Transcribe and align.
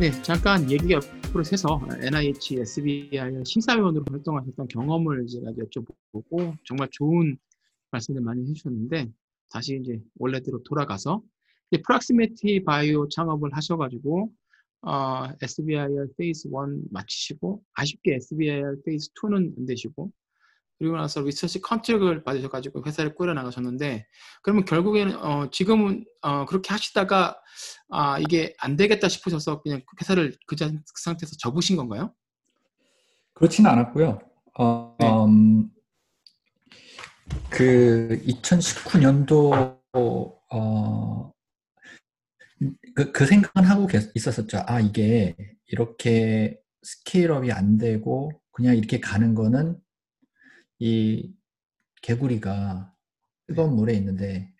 네, 0.00 0.10
잠깐 0.22 0.70
얘기 0.70 0.94
옆으로 0.94 1.44
새서 1.44 1.78
NIH 2.00 2.60
SBIR 2.60 3.44
심사위원으로 3.44 4.02
활동하셨던 4.10 4.68
경험을 4.68 5.26
제가 5.26 5.50
여쭤보고 5.52 6.56
정말 6.64 6.88
좋은 6.90 7.36
말씀들 7.90 8.22
많이 8.22 8.48
해주셨는데 8.48 9.12
다시 9.50 9.78
이제 9.78 10.00
원래대로 10.18 10.62
돌아가서 10.62 11.22
이제 11.70 11.82
프락시메티 11.82 12.64
바이오 12.64 13.10
창업을 13.10 13.50
하셔가지고 13.52 14.32
어, 14.80 15.28
SBIR 15.42 16.14
Phase 16.16 16.48
1 16.48 16.54
마치시고 16.90 17.62
아쉽게 17.74 18.14
SBIR 18.14 18.80
Phase 18.86 19.10
2는 19.12 19.58
안 19.58 19.66
되시고 19.66 20.10
그리고 20.80 20.96
나서 20.96 21.20
research 21.20 21.60
contract를 21.60 22.24
받으셔가지고 22.24 22.82
회사를 22.86 23.14
꾸려 23.14 23.34
나가셨는데 23.34 24.06
그러면 24.42 24.64
결국에는 24.64 25.14
어, 25.22 25.50
지금은 25.50 26.06
어, 26.22 26.46
그렇게 26.46 26.72
하시다가 26.72 27.38
아 27.90 28.18
이게 28.18 28.54
안 28.58 28.76
되겠다 28.76 29.10
싶으셔서 29.10 29.60
그냥 29.60 29.82
회사를 30.00 30.34
그, 30.46 30.56
자- 30.56 30.70
그 30.70 31.02
상태에서 31.04 31.36
접으신 31.38 31.76
건가요? 31.76 32.14
그렇지는 33.34 33.70
않았고요. 33.70 34.20
어, 34.58 34.96
네. 34.98 35.10
음, 35.10 35.70
그 37.50 38.18
2019년도 38.26 39.78
어, 40.50 41.32
그, 42.94 43.12
그 43.12 43.26
생각은 43.26 43.64
하고 43.64 43.86
계속 43.86 44.12
있었었죠. 44.14 44.62
아 44.66 44.80
이게 44.80 45.36
이렇게 45.66 46.58
스케일업이 46.82 47.52
안 47.52 47.76
되고 47.76 48.32
그냥 48.50 48.78
이렇게 48.78 48.98
가는 48.98 49.34
거는 49.34 49.78
이 50.80 51.34
개구리가 52.02 52.94
뜨거운 53.48 53.74
물에 53.76 53.94
있는데 53.94 54.52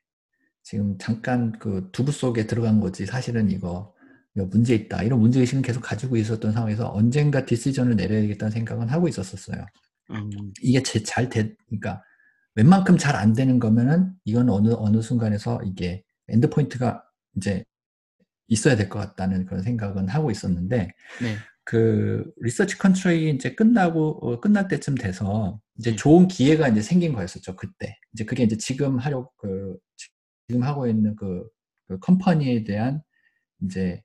지금 0.62 0.98
잠깐 0.98 1.52
그 1.58 1.90
두부 1.92 2.12
속에 2.12 2.46
들어간 2.46 2.80
거지 2.80 3.06
사실은 3.06 3.50
이거 3.50 3.94
문제 4.34 4.74
있다 4.74 5.02
이런 5.02 5.20
문제 5.20 5.40
의식은 5.40 5.62
계속 5.62 5.80
가지고 5.82 6.16
있었던 6.16 6.52
상황에서 6.52 6.92
언젠가 6.92 7.44
decision을 7.46 7.96
내려야 7.96 8.20
되겠다는 8.22 8.52
생각은 8.52 8.88
하고 8.88 9.08
있었었어요. 9.08 9.66
음, 10.10 10.30
이게 10.62 10.82
제, 10.82 11.02
잘 11.02 11.28
되, 11.28 11.54
그러니까 11.68 12.02
웬만큼 12.56 12.98
잘 12.98 13.16
안 13.16 13.32
되는 13.34 13.58
거면은 13.58 14.12
이건 14.24 14.50
어느 14.50 14.70
어느 14.76 15.02
순간에서 15.02 15.60
이게 15.64 16.04
end 16.28 16.50
point가 16.50 17.04
이제 17.36 17.64
있어야 18.48 18.76
될 18.76 18.88
것 18.88 18.98
같다는 18.98 19.46
그런 19.46 19.62
생각은 19.62 20.08
하고 20.08 20.30
있었는데 20.30 20.90
네. 21.22 21.36
그 21.70 22.28
research 22.38 22.78
contract이 22.78 23.30
이제 23.30 23.54
끝나고 23.54 24.18
어, 24.26 24.40
끝날 24.40 24.66
때쯤 24.66 24.96
돼서 24.96 25.60
이제 25.78 25.92
음. 25.92 25.96
좋은 25.96 26.26
기회가 26.26 26.66
이제 26.66 26.82
생긴 26.82 27.12
거였었죠 27.12 27.54
그때 27.54 27.96
이제 28.12 28.24
그게 28.24 28.42
이제 28.42 28.56
지금 28.56 28.98
하려 28.98 29.30
그 29.36 29.78
지금 30.48 30.64
하고 30.64 30.88
있는 30.88 31.14
그, 31.14 31.48
그 31.86 32.00
company에 32.00 32.64
대한 32.64 33.02
이제 33.62 34.02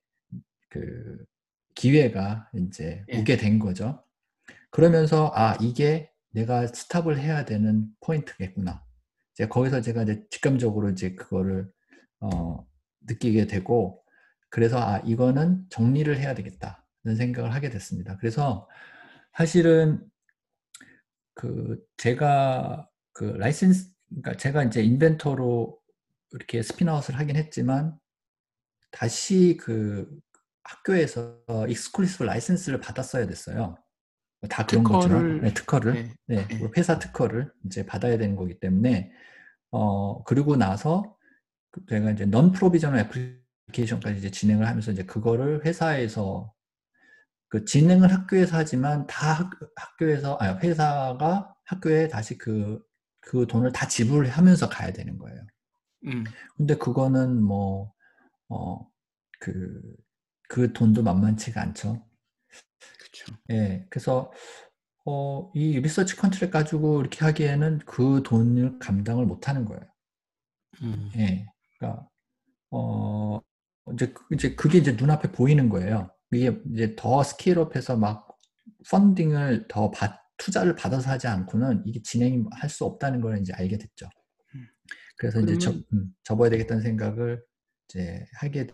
그 0.68 1.24
기회가 1.74 2.48
이제 2.54 3.04
예. 3.12 3.18
오게 3.18 3.36
된 3.36 3.58
거죠. 3.58 4.00
그러면서 4.70 5.32
아 5.34 5.56
이게 5.60 6.12
내가 6.30 6.68
stop을 6.68 7.18
해야 7.18 7.44
되는 7.44 7.88
포인트겠구나. 7.98 8.84
이제 9.34 9.48
거기서 9.48 9.80
제가 9.80 10.04
이제 10.04 10.24
직감적으로 10.30 10.90
이제 10.90 11.16
그거를 11.16 11.68
어, 12.20 12.64
느끼게 13.08 13.48
되고 13.48 14.04
그래서 14.50 14.78
아 14.78 14.98
이거는 14.98 15.66
정리를 15.70 16.16
해야 16.16 16.32
되겠다는 16.36 16.85
생각을 17.14 17.54
하게 17.54 17.70
됐습니다. 17.70 18.16
그래서 18.16 18.68
사실은 19.34 20.02
그 21.34 21.78
제가 21.98 22.88
그 23.12 23.24
라이센스 23.24 23.90
그러니까 24.08 24.36
제가 24.36 24.64
이제 24.64 24.82
inventor로 24.82 25.78
이렇게 26.32 26.62
spin 26.62 26.84
out을 26.84 27.18
하긴 27.18 27.36
했지만 27.36 27.98
다시 28.90 29.56
그 29.60 30.08
학교에서 30.64 31.38
exclusive 31.68 32.24
license를 32.24 32.80
받았어야 32.80 33.26
됐어요. 33.26 33.76
다 34.48 34.64
그런 34.66 34.84
특허를- 34.84 34.88
거지만 34.92 35.40
네, 35.40 35.54
특허를 35.54 35.92
네. 35.94 36.14
네, 36.26 36.46
네. 36.46 36.58
그 36.58 36.70
회사 36.76 36.98
특허를 36.98 37.52
이제 37.64 37.84
받아야 37.84 38.16
되는 38.18 38.36
거기 38.36 38.58
때문에 38.58 39.12
어 39.70 40.22
그리고 40.24 40.56
나서 40.56 41.16
그 41.70 41.84
제가 41.88 42.10
이제 42.12 42.26
non-provisional 42.26 43.00
application까지 43.00 44.18
이제 44.18 44.30
진행을 44.30 44.66
하면서 44.66 44.92
이제 44.92 45.04
그거를 45.04 45.64
회사에서 45.64 46.52
그 47.48 47.64
진행을 47.64 48.12
학교에서 48.12 48.56
하지만 48.58 49.06
다 49.06 49.32
학, 49.34 49.50
학교에서 49.76 50.36
아 50.40 50.58
회사가 50.58 51.54
학교에 51.64 52.08
다시 52.08 52.38
그그 52.38 53.46
돈을 53.48 53.72
다 53.72 53.88
지불하면서 53.88 54.68
가야 54.68 54.92
되는 54.92 55.18
거예요. 55.18 55.40
음, 56.04 56.36
근데 56.56 56.76
그거는 56.76 57.42
뭐, 57.42 57.92
어, 58.48 58.88
그, 59.40 59.82
그 60.48 60.72
돈도 60.72 61.02
만만치가 61.02 61.62
않죠. 61.62 62.04
그렇죠. 62.98 63.36
예, 63.50 63.86
그래서, 63.90 64.32
어, 65.06 65.50
이 65.54 65.80
리서치 65.80 66.16
컨트랙 66.16 66.50
가지고 66.52 67.00
이렇게 67.00 67.24
하기에는 67.24 67.80
그 67.86 68.22
돈을 68.24 68.78
감당을 68.80 69.26
못 69.26 69.48
하는 69.48 69.64
거예요. 69.66 69.82
음, 70.82 71.10
예, 71.16 71.46
그러니까, 71.78 72.08
어, 72.70 73.40
이제, 73.94 74.12
그- 74.12 74.24
이제 74.34 74.54
그게 74.56 74.78
이제 74.78 74.92
눈앞에 74.92 75.32
보이는 75.32 75.68
거예요. 75.70 76.10
이게 76.32 76.60
이제 76.72 76.94
더 76.96 77.22
스케일업해서 77.22 77.96
막 77.96 78.28
펀딩을 78.90 79.66
더 79.68 79.90
받, 79.90 80.20
투자를 80.36 80.74
받아서 80.74 81.10
하지 81.10 81.26
않고는 81.26 81.82
이게 81.86 82.02
진행이 82.02 82.44
할수 82.52 82.84
없다는 82.84 83.20
걸 83.20 83.38
이제 83.38 83.52
알게 83.54 83.78
됐죠. 83.78 84.08
음. 84.54 84.66
그래서 85.18 85.40
이제 85.40 85.58
접, 85.58 85.74
음, 85.92 86.14
접어야 86.24 86.50
되겠다는 86.50 86.82
생각을 86.82 87.42
이제 87.88 88.24
하게 88.34 88.66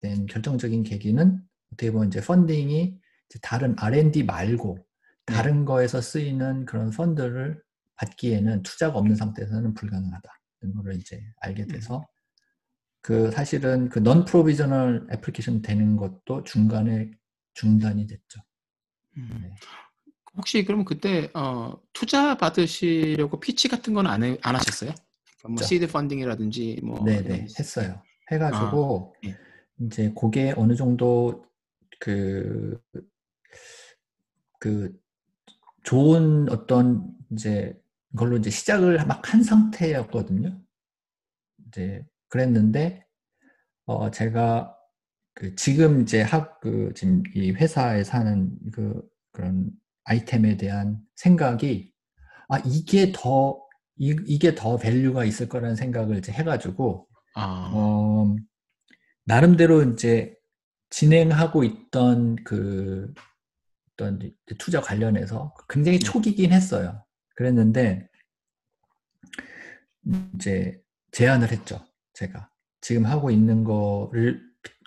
된 0.00 0.26
결정적인 0.26 0.82
계기는 0.82 1.40
어떻게 1.72 1.90
보면 1.90 2.08
이제 2.08 2.20
펀딩이 2.20 2.98
이제 3.28 3.38
다른 3.42 3.74
R&D 3.78 4.24
말고 4.24 4.78
다른 5.24 5.64
거에서 5.64 6.00
쓰이는 6.00 6.64
그런 6.66 6.90
펀드를 6.90 7.60
받기에는 7.96 8.62
투자가 8.62 8.98
없는 8.98 9.16
상태에서는 9.16 9.74
불가능하다는 9.74 10.74
거를 10.76 10.96
이제 10.96 11.20
알게 11.40 11.66
돼서 11.66 12.06
그 13.06 13.30
사실은 13.30 13.88
그넌 13.88 14.24
프로비저널 14.24 15.06
애플리케이션 15.12 15.62
되는 15.62 15.94
것도 15.96 16.42
중간에 16.42 17.12
중단이 17.54 18.04
됐죠. 18.08 18.40
음. 19.16 19.38
네. 19.42 19.54
혹시 20.36 20.64
그러면 20.64 20.84
그때 20.84 21.30
어, 21.32 21.80
투자 21.92 22.36
받으시려고 22.36 23.38
피치 23.38 23.68
같은 23.68 23.94
건 23.94 24.08
안 24.08 24.22
안 24.42 24.56
하셨어요? 24.56 24.90
그러니까 25.38 25.48
뭐. 25.48 25.62
시드 25.62 25.86
펀딩이라든지 25.86 26.80
뭐 26.82 27.04
네네 27.04 27.20
이런- 27.36 27.40
했어요. 27.60 28.02
해가지고 28.32 29.14
아, 29.24 29.28
예. 29.28 29.36
이제 29.86 30.12
그게 30.20 30.52
어느 30.56 30.74
정도 30.74 31.46
그, 32.00 32.76
그 34.58 34.98
좋은 35.84 36.48
어떤 36.50 37.14
이제 37.30 37.80
걸로 38.16 38.36
이제 38.36 38.50
시작을 38.50 39.06
막 39.06 39.32
한 39.32 39.44
상태였거든요. 39.44 40.60
이제 41.68 42.04
그랬는데 42.36 43.04
어 43.86 44.10
제가 44.10 44.76
그 45.34 45.54
지금 45.56 46.02
이제 46.02 46.22
학 46.22 46.60
그 46.60 46.92
지금 46.94 47.22
이 47.34 47.52
회사에 47.52 48.02
사는 48.04 48.50
그 48.72 49.00
그런 49.32 49.70
아이템에 50.04 50.56
대한 50.56 50.98
생각이 51.14 51.92
아 52.48 52.58
이게 52.64 53.12
더 53.14 53.60
이, 53.98 54.16
이게 54.26 54.54
더 54.54 54.76
value가 54.76 55.24
있을 55.24 55.48
거라는 55.48 55.76
생각을 55.76 56.18
이제 56.18 56.32
해가지고 56.32 57.08
아, 57.34 57.70
어, 57.72 58.34
나름대로 59.24 59.82
이제 59.82 60.34
진행하고 60.90 61.64
있던 61.64 62.36
그 62.44 63.12
어떤 63.92 64.18
투자 64.58 64.80
관련해서 64.80 65.54
굉장히 65.68 65.98
네. 65.98 66.04
초기긴 66.04 66.52
했어요. 66.52 67.04
그랬는데 67.36 68.08
이제 70.34 70.80
제안을 71.12 71.52
했죠. 71.52 71.80
제가 72.16 72.50
지금 72.82 73.06
하고 73.06 73.30
있는 73.30 73.64
거를 73.64 74.42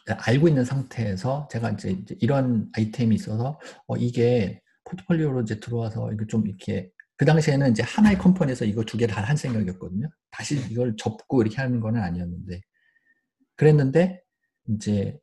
알고 0.08 0.48
있는 0.50 0.66
상태에서 0.66 1.48
제가 1.52 1.72
이제 1.72 1.92
이제 1.92 2.16
이런 2.22 2.70
아이템이 2.76 3.16
있어서 3.16 3.60
어, 3.88 3.98
이게 3.98 4.62
포트폴리오로 4.86 5.42
이제 5.44 5.60
들어와서 5.60 6.12
이거 6.14 6.26
좀 6.28 6.48
이렇게 6.48 6.92
그 7.18 7.26
당시에는 7.26 7.72
이제 7.72 7.84
하나의 7.84 8.18
컴퍼니에서 8.18 8.66
이거 8.66 8.84
두개다한 8.84 9.38
생각이었거든요. 9.38 10.10
다시 10.32 10.58
이걸 10.72 10.96
접고 10.98 11.42
이렇게 11.44 11.58
하는 11.62 11.80
건 11.82 11.98
아니었는데 11.98 12.62
그랬는데 13.58 14.22
이제 14.70 15.20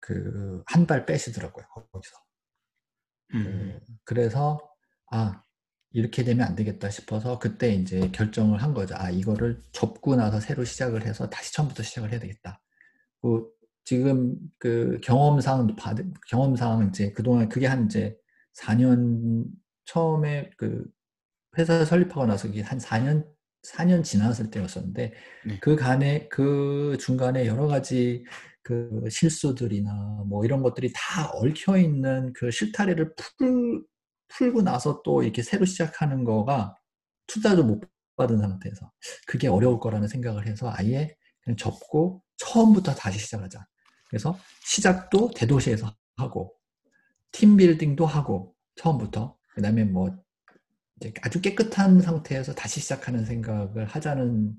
그 0.00 0.62
한 0.68 0.86
발 0.86 1.06
빼시더라고요 1.06 1.66
거기서. 1.92 2.16
음. 3.34 3.80
그, 3.86 3.92
그래서 4.04 4.58
아 5.10 5.42
이렇게 5.92 6.22
되면 6.24 6.46
안 6.46 6.54
되겠다 6.54 6.88
싶어서 6.90 7.38
그때 7.38 7.74
이제 7.74 8.10
결정을 8.12 8.62
한 8.62 8.74
거죠. 8.74 8.94
아 8.96 9.10
이거를 9.10 9.60
접고 9.72 10.16
나서 10.16 10.40
새로 10.40 10.64
시작을 10.64 11.04
해서 11.04 11.28
다시 11.28 11.52
처음부터 11.52 11.82
시작을 11.82 12.12
해야 12.12 12.20
되겠다. 12.20 12.60
그 13.20 13.48
지금 13.84 14.36
그 14.58 15.00
경험상 15.02 15.74
받은 15.76 16.14
경험상 16.28 16.88
이제 16.88 17.12
그동안 17.12 17.48
그게 17.48 17.66
한 17.66 17.86
이제 17.86 18.16
4년 18.54 19.44
처음에 19.84 20.50
그 20.56 20.84
회사 21.58 21.84
설립하고 21.84 22.26
나서 22.26 22.46
이게 22.48 22.62
한 22.62 22.78
4년 22.78 23.26
4년 23.66 24.04
지났을 24.04 24.50
때였었는데 24.50 25.12
네. 25.46 25.58
그 25.60 25.76
간에 25.76 26.28
그 26.28 26.96
중간에 27.00 27.46
여러 27.46 27.66
가지 27.66 28.24
그 28.62 29.04
실수들이나 29.10 30.24
뭐 30.26 30.44
이런 30.44 30.62
것들이 30.62 30.92
다 30.94 31.30
얽혀 31.34 31.76
있는 31.76 32.32
그 32.32 32.50
실타래를 32.50 33.14
풀 33.16 33.82
풀고 34.30 34.62
나서 34.62 35.02
또 35.02 35.22
이렇게 35.22 35.42
새로 35.42 35.64
시작하는 35.64 36.24
거가 36.24 36.76
투자도 37.26 37.64
못 37.64 37.82
받은 38.16 38.38
상태에서 38.38 38.90
그게 39.26 39.48
어려울 39.48 39.80
거라는 39.80 40.08
생각을 40.08 40.46
해서 40.46 40.72
아예 40.74 41.14
그냥 41.42 41.56
접고 41.56 42.22
처음부터 42.36 42.94
다시 42.94 43.18
시작하자. 43.18 43.64
그래서 44.08 44.38
시작도 44.64 45.30
대도시에서 45.36 45.94
하고 46.16 46.54
team 47.32 47.56
building도 47.56 48.06
하고 48.06 48.54
처음부터 48.76 49.36
그다음에 49.54 49.84
뭐 49.84 50.10
아주 51.22 51.40
깨끗한 51.40 52.00
상태에서 52.00 52.54
다시 52.54 52.80
시작하는 52.80 53.24
생각을 53.24 53.86
하자는 53.86 54.54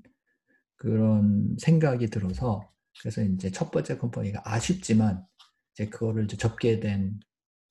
그런 0.76 1.56
생각이 1.60 2.08
들어서 2.08 2.68
그래서 3.00 3.22
이제 3.22 3.50
첫 3.50 3.70
번째 3.70 3.98
company가 3.98 4.42
아쉽지만 4.44 5.24
이제 5.74 5.88
그거를 5.88 6.24
이제 6.24 6.36
접게 6.36 6.80
된 6.80 7.20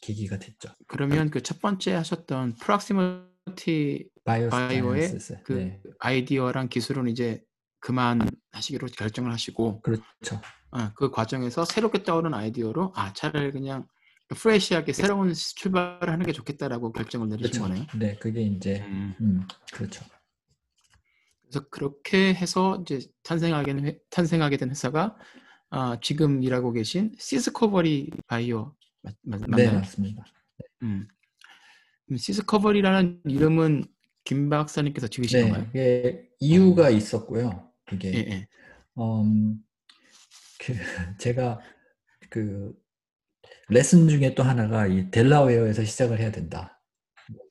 계기가 0.02 0.40
됐죠. 0.40 0.70
그러면 0.88 1.30
그 1.30 1.42
첫 1.42 1.62
번째 1.62 1.94
하셨던 1.94 2.56
Proximity 2.56 4.10
Bio의. 4.26 5.18
그 5.44 5.54
네, 5.54 5.82
아이디어랑 6.00 6.70
기술은 6.70 7.08
이제 7.08 7.42
그만 7.80 8.22
하시기로 8.52 8.88
결정을 8.88 9.32
하시고 9.32 9.82
그렇죠. 9.82 10.42
아, 10.72 10.94
그 10.96 11.10
과정에서 11.12 11.66
새롭게 11.66 12.04
떠오른 12.04 12.34
아이디어로 12.34 12.94
아 12.96 13.14
차라리 13.14 13.52
그냥 13.52 13.88
프레시하게 14.30 14.94
새로운 14.94 15.34
출발을 15.34 16.10
하는 16.10 16.26
게 16.26 16.32
좋겠다라고 16.32 16.94
결정을 16.94 17.28
내리신 17.30 17.62
그렇죠. 17.62 17.62
거네요. 17.68 17.86
네, 18.00 18.16
그게 18.18 18.42
이제 18.44 18.82
음, 18.88 19.14
음, 19.20 19.48
그렇죠. 19.74 20.06
그래서 21.42 21.68
그렇게 21.70 22.34
해서 22.34 22.80
이제 22.82 23.00
탄생하게 23.24 24.00
탄생하게 24.10 24.58
된 24.58 24.70
회사가 24.70 25.18
아, 25.70 25.98
지금 26.02 26.44
일하고 26.44 26.72
계신 26.72 27.14
시스커버리 27.18 28.10
바이오 28.28 28.74
맞, 29.02 29.16
맞, 29.24 29.42
네, 29.42 29.48
맞나요? 29.48 29.80
맞습니다. 29.80 30.26
음. 30.84 31.08
그럼 32.06 32.18
시스커버리라는 32.18 33.22
이름은 33.26 33.86
김 34.24 34.50
박사님께서 34.50 35.08
지으신 35.08 35.40
네, 35.40 35.44
건가요? 35.46 35.68
이게 35.70 36.30
이유가 36.40 36.90
있었고요. 36.90 37.72
그게 37.86 38.14
예, 38.14 38.18
예. 38.20 38.48
음, 38.98 39.58
그 40.60 40.74
제가 41.18 41.60
그 42.30 42.74
레슨 43.70 44.08
중에 44.08 44.36
또 44.36 44.44
하나가 44.44 44.88
이 44.88 45.10
델라웨어에서 45.12 45.84
시작을 45.84 46.20
해야 46.20 46.32
된다. 46.32 46.81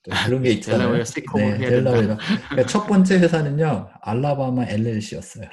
또 0.03 0.11
그런 0.27 0.43
게 0.43 0.51
있잖아요. 0.53 1.03
델라웨어 1.05 1.05
된다. 1.05 1.69
델라웨어. 1.69 2.17
그러니까 2.49 2.67
첫 2.67 2.87
번째 2.87 3.19
회사는요, 3.19 3.91
알라바마 4.01 4.67
LLC였어요. 4.67 5.49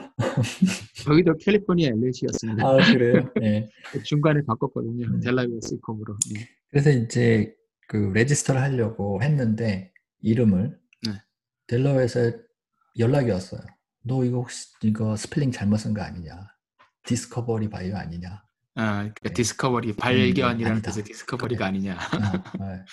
저희도 1.06 1.38
캘리포니아 1.38 1.90
LLC였습니다. 1.90 2.68
아, 2.68 2.78
그래요? 2.78 3.30
예. 3.42 3.68
중간에 4.04 4.42
바꿨거든요. 4.48 5.06
음. 5.08 5.20
델라웨어 5.20 5.60
시컴으로. 5.62 6.18
예. 6.36 6.48
그래서 6.70 6.90
이제 6.92 7.54
그 7.88 8.12
register를 8.14 8.62
하려고 8.62 9.22
했는데 9.22 9.92
이름을 10.22 10.78
네. 11.06 11.12
델라웨어에서 11.68 12.34
연락이 13.00 13.32
왔어요. 13.32 13.62
너 14.04 14.24
이거 14.24 14.38
혹시 14.38 14.68
이거 14.84 15.16
스펠링 15.16 15.52
잘못 15.52 15.78
쓴 15.78 15.94
거 15.94 16.02
아니냐? 16.02 16.48
Discovery 17.04 17.70
Bio 17.70 17.96
아니냐? 17.96 18.44
아, 18.78 18.94
그러니까 19.00 19.16
네. 19.24 19.34
discovery 19.34 19.94
발견이라는. 19.94 20.82
뜻의 20.84 21.04
discovery가 21.04 21.66
그래. 21.66 21.68
아니냐. 21.68 21.98
아, 21.98 22.44
아, 22.60 22.86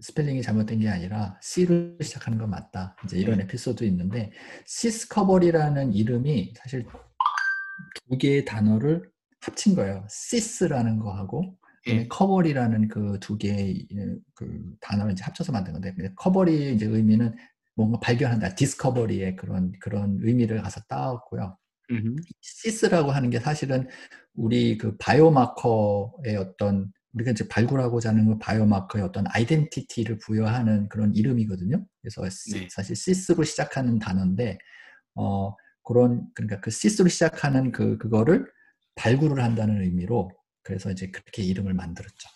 스펠링이 0.00 0.42
잘못된 0.42 0.80
게 0.80 0.88
아니라 0.88 1.38
C를 1.42 1.96
시작하는 2.02 2.38
건 2.38 2.50
맞다. 2.50 2.96
이제 3.04 3.18
이런 3.18 3.38
네. 3.38 3.44
에피소드 3.44 3.84
있는데 3.84 4.32
Ciscovery라는 4.66 5.92
이름이 5.94 6.54
사실 6.56 6.86
두 8.08 8.18
개의 8.18 8.44
단어를 8.44 9.08
합친 9.40 9.74
거예요. 9.74 10.04
cis라는 10.10 10.98
거하고 10.98 11.56
예. 11.86 12.06
covery라는 12.08 12.88
그 12.88 13.18
두 13.20 13.38
개의 13.38 13.86
그 14.34 14.74
단어를 14.80 15.12
이제 15.12 15.22
합쳐서 15.24 15.52
만든 15.52 15.72
건데 15.72 15.94
covery의 16.16 16.74
이제 16.74 16.86
의미는 16.86 17.34
뭔가 17.76 18.00
발견한다, 18.00 18.56
discovery의 18.56 19.36
그런 19.36 19.72
그런 19.80 20.18
의미를 20.22 20.60
가서 20.62 20.80
따왔고요. 20.88 21.56
cis라고 22.40 23.10
하는 23.10 23.30
게 23.30 23.40
사실은 23.40 23.88
우리 24.34 24.78
그 24.78 24.96
biomarker의 24.98 26.36
어떤 26.38 26.92
우리가 27.14 27.32
이제 27.32 27.46
발굴하고자 27.48 28.10
하는 28.10 28.26
그 28.26 28.38
biomarker의 28.38 29.04
어떤 29.04 29.24
identity를 29.28 30.18
부여하는 30.18 30.88
그런 30.88 31.14
이름이거든요. 31.14 31.84
그래서 32.02 32.28
시- 32.30 32.52
네. 32.54 32.68
사실 32.70 32.94
cis로 32.96 33.42
시작하는 33.44 33.98
단어인데 33.98 34.58
어 35.16 35.54
그런 35.84 36.26
그러니까 36.34 36.60
그 36.60 36.70
cis로 36.70 37.08
시작하는 37.08 37.72
그 37.72 37.98
그거를 37.98 38.46
발굴을 38.96 39.42
한다는 39.42 39.82
의미로 39.82 40.30
그래서 40.62 40.90
이제 40.90 41.10
그렇게 41.10 41.42
이름을 41.42 41.74
만들었죠. 41.74 42.28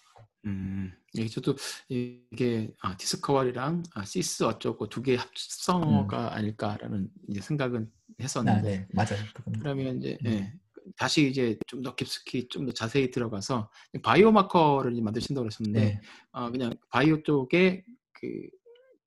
음, 0.47 0.93
예, 1.17 1.27
저도 1.29 1.55
이게 1.89 2.73
아, 2.81 2.97
discovery랑 2.97 3.83
아, 3.95 4.05
cis 4.05 4.43
어쩌고 4.45 4.89
두 4.89 5.03
개 5.03 5.17
합성어가 5.17 6.35
아닐까라는 6.35 7.09
이제 7.29 7.41
생각은 7.41 7.89
아, 7.91 8.15
했었는데 8.23 8.63
네, 8.63 8.89
맞아요. 8.93 9.23
그건 9.35 9.55
그러면 9.61 9.99
이제 9.99 10.19
음. 10.25 10.31
예, 10.31 10.53
다시 10.97 11.29
이제 11.29 11.57
좀 11.69 11.83
더 11.83 11.95
깊숙이 11.95 12.49
좀 12.49 12.67
더 12.67 12.73
자세히 12.73 13.11
들어가서 13.11 13.71
biomarker를 14.03 15.01
만드신다고 15.01 15.45
그러셨는데 15.45 15.81
네. 15.81 16.01
어, 16.33 16.51
그냥 16.51 16.75
바이오 16.91 17.23
쪽에 17.23 17.85
그 18.13 18.29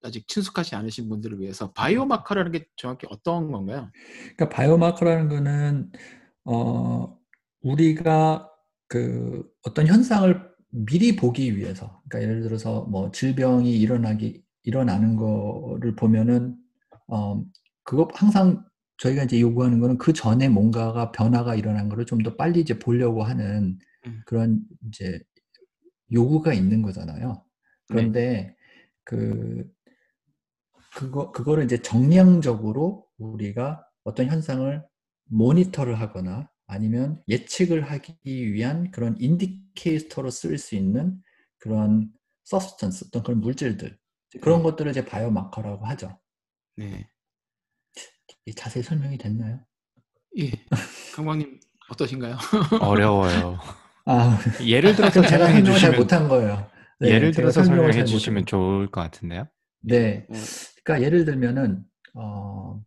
아직 0.02 0.28
친숙하지 0.28 0.76
않으신 0.76 1.10
분들을 1.10 1.40
위해서 1.42 1.72
바이오마커라는 1.74 2.52
게 2.52 2.68
정확히 2.78 3.08
어떤 3.10 3.52
건가요? 3.52 3.92
그러니까 4.36 4.50
바이오마커라는 4.50 5.30
거는 5.30 5.92
어 6.46 7.18
우리가 7.62 8.50
그 8.88 9.44
어떤 9.64 9.88
현상을 9.88 10.55
미리 10.86 11.16
보기 11.16 11.58
위해서 11.58 12.02
그러니까 12.10 12.30
예를 12.30 12.44
들어서 12.44 12.84
뭐 12.84 13.12
질병이 13.12 13.80
일어나기 13.80 14.44
일어나는 14.64 15.16
거를 15.16 15.96
보면은 15.96 16.56
어 17.08 17.44
그거 17.84 18.08
항상 18.14 18.66
저희가 18.98 19.24
이제 19.24 19.40
요구하는 19.42 19.80
거는 19.80 19.98
그 19.98 20.14
전에 20.14 20.50
뭔가가 20.50 21.12
변화가 21.12 21.56
일어난 21.56 21.90
거를 21.90 22.06
좀 22.06 22.20
더 22.24 22.36
빨리 22.36 22.62
이제 22.62 22.80
보려고 22.80 23.24
하는 23.24 23.78
음. 24.08 24.22
그런 24.26 24.62
이제 24.88 25.20
요구가 26.12 26.54
있는 26.54 26.82
거잖아요. 26.82 27.44
그런데 27.88 28.56
그 29.04 29.66
그거 30.96 31.32
그거를 31.32 31.66
이제 31.66 31.82
정량적으로 31.82 33.06
우리가 33.18 33.86
어떤 34.04 34.28
현상을 34.28 34.84
모니터를 35.26 36.00
하거나 36.00 36.50
아니면 36.68 37.22
예측을 37.28 37.84
하기 37.84 38.54
위한 38.54 38.92
그런 38.92 39.16
indicator로 39.20 40.30
쓸수 40.30 40.76
있는 40.76 41.22
그런 41.58 42.12
substance 42.46 43.06
어떤 43.08 43.24
그런 43.24 43.42
물질들 43.42 43.98
그런 44.42 44.60
네. 44.60 44.64
것들을 44.64 44.92
이제 44.92 45.06
biomarker라고 45.06 45.86
하죠. 45.86 46.20
네, 46.76 47.08
이게 48.46 48.54
자세히 48.56 48.84
설명이 48.84 49.18
됐나요? 49.18 49.60
예, 50.40 50.52
강광님 51.16 51.60
어떠신가요? 51.90 52.38
어려워요. 52.82 53.60
아, 54.06 54.38
예를 54.64 54.96
들어서 54.96 55.22
제가 55.22 55.48
설명을 55.48 55.64
잘 55.64 55.66
주시면 55.66 55.96
못한 55.98 56.28
거예요. 56.28 56.70
네, 57.00 57.10
예를 57.10 57.32
들어서 57.32 57.64
설명을 57.64 57.94
설명해 57.94 57.94
잘 57.94 58.06
주시면 58.06 58.46
좋을 58.46 58.92
것 58.92 59.02
같은데요. 59.02 59.48
네, 59.82 60.26
어, 60.30 60.34
그러니까 60.84 61.06
예를 61.06 61.26
들면은 61.26 61.84
어 62.14 62.82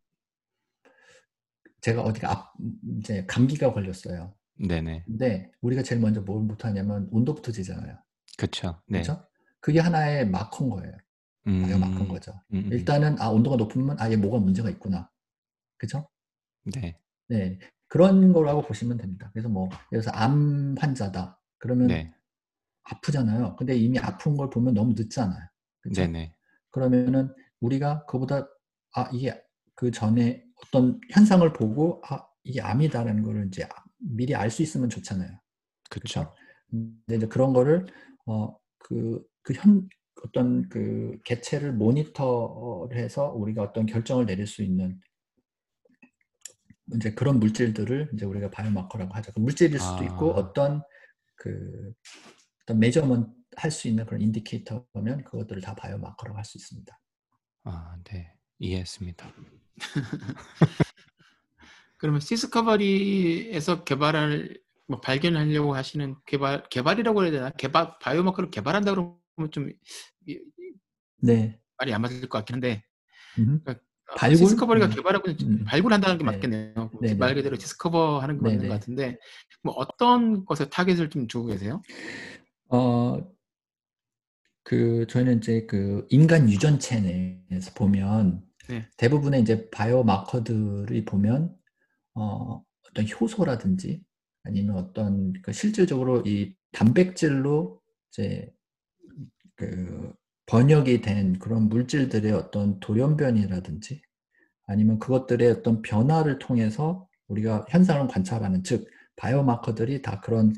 제가 1.80 2.02
어디가 2.02 2.30
앞 2.30 2.54
이제 2.98 3.24
감기가 3.26 3.72
걸렸어요. 3.72 4.34
네네. 4.58 5.04
근데 5.06 5.50
우리가 5.60 5.82
제일 5.82 6.00
먼저 6.00 6.20
뭘 6.20 6.42
못하냐면 6.42 7.08
온도부터 7.10 7.52
재잖아요. 7.52 7.96
그렇죠. 8.36 8.82
네. 8.86 9.02
그렇죠? 9.02 9.24
그게 9.60 9.80
하나의 9.80 10.28
마커인 10.28 10.70
거예요. 10.70 10.92
음, 11.46 11.62
바이오마커인 11.62 12.08
거죠. 12.08 12.32
음, 12.52 12.64
음. 12.66 12.72
일단은 12.72 13.20
아 13.20 13.28
온도가 13.28 13.56
높으면 13.56 13.96
아얘 14.00 14.16
뭐가 14.16 14.38
문제가 14.38 14.68
있구나. 14.70 15.10
그렇죠? 15.76 16.08
네. 16.64 16.98
네 17.28 17.58
그런 17.86 18.32
거라고 18.32 18.62
보시면 18.62 18.98
됩니다. 18.98 19.30
그래서 19.32 19.48
뭐 19.48 19.68
예를 19.92 20.02
들어서 20.02 20.10
암 20.10 20.74
환자다. 20.78 21.40
그러면 21.58 21.88
네. 21.88 22.12
아프잖아요. 22.82 23.56
근데 23.56 23.76
이미 23.76 23.98
아픈 23.98 24.36
걸 24.36 24.50
보면 24.50 24.74
너무 24.74 24.94
늦잖아요. 24.96 25.48
그렇죠? 25.80 26.02
네네. 26.02 26.34
그러면은 26.70 27.32
우리가 27.60 28.04
그보다 28.06 28.48
아 28.94 29.08
이게 29.12 29.40
그 29.74 29.90
전에 29.90 30.44
어떤 30.66 31.00
현상을 31.12 31.50
보고 31.52 32.02
아 32.06 32.26
이게 32.44 32.60
암이다라는 32.60 33.22
거를 33.22 33.46
이제 33.46 33.66
미리 33.98 34.34
알 34.34 34.50
수 34.50 34.62
있으면 34.62 34.88
좋잖아요. 34.88 35.38
그렇죠. 35.90 36.32
근데 36.70 37.16
이제 37.16 37.26
그런 37.26 37.52
거를 37.52 37.86
어그 38.26 39.24
그현 39.42 39.88
어떤 40.24 40.68
그 40.68 41.18
개체를 41.24 41.72
모니터해서 41.72 43.32
우리가 43.32 43.62
어떤 43.62 43.86
결정을 43.86 44.26
내릴 44.26 44.46
수 44.46 44.62
있는 44.62 45.00
이제 46.94 47.12
그런 47.14 47.38
물질들을 47.38 48.10
이제 48.14 48.24
우리가 48.24 48.50
바이오마커라고 48.50 49.14
하죠. 49.14 49.32
그 49.32 49.40
물질일 49.40 49.78
수도 49.78 50.04
있고 50.04 50.34
아. 50.34 50.38
어떤 50.38 50.82
그 51.36 51.92
어떤 52.62 52.78
메저먼 52.78 53.32
할 53.56 53.70
수 53.70 53.88
있는 53.88 54.06
그런 54.06 54.20
인디케이터면 54.20 55.24
그것들을 55.24 55.62
다 55.62 55.74
바이오마커라고 55.74 56.36
할 56.36 56.44
수 56.44 56.58
있습니다. 56.58 56.98
아, 57.64 57.96
네. 58.04 58.32
이해했습니다. 58.58 59.26
그러면 61.98 62.20
시스커버리에서 62.20 63.84
개발을 63.84 64.60
뭐 64.86 65.00
발견하려고 65.00 65.74
하시는 65.74 66.16
개발 66.26 66.62
개발이라고 66.70 67.24
해야 67.24 67.30
되나? 67.30 67.50
개발 67.50 67.98
바이오마커를 68.00 68.50
개발한다 68.50 68.92
그러면 68.92 69.18
좀 69.50 69.70
이- 70.26 70.38
네. 71.20 71.60
말이 71.76 71.92
안 71.92 72.00
맞을 72.02 72.20
것 72.22 72.38
같긴 72.38 72.54
한데 72.54 72.82
음. 73.38 73.60
어, 73.66 73.74
발굴? 74.16 74.38
discovery가 74.38 74.86
음. 74.86 74.90
개발하고 74.90 75.30
음. 75.42 75.64
발굴한다는 75.66 76.18
게 76.18 76.24
네. 76.24 76.30
맞겠네요. 76.32 76.90
네, 77.02 77.14
말 77.14 77.30
네. 77.30 77.34
그대로 77.34 77.56
discover하는 77.56 78.36
게 78.36 78.42
맞는 78.42 78.58
네, 78.58 78.68
것 78.68 78.74
네. 78.74 78.80
같은데 78.80 79.18
뭐 79.62 79.74
어떤 79.74 80.44
것에 80.46 80.68
타겟을 80.70 81.10
좀 81.10 81.26
두고 81.26 81.48
계세요? 81.48 81.82
어, 82.70 83.18
그 84.62 85.06
저희는 85.08 85.38
이제 85.38 85.66
그 85.66 86.06
인간 86.10 86.48
유전체 86.50 87.00
내에서 87.50 87.72
보면 87.74 88.42
네. 88.68 88.88
대부분의 88.96 89.42
이제 89.42 89.68
biomarker들이 89.70 91.04
보면 91.04 91.56
어, 92.14 92.62
어떤 92.88 93.06
효소라든지 93.08 94.02
아니면 94.44 94.76
어떤 94.76 95.32
그 95.42 95.52
실질적으로 95.52 96.22
이 96.26 96.54
단백질로 96.72 97.80
이제 98.10 98.52
그 99.56 100.12
번역이 100.46 101.00
된 101.02 101.38
그런 101.38 101.68
물질들의 101.68 102.32
어떤 102.32 102.80
돌연변이라든지 102.80 104.02
아니면 104.66 104.98
그것들의 104.98 105.50
어떤 105.50 105.82
변화를 105.82 106.38
통해서 106.38 107.08
우리가 107.28 107.66
현상을 107.68 108.06
관찰하는 108.08 108.62
즉 108.64 108.88
바이오마커들이 109.16 110.02
다 110.02 110.20
그런 110.20 110.54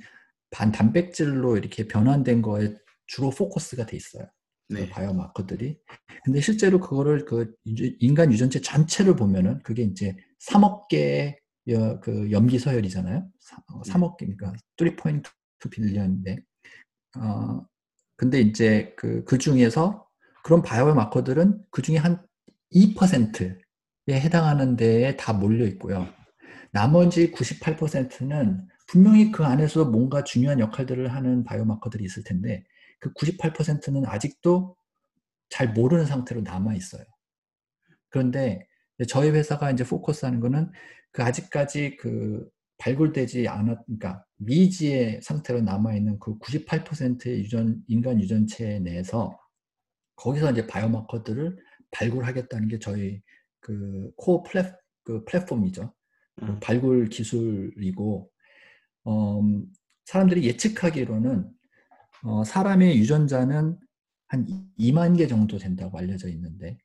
반단백질로 0.51 1.57
이렇게 1.57 1.87
변환된 1.87 2.43
거에 2.43 2.77
주로 3.07 3.31
포커스가 3.31 3.87
돼 3.87 3.97
있어요. 3.97 4.27
그 4.71 4.75
네. 4.75 4.89
바이오마커들이. 4.89 5.79
근데 6.25 6.41
실제로 6.41 6.79
그거를 6.81 7.25
그 7.25 7.53
인간 7.65 8.33
유전체 8.33 8.61
전체를 8.61 9.17
보면은 9.17 9.61
그게 9.63 9.83
이제 9.83 10.17
3억 10.39 10.89
개의 10.89 11.39
여- 11.69 12.01
그 12.01 12.31
염기 12.31 12.59
서열이잖아요. 12.59 13.29
3 13.85 14.03
억 14.03 14.17
개, 14.17 14.27
그러니까 14.27 14.53
3.2 14.77 15.71
빌리언인데. 15.71 16.39
어, 17.19 17.67
근데 18.17 18.41
이제 18.41 18.95
그, 18.97 19.25
그 19.25 19.39
중에서 19.39 20.07
그런 20.45 20.63
바이오마커들은 20.63 21.63
그 21.71 21.83
중에 21.83 21.97
한 21.97 22.23
2%에 22.71 23.59
해당하는 24.11 24.77
데에 24.77 25.17
다 25.17 25.33
몰려 25.33 25.67
있고요. 25.67 26.07
나머지 26.73 27.33
98%는 27.33 28.67
분명히 28.87 29.33
그 29.33 29.45
안에서 29.45 29.85
뭔가 29.85 30.25
중요한 30.25 30.61
역할들을 30.61 31.13
하는 31.13 31.45
바이오마커들이 31.45 32.05
있을 32.05 32.23
텐데 32.25 32.65
그 33.01 33.13
98%는 33.15 34.07
아직도 34.07 34.77
잘 35.49 35.73
모르는 35.73 36.07
상태로 36.07 36.43
남아 36.43 36.75
있어요. 36.75 37.05
그런데 38.09 38.67
저희 39.09 39.31
회사가 39.31 39.71
이제 39.71 39.85
포커스하는 39.85 40.41
거는 40.41 40.71
그 41.13 41.23
아직까지 41.23 41.97
그 41.97 42.49
발굴되지 42.79 43.49
않았, 43.49 43.85
그러니까 43.85 44.25
미지의 44.37 45.21
상태로 45.23 45.63
남아 45.63 45.95
있는 45.95 46.19
그 46.19 46.39
98%의 46.39 47.41
유전 47.41 47.83
인간 47.89 48.21
유전체 48.21 48.79
내에서 48.81 49.39
거기서 50.17 50.53
이제 50.53 50.67
바이오마커들을 50.67 51.59
발굴하겠다는 51.91 52.69
게 52.69 52.79
저희 52.79 53.21
그 53.61 54.11
코어 54.17 54.43
플랫 54.43 54.79
그 55.03 55.25
플랫폼이죠. 55.25 55.95
그 56.37 56.45
음. 56.45 56.61
발굴 56.61 57.09
기술이고 57.09 58.31
어, 59.05 59.41
사람들이 60.05 60.45
예측하기로는 60.45 61.51
어, 62.25 62.45
사람의 62.45 62.99
유전자는 62.99 63.79
한 64.29 64.47
2만 64.79 65.17
개 65.17 65.27
정도 65.27 65.59
된다고 65.59 65.99
알려져 65.99 66.29
있는데 66.29 66.79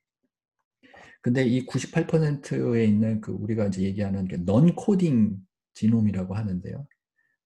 근데 1.22 1.44
이 1.44 1.66
98%에 1.66 2.84
있는 2.84 3.20
그 3.20 3.32
우리가 3.32 3.66
이제 3.66 3.82
얘기하는 3.82 4.28
넌 4.44 4.74
코딩 4.74 5.36
지놈이라고 5.74 6.34
하는데요. 6.34 6.86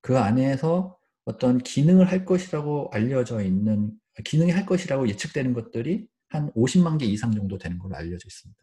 그 0.02 0.18
안에서 0.18 0.98
어떤 1.24 1.58
기능을 1.58 2.10
할 2.10 2.24
것이라고 2.24 2.90
알려져 2.92 3.42
있는 3.42 3.92
기능이 4.24 4.50
할 4.52 4.66
것이라고 4.66 5.08
예측되는 5.08 5.54
것들이 5.54 6.06
한 6.28 6.52
50만 6.54 6.98
개 6.98 7.06
이상 7.06 7.32
정도 7.32 7.58
되는 7.58 7.78
걸로 7.78 7.96
알려져 7.96 8.26
있습니다. 8.26 8.60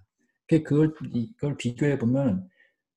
그- 0.48 0.64
그걸 0.64 0.94
이걸 1.14 1.58
비교해 1.58 1.98
보면 2.00 2.48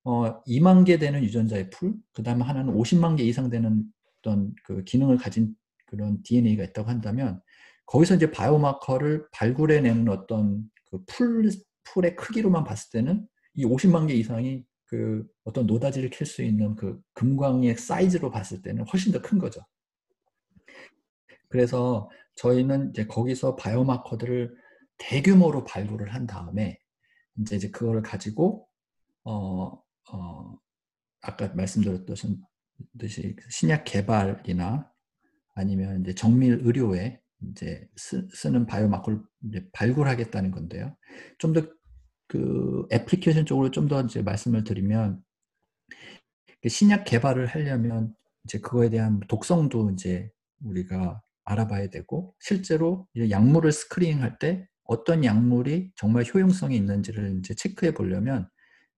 어, 0.05 0.43
2만 0.47 0.85
개 0.85 0.99
되는 0.99 1.23
유전자의 1.25 1.71
풀, 1.71 1.95
그 2.13 2.23
다음에 2.23 2.45
하나는 2.45 2.75
50만 2.75 3.17
개 3.17 3.25
이상 3.25 3.51
되는 3.51 3.85
어떤 4.21 4.55
그 4.65 4.85
기능을 4.85 5.19
가진 5.19 5.55
그런 5.91 6.23
DNA가 6.23 6.65
있다고 6.65 6.89
한다면 6.89 7.41
거기서 7.87 8.17
이제 8.17 8.31
바이오마커를 8.31 9.27
발굴해내는 9.33 10.09
어떤 10.09 10.65
그 10.91 11.05
풀, 11.07 11.51
풀의 11.85 12.17
크기로만 12.17 12.65
봤을 12.65 12.91
때는 12.93 13.27
이 13.55 13.65
50만 13.65 14.09
개 14.09 14.15
이상이 14.15 14.65
그 14.87 15.27
어떤 15.45 15.67
노다지를 15.67 16.11
캘 16.11 16.25
수 16.25 16.43
있는 16.43 16.77
그 16.77 17.01
금광의 17.15 17.77
사이즈로 17.77 18.31
봤을 18.31 18.63
때는 18.63 18.85
훨씬 18.89 19.13
더 19.13 19.21
큰 19.21 19.39
거죠. 19.39 19.61
그래서 21.49 22.09
저희는 22.37 22.91
이제 22.91 23.07
거기서 23.07 23.57
바이오마커들을 23.57 24.57
대규모로 24.99 25.65
발굴을 25.65 26.15
한 26.15 26.27
다음에 26.27 26.79
이제 27.41 27.57
이제 27.57 27.71
그거를 27.71 28.03
가지고 28.03 28.69
어, 29.25 29.81
어, 30.13 30.59
아까 31.23 31.49
말씀드렸듯이 31.55 32.39
신약 33.51 33.85
개발이나 33.85 34.90
아니면 35.61 36.03
이제 36.03 36.15
정밀 36.15 36.61
의료에 36.65 37.21
이제 37.51 37.89
쓰, 37.97 38.49
는 38.49 38.67
바이오마커를 38.67 39.21
발굴하겠다는 39.73 40.51
건데요. 40.53 40.97
좀 41.39 41.53
더 41.55 41.63
그 42.29 42.87
애플리케이션 42.93 43.45
쪽으로 43.47 43.71
좀 43.73 43.89
더 43.89 44.01
이제 44.03 44.23
말씀을 44.23 44.63
드리면 44.65 45.21
그 46.63 46.69
신약 46.69 47.05
개발을 47.05 47.47
하려면 47.47 48.15
이제 48.45 48.59
그거에 48.61 48.91
대한 48.91 49.21
독성도 49.29 49.91
이제 49.91 50.31
우리가 50.63 51.23
알아봐야 51.45 51.89
되고 51.89 52.35
실제로 52.41 53.09
이제 53.15 53.31
약물을 53.31 53.73
스크리닝할 53.73 54.39
때 54.39 54.69
어떤 54.85 55.25
약물이 55.25 55.93
정말 55.97 56.25
효용성이 56.25 56.77
있는지를 56.77 57.39
이제 57.39 57.55
체크해 57.55 57.95
보려면 57.95 58.49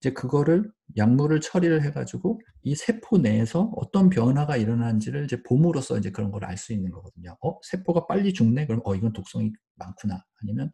이제 0.02 0.12
그거를 0.14 0.70
약물을 0.98 1.40
처리를 1.42 1.84
해가지고 1.84 2.42
이 2.64 2.74
세포 2.76 3.18
내에서 3.18 3.72
어떤 3.76 4.10
변화가 4.10 4.58
일어나는지를 4.58 5.24
이제 5.26 5.42
봄으로써 5.44 5.98
이제 5.98 6.10
그런 6.10 6.32
걸 6.32 6.44
알 6.44 6.56
수 6.58 6.72
있는 6.74 6.90
거거든요. 6.92 7.36
어 7.42 7.58
세포가 7.62 8.08
빨리 8.08 8.34
죽네? 8.34 8.66
그럼 8.66 8.82
어 8.84 8.94
이건 8.96 9.12
독성이 9.14 9.52
많구나. 9.76 10.24
아니면 10.42 10.72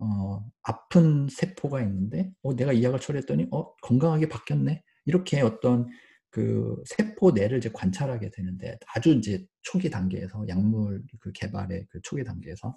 어 0.00 0.44
아픈 0.62 1.28
세포가 1.30 1.82
있는데 1.82 2.32
어 2.42 2.54
내가 2.56 2.72
이 2.72 2.82
약을 2.84 3.00
처리했더니 3.00 3.48
어 3.52 3.74
건강하게 3.82 4.28
바뀌었네. 4.28 4.82
이렇게 5.06 5.40
어떤 5.42 5.88
그 6.30 6.76
세포 6.86 7.32
내를 7.32 7.58
이제 7.58 7.70
관찰하게 7.72 8.30
되는데 8.30 8.78
아주 8.94 9.10
이제 9.12 9.44
초기 9.62 9.90
단계에서 9.90 10.46
약물 10.48 11.02
그 11.20 11.32
개발의 11.32 11.86
그 11.90 12.00
초기 12.02 12.24
단계에서 12.24 12.76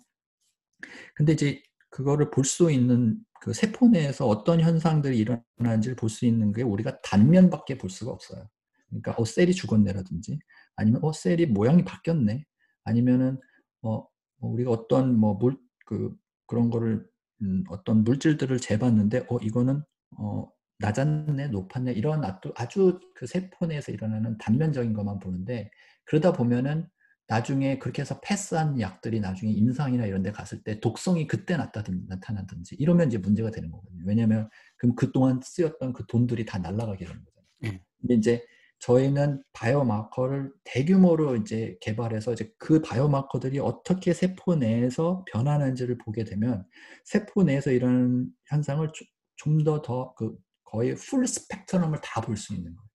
근데 1.15 1.34
이제 1.34 1.62
그거를 1.94 2.32
볼 2.32 2.44
수 2.46 2.72
있는 2.72 3.18
그 3.42 3.54
세포 3.54 3.88
내에서 3.90 4.28
어떤 4.28 4.60
현상들이 4.62 5.18
일어나는지를 5.20 5.96
볼 5.96 6.10
수 6.10 6.26
있는 6.26 6.52
게 6.54 6.64
우리가 6.64 7.00
단면밖에 7.02 7.78
볼 7.78 7.90
수가 7.90 8.12
없어요. 8.12 8.48
그러니까 8.90 9.14
어 9.18 9.26
셀이 9.26 9.54
죽었네라든지 9.54 10.40
아니면 10.76 11.04
어 11.04 11.14
셀이 11.14 11.48
모양이 11.48 11.84
바뀌었네 11.86 12.46
아니면은 12.86 13.40
어 13.84 14.06
우리가 14.42 14.72
어떤 14.72 15.18
뭐 15.20 15.38
물 15.40 15.58
그 15.86 16.16
그런 16.48 16.70
거를 16.70 17.06
음 17.42 17.64
어떤 17.70 18.04
물질들을 18.04 18.58
재봤는데 18.60 19.26
어 19.30 19.38
이거는 19.42 19.84
어 20.18 20.50
낮았네 20.80 21.48
높았네 21.50 21.94
이런 21.94 22.24
아주 22.56 23.00
그 23.16 23.28
세포 23.28 23.66
내에서 23.68 23.92
일어나는 23.92 24.38
단면적인 24.40 24.94
것만 24.94 25.20
보는데 25.20 25.70
그러다 26.06 26.34
보면은 26.34 26.88
나중에 27.27 27.80
그렇게 27.80 28.01
해서 28.01 28.20
패스한 28.22 28.80
약들이 28.80 29.20
나중에 29.20 29.51
임상이나 29.51 30.06
이런 30.06 30.24
데 30.24 30.32
갔을 30.32 30.62
때 30.63 30.80
독성이 30.80 31.27
그때 31.27 31.58
나타나든지 31.58 32.75
이러면 32.75 33.08
이제 33.08 33.18
문제가 33.18 33.50
되는 33.51 33.72
거거든요. 33.72 34.03
왜냐하면 34.06 34.50
그럼 34.77 34.96
그동안 34.96 35.39
쓰였던 35.44 35.94
그 35.94 36.06
돈들이 36.08 36.46
다 36.46 36.58
날아가게 36.60 37.06
되는 37.06 37.24
거잖아요. 37.24 37.48
네. 37.62 37.82
근데 38.01 38.15
이제 38.15 38.46
저희는 38.80 39.42
biomarker를 39.54 40.52
대규모로 40.65 41.38
이제 41.38 41.77
개발해서 41.82 42.34
이제 42.34 42.51
그 42.60 42.82
biomarker들이 42.82 43.60
어떻게 43.60 44.13
세포 44.13 44.56
내에서 44.56 45.24
변하는지를 45.32 45.98
보게 46.00 46.25
되면 46.25 46.65
세포 47.06 47.44
내에서 47.44 47.72
일어나는 47.72 48.27
현상을 48.48 48.92
좀 49.38 49.63
더 49.63 49.82
더 49.82 50.13
그 50.15 50.38
거의 50.65 50.96
full 50.96 51.25
spectrum을 51.28 52.02
다 52.01 52.22
볼 52.22 52.36
수 52.36 52.53
있는 52.53 52.75
거예요. 52.75 52.89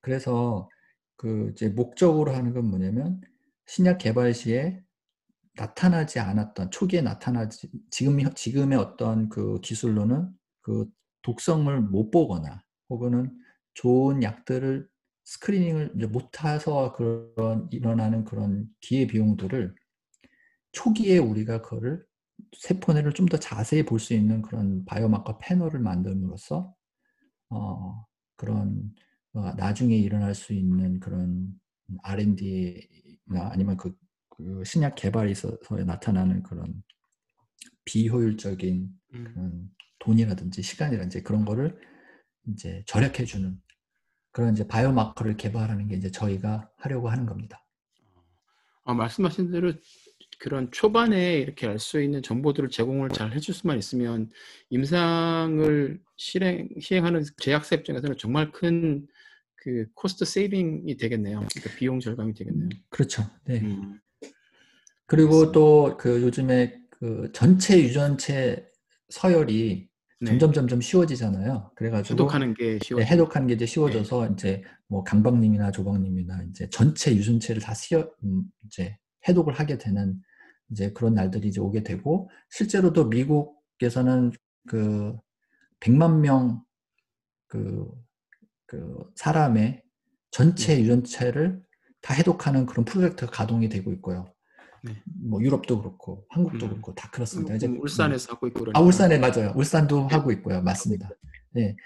그래서 0.00 0.68
그 1.16 1.50
이제 1.52 1.68
목적으로 1.68 2.32
하는 2.34 2.52
건 2.54 2.66
뭐냐면 2.66 3.20
신약 3.66 3.98
개발 3.98 4.34
시에 4.34 4.82
나타나지 5.56 6.18
않았던 6.20 6.70
초기에 6.70 7.02
나타나지 7.02 7.70
지금 7.90 8.18
지금의 8.34 8.78
어떤 8.78 9.28
그 9.28 9.60
기술로는 9.62 10.28
그 10.62 10.86
독성을 11.22 11.80
못 11.82 12.10
보거나 12.10 12.62
혹은 12.90 13.32
좋은 13.74 14.22
약들을 14.22 14.88
스크리닝을 15.24 15.92
못해서 16.08 16.92
그런 16.94 17.68
일어나는 17.72 18.24
그런 18.24 18.68
기회 18.80 19.06
비용들을 19.06 19.74
초기에 20.72 21.18
우리가 21.18 21.62
그거를 21.62 22.04
세포 22.58 22.92
내를 22.92 23.12
좀 23.12 23.26
더 23.26 23.38
자세히 23.38 23.82
볼 23.84 23.98
수 23.98 24.14
있는 24.14 24.42
그런 24.42 24.84
바이오마커 24.84 25.38
패널을 25.38 25.80
만듦으로써 25.80 26.72
어, 27.50 28.06
그런 28.36 28.58
어, 28.78 29.15
나중에 29.56 29.96
일어날 29.96 30.34
수 30.34 30.52
있는 30.52 31.00
그런 31.00 31.52
R&D나 32.02 33.50
아니면 33.50 33.76
그, 33.76 33.96
그 34.28 34.62
신약 34.64 34.94
개발에 34.94 35.30
있어서 35.30 35.56
나타나는 35.84 36.42
그런 36.42 36.82
비효율적인 37.84 38.88
음. 39.14 39.24
그런 39.24 39.70
돈이라든지 39.98 40.62
시간이라든지 40.62 41.22
그런 41.22 41.44
거를 41.44 41.78
이제 42.48 42.82
절약해 42.86 43.24
주는 43.24 43.60
그런 44.32 44.52
이제 44.52 44.66
바이오마커를 44.66 45.36
개발하는 45.36 45.88
게 45.88 45.96
이제 45.96 46.10
저희가 46.10 46.70
하려고 46.76 47.08
하는 47.08 47.26
겁니다. 47.26 47.64
어, 48.82 48.94
말씀하신 48.94 49.50
대로 49.50 49.72
그런 50.38 50.70
초반에 50.70 51.38
이렇게 51.38 51.66
알 51.66 51.78
수 51.78 52.00
있는 52.00 52.22
정보들을 52.22 52.68
제공을 52.68 53.08
잘 53.08 53.32
해줄 53.32 53.54
수만 53.54 53.78
있으면 53.78 54.30
임상을 54.70 56.00
실행 56.16 56.68
시행하는 56.80 57.22
제약사 57.38 57.76
입장에서는 57.76 58.16
정말 58.18 58.52
큰 58.52 59.06
그 59.66 59.86
cost 59.94 60.24
saving이 60.24 60.96
되겠네요. 60.96 61.40
그러니까 61.40 61.76
비용 61.76 61.98
절감이 61.98 62.34
되겠네요. 62.34 62.68
그렇죠. 62.88 63.24
네. 63.46 63.60
음. 63.62 63.98
그리고 65.06 65.50
또 65.50 65.96
그 65.98 66.22
요즘에 66.22 66.80
그 66.88 67.30
전체 67.32 67.82
유전체 67.82 68.64
서열이 69.08 69.88
네. 70.20 70.30
점점 70.30 70.52
점점 70.52 70.80
쉬워지잖아요. 70.80 71.72
그래가지고 71.74 72.14
해독하는 72.14 72.54
게 72.54 72.78
쉬워. 72.80 73.00
네, 73.00 73.06
해독하는 73.06 73.48
게 73.48 73.54
이제 73.54 73.66
쉬워져서 73.66 74.26
네. 74.26 74.32
이제 74.34 74.62
뭐 74.86 75.02
강박님이나 75.02 75.72
조박님이나 75.72 76.44
이제 76.48 76.70
전체 76.70 77.12
유전체를 77.16 77.60
다 77.60 77.74
씌어 77.74 78.08
음, 78.22 78.44
이제 78.66 78.96
해독을 79.28 79.52
하게 79.54 79.78
되는 79.78 80.14
이제 80.70 80.92
그런 80.92 81.14
날들이 81.14 81.48
이제 81.48 81.60
오게 81.60 81.82
되고 81.82 82.30
실제로도 82.50 83.06
미국에서는 83.06 84.30
그 84.68 85.16
100만 85.80 86.20
명 86.20 86.62
그, 87.48 87.88
그 88.66 88.98
사람의 89.14 89.82
전체 90.30 90.74
네. 90.74 90.82
유전체를 90.82 91.62
다 92.02 92.14
해독하는 92.14 92.66
그런 92.66 92.84
프로젝트가 92.84 93.30
가동이 93.30 93.68
되고 93.68 93.92
있고요. 93.92 94.32
네. 94.84 94.92
뭐 95.24 95.42
유럽도 95.42 95.78
그렇고 95.78 96.24
한국도 96.28 96.66
음. 96.66 96.70
그렇고 96.70 96.94
다 96.94 97.10
그렇습니다. 97.10 97.54
이제 97.54 97.66
음, 97.66 97.80
울산에서 97.80 98.32
하고 98.32 98.46
있고 98.48 98.60
그러니까. 98.60 98.78
아 98.78 98.82
울산에 98.82 99.18
맞아요. 99.18 99.52
울산도 99.56 100.08
네. 100.08 100.14
하고 100.14 100.30
있고요. 100.32 100.62
맞습니다. 100.62 101.08
네. 101.50 101.76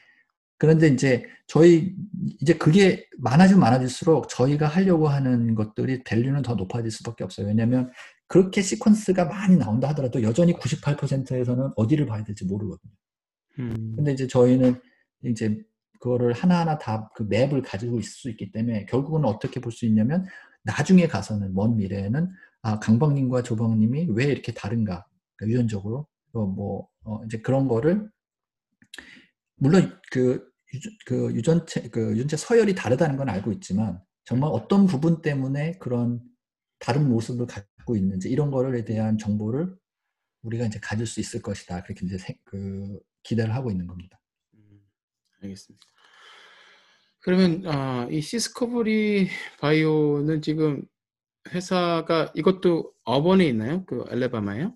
그런데 0.59 0.89
이제 0.89 1.25
저희 1.47 1.95
이제 2.39 2.59
그게 2.59 3.07
많아지면 3.19 3.61
많아질수록 3.61 4.29
저희가 4.29 4.67
하려고 4.67 5.09
하는 5.09 5.55
것들이 5.55 6.05
밸류는 6.05 6.43
더 6.43 6.55
높아질 6.55 6.91
수밖에 6.91 7.25
없어요. 7.25 7.47
왜냐하면 7.47 7.91
그렇게 8.27 8.61
시퀀스가 8.61 9.27
많이 9.27 9.57
나온다 9.57 9.89
하더라도 9.89 10.23
여전히 10.23 10.53
98%에서는 10.53 11.71
어디를 11.77 12.05
봐야 12.05 12.23
될지 12.25 12.45
모르거든요. 12.45 12.93
음. 13.59 13.95
근데 13.97 14.13
이제 14.13 14.27
저희는 14.27 14.79
이제 15.25 15.59
그거를 16.01 16.33
하나하나 16.33 16.79
다 16.79 17.11
그 17.15 17.23
맵을 17.25 17.63
가지고 17.63 17.99
있을 18.01 18.13
수 18.13 18.31
있기 18.31 18.53
때문에 18.53 18.87
결국은 18.87 19.25
어떻게 19.25 19.61
볼 19.61 19.73
수 19.73 19.87
있냐면 19.87 20.27
나중에 20.65 21.07
가서는 21.07 21.55
먼 21.55 21.77
미래에는 21.77 22.29
아 22.63 22.79
강박님과 22.81 23.43
조방님이 23.43 24.09
왜 24.11 24.25
이렇게 24.27 24.53
다른가 24.53 25.07
그러니까 25.37 25.55
유전적으로 25.55 26.07
어, 26.33 26.47
뭐 26.47 26.89
어, 27.05 27.23
이제 27.25 27.41
그런 27.41 27.69
거를 27.69 28.11
물론 29.57 29.99
그, 30.11 30.51
유전, 30.75 30.93
그 31.07 31.33
유전체 31.35 31.89
그 31.91 32.13
유전체 32.13 32.37
서열이 32.37 32.75
다르다는 32.75 33.17
건 33.17 33.29
알고 33.29 33.53
있지만 33.53 34.01
정말 34.25 34.51
어떤 34.53 34.87
부분 34.87 35.23
때문에 35.23 35.79
그런 35.79 36.21
다른 36.79 37.09
모습을 37.09 37.47
갖고 37.47 37.97
있는지 37.97 38.31
이런 38.31 38.51
거를 38.51 38.85
대한 38.85 39.19
정보를 39.19 39.75
우리가 40.43 40.67
이제 40.67 40.79
가질 40.81 41.07
수 41.07 41.21
있을 41.21 41.43
것이다 41.43 41.83
그렇게 41.83 42.07
이제 42.07 42.19
세, 42.19 42.37
그 42.45 42.99
기대를 43.23 43.55
하고 43.55 43.71
있는 43.71 43.87
겁니다. 43.87 44.20
음, 45.41 45.45
알겠습니다. 45.45 45.87
그러면 47.21 47.67
어, 47.67 48.09
이 48.11 48.21
시스커버리 48.21 49.29
바이오는 49.61 50.41
지금 50.43 50.83
회사가 51.51 52.33
이것도 52.35 52.93
어번에 53.05 53.47
있나요? 53.47 53.85
그 53.85 54.05
알레바마요? 54.09 54.75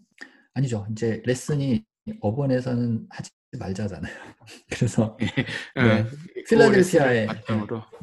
아니죠. 0.54 0.86
이제 0.90 1.22
레슨이 1.24 1.84
어번에서는 2.20 3.06
하지 3.10 3.30
말자잖아요. 3.58 4.14
그래서 4.70 5.16
네, 5.76 6.02
네, 6.02 6.06
필라델피아에 6.48 7.26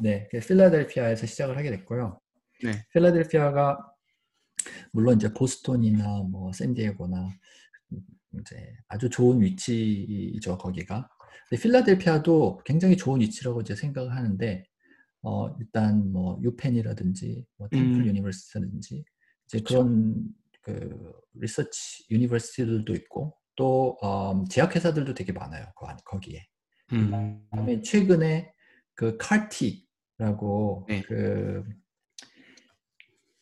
네, 0.00 0.28
네, 0.32 0.40
필라델피아에서 0.40 1.26
시작을 1.26 1.56
하게 1.56 1.70
됐고요. 1.70 2.20
네. 2.64 2.72
필라델피아가 2.92 3.78
물론 4.92 5.16
이제 5.16 5.32
보스톤이나 5.32 6.22
뭐 6.30 6.52
샌디에고나 6.52 7.30
이제 8.40 8.76
아주 8.88 9.08
좋은 9.08 9.40
위치죠 9.40 10.58
거기가. 10.58 11.08
필라델피아도 11.50 12.60
굉장히 12.64 12.96
좋은 12.96 13.20
위치라고 13.20 13.60
이제 13.60 13.74
생각을 13.74 14.14
하는데 14.14 14.64
어 15.22 15.54
일단 15.58 16.10
뭐 16.12 16.38
유펜이라든지 16.42 17.46
뭐 17.56 17.68
Temple 17.68 18.00
음. 18.00 18.06
University라든지 18.06 19.04
이제. 19.46 19.62
그런 19.64 20.24
그 20.62 21.12
research 21.34 22.06
university들도 22.10 22.94
있고 22.94 23.36
또 23.56 23.98
어, 24.02 24.44
제약회사들도 24.48 25.14
되게 25.14 25.32
많아요 25.32 25.66
그 25.76 25.96
거기에. 26.04 26.46
음. 26.92 27.44
그다음에 27.50 27.82
최근에 27.82 28.52
그 28.94 29.16
칼티라고 29.18 30.86
네. 30.88 31.02
그 31.02 31.62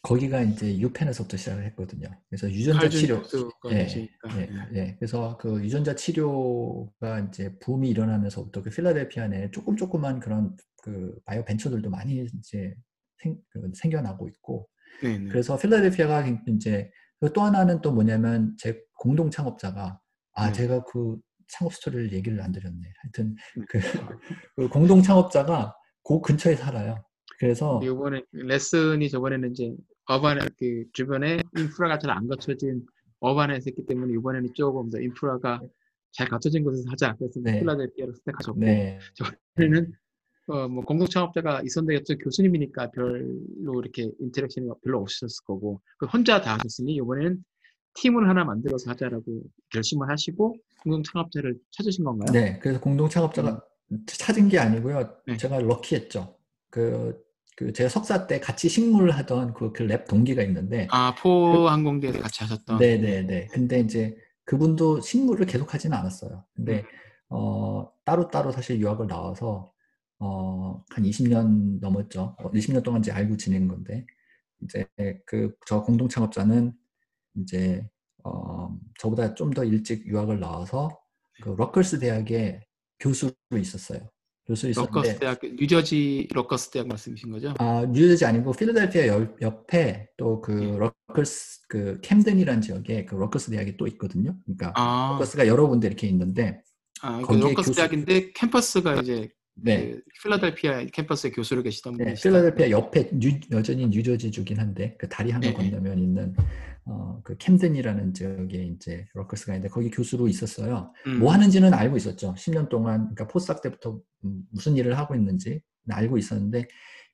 거기가 0.02 0.40
이제 0.42 0.78
유펜에서부터 0.78 1.36
시작을 1.36 1.64
했거든요. 1.66 2.08
그래서 2.28 2.50
유전자 2.50 2.88
치료, 2.88 3.22
예, 3.70 3.76
예, 3.76 4.08
예, 4.36 4.48
예, 4.74 4.96
그래서 4.98 5.36
그 5.36 5.62
유전자 5.62 5.94
치료가 5.94 7.20
이제 7.28 7.54
붐이 7.58 7.90
일어나면서부터 7.90 8.62
그 8.62 8.70
필라델피아 8.70 9.28
내 9.28 9.50
조금 9.50 9.76
조그만 9.76 10.18
그런 10.18 10.56
그 10.82 11.14
바이오 11.26 11.44
벤처들도 11.44 11.90
많이 11.90 12.14
이제 12.14 12.74
생, 13.22 13.36
그 13.50 13.70
생겨나고 13.74 14.28
있고, 14.28 14.68
네네. 15.02 15.28
그래서 15.28 15.58
필라델피아가 15.58 16.26
이제 16.48 16.90
그또 17.20 17.42
하나는 17.42 17.82
또 17.82 17.92
뭐냐면 17.92 18.54
제 18.58 18.80
공동 18.94 19.30
창업자가 19.30 20.00
아 20.32 20.46
네. 20.46 20.52
제가 20.52 20.84
그 20.84 21.18
창업 21.48 21.74
스토리를 21.74 22.12
얘기를 22.12 22.40
안 22.40 22.52
드렸네. 22.52 22.80
하여튼 23.02 23.36
음. 23.58 23.64
그, 23.68 23.78
그 24.56 24.68
공동 24.68 25.02
창업자가 25.02 25.76
그 26.02 26.20
근처에 26.22 26.56
살아요. 26.56 27.04
그래서 27.40 27.80
이번에 27.82 28.22
레슨이 28.32 29.08
저번에는 29.08 29.52
이제 29.52 29.74
어바나 30.06 30.40
그 30.58 30.84
주변에 30.92 31.40
인프라가 31.56 31.98
잘 31.98 32.10
안 32.10 32.28
갖춰진 32.28 32.84
어바나에서 33.20 33.64
했기 33.68 33.86
때문에 33.86 34.12
이번에는 34.14 34.50
조금 34.54 34.90
더 34.90 35.00
인프라가 35.00 35.60
잘 36.12 36.28
갖춰진 36.28 36.62
곳에서 36.64 36.90
하자. 36.90 37.16
그래서 37.18 37.40
네. 37.42 37.60
필라델피아로 37.60 38.12
선택하셨고 38.12 38.60
네. 38.60 38.98
저번에는 39.14 39.92
어, 40.48 40.68
뭐 40.68 40.84
공동 40.84 41.06
창업자가 41.06 41.62
있었는데 41.64 41.94
여 41.94 42.16
교수님이니까 42.18 42.90
별로 42.90 43.80
이렇게 43.80 44.10
interaction이 44.20 44.68
별로 44.84 45.00
없으셨을 45.00 45.44
거고 45.46 45.80
그 45.98 46.06
혼자 46.06 46.42
다 46.42 46.54
하셨으니 46.58 46.94
이번에는 46.96 47.42
팀을 47.94 48.28
하나 48.28 48.44
만들어서 48.44 48.90
하자라고 48.90 49.42
결심을 49.72 50.10
하시고 50.10 50.56
공동 50.82 51.02
창업자를 51.02 51.56
찾으신 51.70 52.04
건가요? 52.04 52.32
네, 52.32 52.58
그래서 52.58 52.80
공동 52.80 53.08
창업자가 53.08 53.62
음. 53.92 54.04
찾은 54.06 54.48
게 54.48 54.58
아니고요. 54.58 55.16
네. 55.26 55.36
제가 55.38 55.60
럭키했죠. 55.60 56.36
그 56.70 57.29
그 57.60 57.72
제가 57.74 57.90
석사 57.90 58.26
때 58.26 58.40
같이 58.40 58.70
식물 58.70 59.10
하던 59.10 59.52
그랩 59.54 60.04
그 60.04 60.10
동기가 60.10 60.42
있는데 60.44 60.88
아 60.90 61.14
포항공대에서 61.16 62.16
그, 62.18 62.22
같이 62.22 62.42
하셨던? 62.44 62.78
네네네. 62.78 63.48
근데 63.48 63.80
이제 63.80 64.16
그분도 64.46 65.00
식물을 65.02 65.44
계속 65.46 65.74
하지는 65.74 65.96
않았어요. 65.98 66.44
근데 66.56 66.80
음. 66.80 66.84
어 67.30 67.92
따로 68.06 68.28
따로 68.30 68.50
사실 68.50 68.80
유학을 68.80 69.06
나와서 69.06 69.72
어 70.20 70.82
한 70.90 71.04
20년 71.04 71.80
넘었죠. 71.80 72.36
20년 72.38 72.78
어, 72.78 72.82
동안 72.82 73.00
이제 73.02 73.12
알고 73.12 73.36
지낸 73.36 73.68
건데 73.68 74.06
이제 74.62 74.86
그 75.26 75.54
저 75.66 75.82
공동 75.82 76.08
창업자는 76.08 76.72
이제 77.36 77.86
어 78.24 78.76
저보다 79.00 79.34
좀 79.34 79.52
더 79.54 79.64
일찍 79.64 80.06
유학을 80.06 80.40
나와서 80.40 80.98
그 81.42 81.50
럿거스 81.50 81.98
대학의 82.00 82.62
교수로 83.00 83.32
있었어요 83.58 84.10
교수 84.50 84.68
있었는데 84.68 84.96
럿거스 84.96 85.18
대학 85.20 85.40
뉴저지 85.42 86.28
럿거스 86.32 86.70
대학 86.70 86.88
말씀이신 86.88 87.30
거죠? 87.30 87.54
아 87.58 87.86
뉴저지 87.88 88.24
아니고 88.24 88.52
필라델피아 88.52 89.06
옆에 89.40 90.08
또 90.16 90.33
그 90.33 90.50
네. 90.50 90.78
럿거스 90.78 91.60
그 91.68 92.00
캠든이라는 92.02 92.60
지역에 92.60 93.04
그 93.04 93.14
럿거스 93.14 93.52
대학이 93.52 93.76
또 93.76 93.86
있거든요. 93.86 94.36
그러니까 94.44 94.72
아. 94.74 95.12
럿거스가 95.12 95.46
여러 95.46 95.68
군데 95.68 95.86
이렇게 95.86 96.08
있는데 96.08 96.62
아, 97.00 97.20
럿거스 97.20 97.54
교수... 97.54 97.74
대학인데 97.74 98.32
캠퍼스가 98.32 99.00
이제 99.00 99.28
네. 99.54 99.90
그 99.90 100.02
필라델피아 100.22 100.86
캠퍼스에 100.92 101.30
교수로 101.30 101.62
계시던 101.62 101.96
분이 101.96 102.14
네, 102.14 102.14
필라델피아 102.20 102.70
옆에 102.70 103.10
뉴, 103.12 103.38
여전히 103.52 103.86
뉴저지주긴 103.86 104.58
한데 104.58 104.96
그 104.98 105.08
다리 105.08 105.30
하나 105.30 105.46
네. 105.46 105.54
건너면 105.54 105.98
있는 106.00 106.34
어, 106.86 107.20
그 107.22 107.36
캠든이라는 107.36 108.14
지역에 108.14 108.64
이제 108.64 109.06
럿거스가 109.14 109.54
있는데 109.54 109.68
거기 109.68 109.90
교수로 109.90 110.28
있었어요. 110.28 110.92
음. 111.06 111.18
뭐 111.20 111.32
하는지는 111.32 111.74
알고 111.74 111.96
있었죠. 111.96 112.34
10년 112.34 112.68
동안 112.68 113.00
그러니까 113.14 113.26
postdoc 113.28 113.62
때부터 113.62 114.00
음, 114.24 114.42
무슨 114.50 114.76
일을 114.76 114.98
하고 114.98 115.14
있는지 115.14 115.60
알고 115.88 116.18
있었는데 116.18 116.66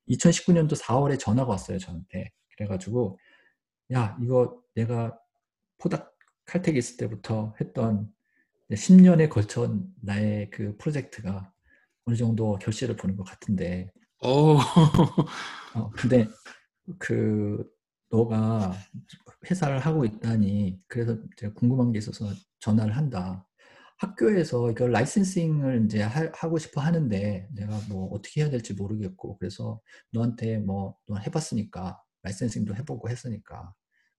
2019년도 0.09 0.81
4월에 0.81 1.18
전화가 1.18 1.50
왔어요 1.50 1.79
저한테. 1.79 2.31
그래가지고 2.57 3.18
야 3.92 4.16
이거 4.22 4.61
내가 4.74 5.18
postdoc 5.79 6.14
칼텍 6.46 6.76
있을 6.76 6.96
때부터 6.96 7.55
했던 7.61 8.09
10년에 8.70 9.29
걸쳐 9.29 9.76
나의 10.02 10.50
그 10.50 10.76
프로젝트가 10.79 11.52
어느 12.05 12.16
정도 12.16 12.57
결실을 12.57 12.96
보는 12.96 13.16
것 13.16 13.24
같은데 13.24 13.90
오. 14.22 14.57
어, 15.74 15.90
근데 15.90 16.26
그 16.98 17.64
너가 18.11 18.75
회사를 19.51 19.79
하고 19.79 20.05
있다니 20.05 20.81
그래서 20.88 21.19
제가 21.37 21.55
궁금한 21.55 21.92
게 21.92 21.99
있어서 21.99 22.27
전화를 22.61 22.97
한다. 22.97 23.47
학교에서 23.99 24.71
이걸 24.71 24.92
라이센싱을 24.92 25.87
이제 25.87 26.03
하, 26.03 26.49
고 26.49 26.59
싶어 26.59 26.81
하는데 26.81 27.49
내가 27.55 27.81
뭐 27.88 28.09
어떻게 28.12 28.42
해야 28.42 28.51
될지 28.51 28.75
모르겠고 28.75 29.38
그래서 29.38 29.81
너한테 30.12 30.59
뭐너 30.59 31.19
해봤으니까 31.27 31.99
라이센싱도 32.23 32.75
해보고 32.77 33.09
했으니까 33.09 33.73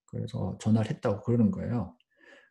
그래서 0.07 0.57
전화를 0.61 0.89
했다고 0.91 1.23
그러는 1.23 1.51
거예요. 1.51 1.95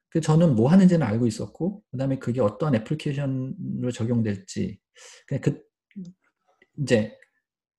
그 0.09 0.21
저는 0.21 0.55
뭐 0.55 0.71
하는지는 0.71 1.07
알고 1.07 1.27
있었고 1.27 1.83
그다음에 1.91 2.19
그게 2.19 2.41
어떤 2.41 2.75
애플리케이션으로 2.77 3.91
적용될지 3.93 4.79
그냥 5.27 5.41
그 5.43 5.63
이제 6.79 7.17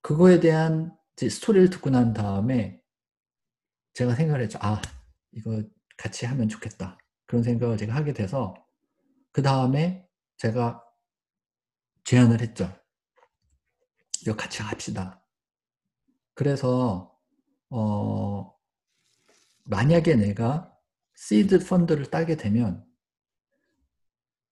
그거에 0.01 0.39
대한 0.39 0.95
이제 1.15 1.29
스토리를 1.29 1.69
듣고 1.69 1.89
난 1.89 2.13
다음에 2.13 2.81
제가 3.97 4.13
생각을 4.13 4.43
했죠. 4.43 4.59
아, 4.61 4.79
이거 5.31 5.63
같이 5.97 6.27
하면 6.27 6.47
좋겠다. 6.47 6.99
그런 7.25 7.41
생각을 7.41 7.77
제가 7.77 7.95
하게 7.95 8.13
돼서 8.13 8.53
그 9.31 9.41
다음에 9.41 10.07
제가 10.37 10.83
제안을 12.03 12.39
했죠. 12.41 12.71
이거 14.21 14.35
같이 14.35 14.61
합시다. 14.61 15.25
그래서 16.35 17.19
어 17.71 18.55
만약에 19.65 20.13
내가 20.15 20.71
시드 21.15 21.65
펀드를 21.65 22.11
따게 22.11 22.35
되면 22.35 22.85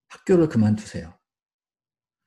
학교를 0.08 0.48
그만두세요. 0.48 1.16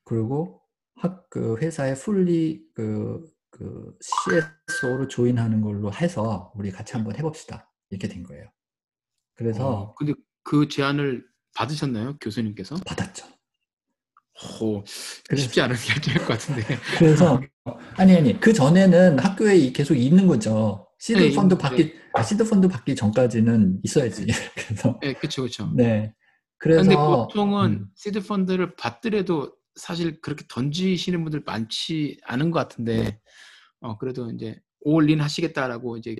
그리고 0.04 0.62
학, 0.94 1.28
그 1.28 1.58
회사에 1.58 1.94
풀리 1.94 2.66
그, 2.74 3.30
그 3.60 3.94
CSO로 4.00 5.06
조인하는 5.06 5.60
걸로 5.60 5.92
해서 5.92 6.50
우리 6.56 6.70
같이 6.70 6.94
한번 6.94 7.14
해봅시다. 7.16 7.70
이렇게 7.90 8.08
된 8.08 8.22
거예요. 8.22 8.50
그래서 9.34 9.68
어, 9.68 9.94
근데 9.96 10.14
그 10.42 10.66
제안을 10.66 11.26
받으셨나요, 11.54 12.16
교수님께서? 12.22 12.76
받았죠. 12.86 13.26
오, 14.62 14.82
그래서- 15.28 15.42
쉽지 15.42 15.60
않은 15.60 15.76
결정일 15.76 16.20
것 16.20 16.28
같은데. 16.28 16.62
그래서 16.98 17.38
아니 17.98 18.16
아니 18.16 18.40
그 18.40 18.54
전에는 18.54 19.18
학교에 19.18 19.56
이- 19.58 19.72
계속 19.74 19.94
있는 19.94 20.26
거죠. 20.26 20.88
시드 20.98 21.18
네, 21.18 21.34
펀드. 21.34 21.58
받기 21.58 21.94
아, 22.14 22.22
시드 22.22 22.48
펀드 22.48 22.66
받기 22.66 22.94
전까지는 22.96 23.80
있어야지. 23.82 24.26
그래서 24.56 24.98
네, 25.02 25.12
그렇죠, 25.12 25.42
그렇죠. 25.42 25.70
네. 25.74 26.14
그래서 26.56 26.80
근데 26.80 26.96
보통은 26.96 27.70
음, 27.72 27.86
시드 27.94 28.22
펀드를 28.22 28.74
받더라도 28.76 29.54
사실 29.74 30.20
그렇게 30.22 30.44
던지시는 30.48 31.22
분들 31.24 31.42
많지 31.44 32.18
않은 32.24 32.50
것 32.50 32.58
같은데, 32.58 33.18
어 33.80 33.96
그래도 33.98 34.30
이제 34.30 34.58
올인 34.80 35.20
하시겠다라고 35.20 35.96
이제 35.96 36.16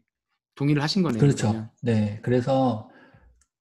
동의를 0.55 0.83
하신 0.83 1.03
거네요. 1.03 1.21
그렇죠. 1.21 1.49
그러면. 1.49 1.71
네. 1.83 2.19
그래서 2.23 2.91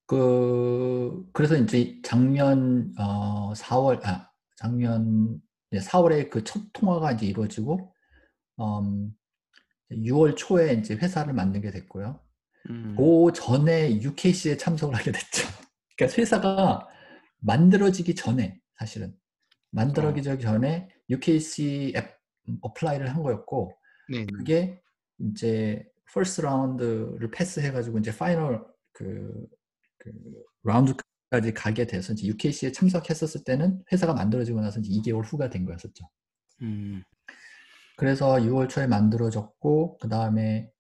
그 0.06 1.26
그래서 1.34 1.56
이제 1.58 2.00
작년 2.04 2.94
어 2.98 3.54
4월 3.54 4.04
아 4.06 4.30
작년 4.58 5.40
네, 5.72 5.80
4월에 5.80 6.30
그 6.30 6.44
첫 6.44 6.62
통화가 6.74 7.14
이제 7.14 7.26
이루어지고 7.28 7.94
음 8.60 9.12
6월 9.92 10.36
초에 10.36 10.74
이제 10.74 10.96
회사를 10.96 11.34
만들게 11.34 11.72
됐고요. 11.72 12.20
음, 12.70 12.96
그 12.98 13.32
전에 13.34 14.02
UKC에 14.02 14.58
참석을 14.58 14.96
하게 14.96 15.12
됐죠. 15.12 15.48
그러니까 15.98 16.22
회사가 16.22 16.88
만들어지기 17.40 18.16
전에 18.16 18.60
사실은 18.78 19.16
만들어지기 19.72 20.40
전에 20.40 20.90
UKC에 21.10 21.94
apply를 21.96 23.14
한 23.14 23.24
거였고 23.24 23.72
네, 24.10 24.20
네. 24.20 24.26
그게 24.26 24.82
이제 25.20 25.86
first 26.12 26.42
round를 26.42 27.30
pass해가지고 27.32 28.00
이제 28.00 28.16
final 28.16 28.66
그, 28.92 29.48
그 29.98 30.12
round까지 30.64 31.54
가게 31.54 31.86
돼서 31.86 32.14
이제 32.14 32.28
UKC에 32.28 32.72
참석했었을 32.72 33.44
때는 33.44 33.84
회사가 33.92 34.14
만들어지고 34.14 34.62
나서 34.62 34.80
이제 34.80 35.12
2개월 35.12 35.24
후가 35.24 35.50
된 35.50 35.66
거였었죠. 35.66 36.10
음, 36.62 37.04
그래서 37.98 38.36
6월 38.36 38.68
초에 38.70 38.88
만들어졌고 38.88 40.00
그 40.00 40.10
다음에 40.10 40.72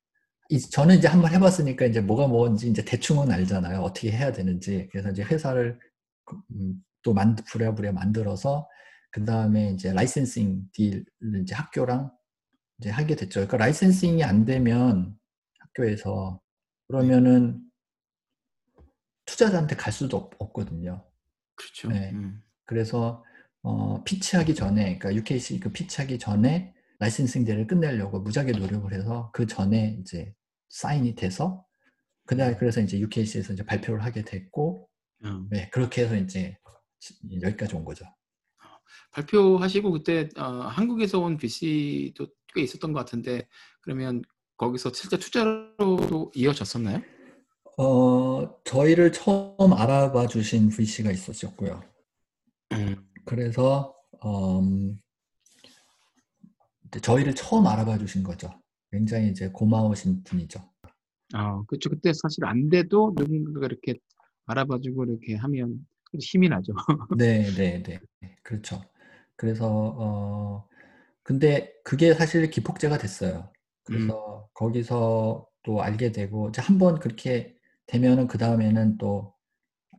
저는 0.71 0.97
이제 0.97 1.07
한번 1.07 1.31
해봤으니까 1.31 1.85
이제 1.85 2.01
뭐가 2.01 2.27
뭔지 2.27 2.69
이제 2.69 2.83
대충은 2.83 3.29
알잖아요. 3.31 3.81
어떻게 3.81 4.11
해야 4.11 4.31
되는지. 4.31 4.87
그래서 4.91 5.11
이제 5.11 5.21
회사를 5.21 5.79
그, 6.25 6.35
음, 6.51 6.83
또 7.03 7.13
만, 7.13 7.35
부랴부랴 7.35 7.91
만들어서 7.91 8.67
그 9.11 9.23
다음에 9.25 9.71
이제 9.71 9.93
라이센싱 9.93 10.63
딜을 10.73 11.03
이제 11.43 11.53
학교랑 11.53 12.11
이제 12.79 12.89
하게 12.89 13.15
됐죠. 13.15 13.41
그러니까 13.41 13.57
라이센싱이 13.57 14.23
안 14.23 14.45
되면 14.45 15.17
학교에서 15.59 16.41
그러면은 16.87 17.61
투자자한테 19.25 19.75
갈 19.75 19.93
수도 19.93 20.17
없, 20.17 20.33
없거든요. 20.39 21.05
그렇죠. 21.55 21.89
네. 21.89 22.11
음, 22.11 22.41
그래서 22.65 23.23
어, 23.61 24.03
피치하기 24.03 24.55
전에, 24.55 24.97
그러니까 24.97 25.15
UKC 25.15 25.59
그 25.59 25.71
피치하기 25.71 26.17
전에 26.17 26.73
라이센싱 26.99 27.45
대를 27.45 27.67
끝내려고 27.67 28.19
무지하게 28.21 28.53
노력을 28.53 28.91
해서 28.93 29.29
그 29.33 29.45
전에 29.45 29.97
이제 30.01 30.33
사인이 30.69 31.15
돼서 31.15 31.65
그날 32.25 32.57
그래서 32.57 32.79
이제 32.81 32.99
UKC에서 32.99 33.53
이제 33.53 33.65
발표를 33.65 34.03
하게 34.03 34.23
됐고, 34.23 34.87
음. 35.25 35.47
네 35.49 35.69
그렇게 35.69 36.03
해서 36.03 36.15
이제 36.15 36.57
여기까지 37.41 37.75
온 37.75 37.83
거죠. 37.83 38.05
발표하시고 39.11 39.91
그때 39.91 40.29
어, 40.37 40.43
한국에서 40.43 41.19
온 41.19 41.37
VC도 41.37 42.27
꽤 42.53 42.61
있었던 42.61 42.93
것 42.93 42.99
같은데 42.99 43.47
그러면 43.81 44.21
거기서 44.57 44.91
실제 44.93 45.17
투자로도 45.17 46.31
이어졌었나요? 46.35 47.01
어 47.77 48.61
저희를 48.63 49.11
처음 49.13 49.73
알아봐 49.73 50.27
주신 50.27 50.69
VC가 50.69 51.11
있었고요. 51.11 51.81
음, 52.73 52.95
그래서 53.25 53.95
음, 54.25 54.97
저희를 57.01 57.35
처음 57.35 57.67
알아봐 57.67 57.97
주신 57.99 58.23
거죠. 58.23 58.49
굉장히 58.91 59.29
이제 59.29 59.49
고마우신 59.49 60.23
분이죠. 60.23 60.59
아, 61.33 61.61
그렇죠. 61.67 61.89
그때 61.89 62.11
사실 62.13 62.43
안 62.45 62.69
돼도 62.69 63.13
누군가가 63.15 63.67
이렇게 63.67 63.93
알아봐주고 64.47 65.05
이렇게 65.05 65.35
하면 65.35 65.85
힘이 66.19 66.49
나죠. 66.49 66.73
네, 67.15 67.43
네, 67.55 67.83
네. 67.83 67.99
그렇죠. 68.41 68.81
그래서, 69.35 69.67
어, 69.69 70.67
근데 71.29 71.71
그게 71.83 72.15
사실 72.15 72.49
기폭제가 72.49 72.97
됐어요. 72.97 73.53
그래서 73.83 74.49
거기서 74.55 75.47
또 75.61 75.83
알게 75.83 76.11
되고, 76.11 76.49
이제 76.49 76.59
한번 76.59 76.97
그렇게 76.97 77.55
되면은 77.85 78.25
그 78.25 78.39
다음에는 78.39 78.97
또, 78.97 79.35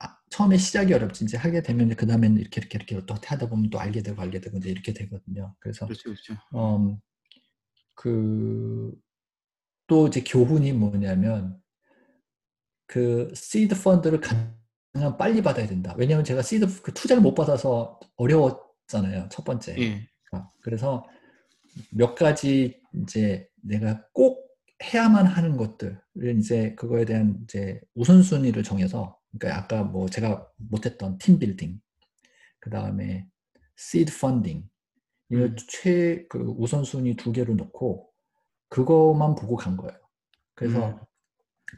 아, 0.01 0.19
처음에 0.31 0.57
시작이 0.57 0.93
어렵지, 0.93 1.23
이제 1.23 1.37
하게 1.37 1.63
되면 1.63 1.89
그 1.95 2.05
다음에는 2.05 2.37
이렇게, 2.37 2.61
이렇게, 2.61 2.79
이렇게 2.81 3.07
또 3.07 3.15
하다 3.15 3.49
보면 3.49 3.71
또 3.71 3.79
알게 3.79 4.03
되고, 4.03 4.21
알게 4.21 4.41
되고, 4.41 4.57
이제 4.59 4.71
이렇게 4.71 4.93
되거든요. 4.93 5.55
그래서, 5.61 5.87
그렇죠, 5.87 6.03
그렇죠. 6.03 6.35
음, 6.57 6.99
그, 7.95 8.93
또 9.87 10.09
이제 10.09 10.25
교훈이 10.27 10.73
뭐냐면, 10.73 11.63
그 12.89 13.33
시드 13.37 13.81
펀드를 13.81 14.21
가능한 14.21 15.17
빨리 15.17 15.41
받아야 15.41 15.69
된다. 15.69 15.95
왜냐하면 15.97 16.25
제가 16.25 16.43
시드 16.43 16.83
그 16.83 16.93
투자를 16.93 17.23
못 17.23 17.35
받아서 17.35 18.01
어려웠잖아요. 18.17 19.29
첫 19.31 19.45
번째. 19.45 19.79
예, 19.79 20.09
어, 20.33 20.51
그래서 20.61 21.07
몇 21.91 22.15
가지 22.15 22.81
이제 22.95 23.49
내가 23.63 24.07
꼭 24.13 24.51
해야만 24.83 25.27
하는 25.27 25.57
것들을 25.57 26.39
이제 26.39 26.75
그거에 26.75 27.05
대한 27.05 27.39
이제 27.45 27.81
우선순위를 27.95 28.63
정해서 28.63 29.19
그러니까 29.39 29.63
아까 29.63 29.85
뭐 29.85 30.09
제가 30.09 30.47
못했던 30.57 31.19
team 31.19 31.39
building 31.39 31.81
그 32.59 32.71
다음에 32.71 33.29
seed 33.77 34.19
funding 34.19 34.69
음. 35.33 35.57
최그 35.69 36.39
우선순위 36.59 37.17
두 37.17 37.33
개로 37.33 37.55
놓고 37.55 38.11
그거만 38.69 39.35
보고 39.35 39.57
간 39.57 39.77
거예요. 39.77 39.99
그래서 40.55 40.89
음. 40.89 40.99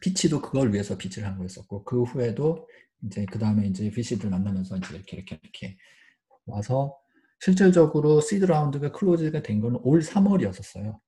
pitch도 0.00 0.40
그걸 0.40 0.72
위해서 0.72 0.96
pitch를 0.96 1.28
한 1.28 1.36
거였었고 1.36 1.84
그 1.84 2.02
후에도 2.02 2.68
이제 3.04 3.26
그 3.30 3.38
다음에 3.38 3.66
이제 3.66 3.90
VC들 3.90 4.30
만나면서 4.30 4.76
이제 4.78 4.94
이렇게 4.94 5.16
이렇게 5.16 5.38
이렇게 5.42 5.76
와서 6.46 6.98
실질적으로 7.46 8.20
seed 8.20 8.44
round가 8.44 8.92
close가 8.92 9.42
된 9.42 9.60
거는 9.60 9.80
올 9.82 9.98
3월이었었어요. 10.00 10.86
올 10.86 11.00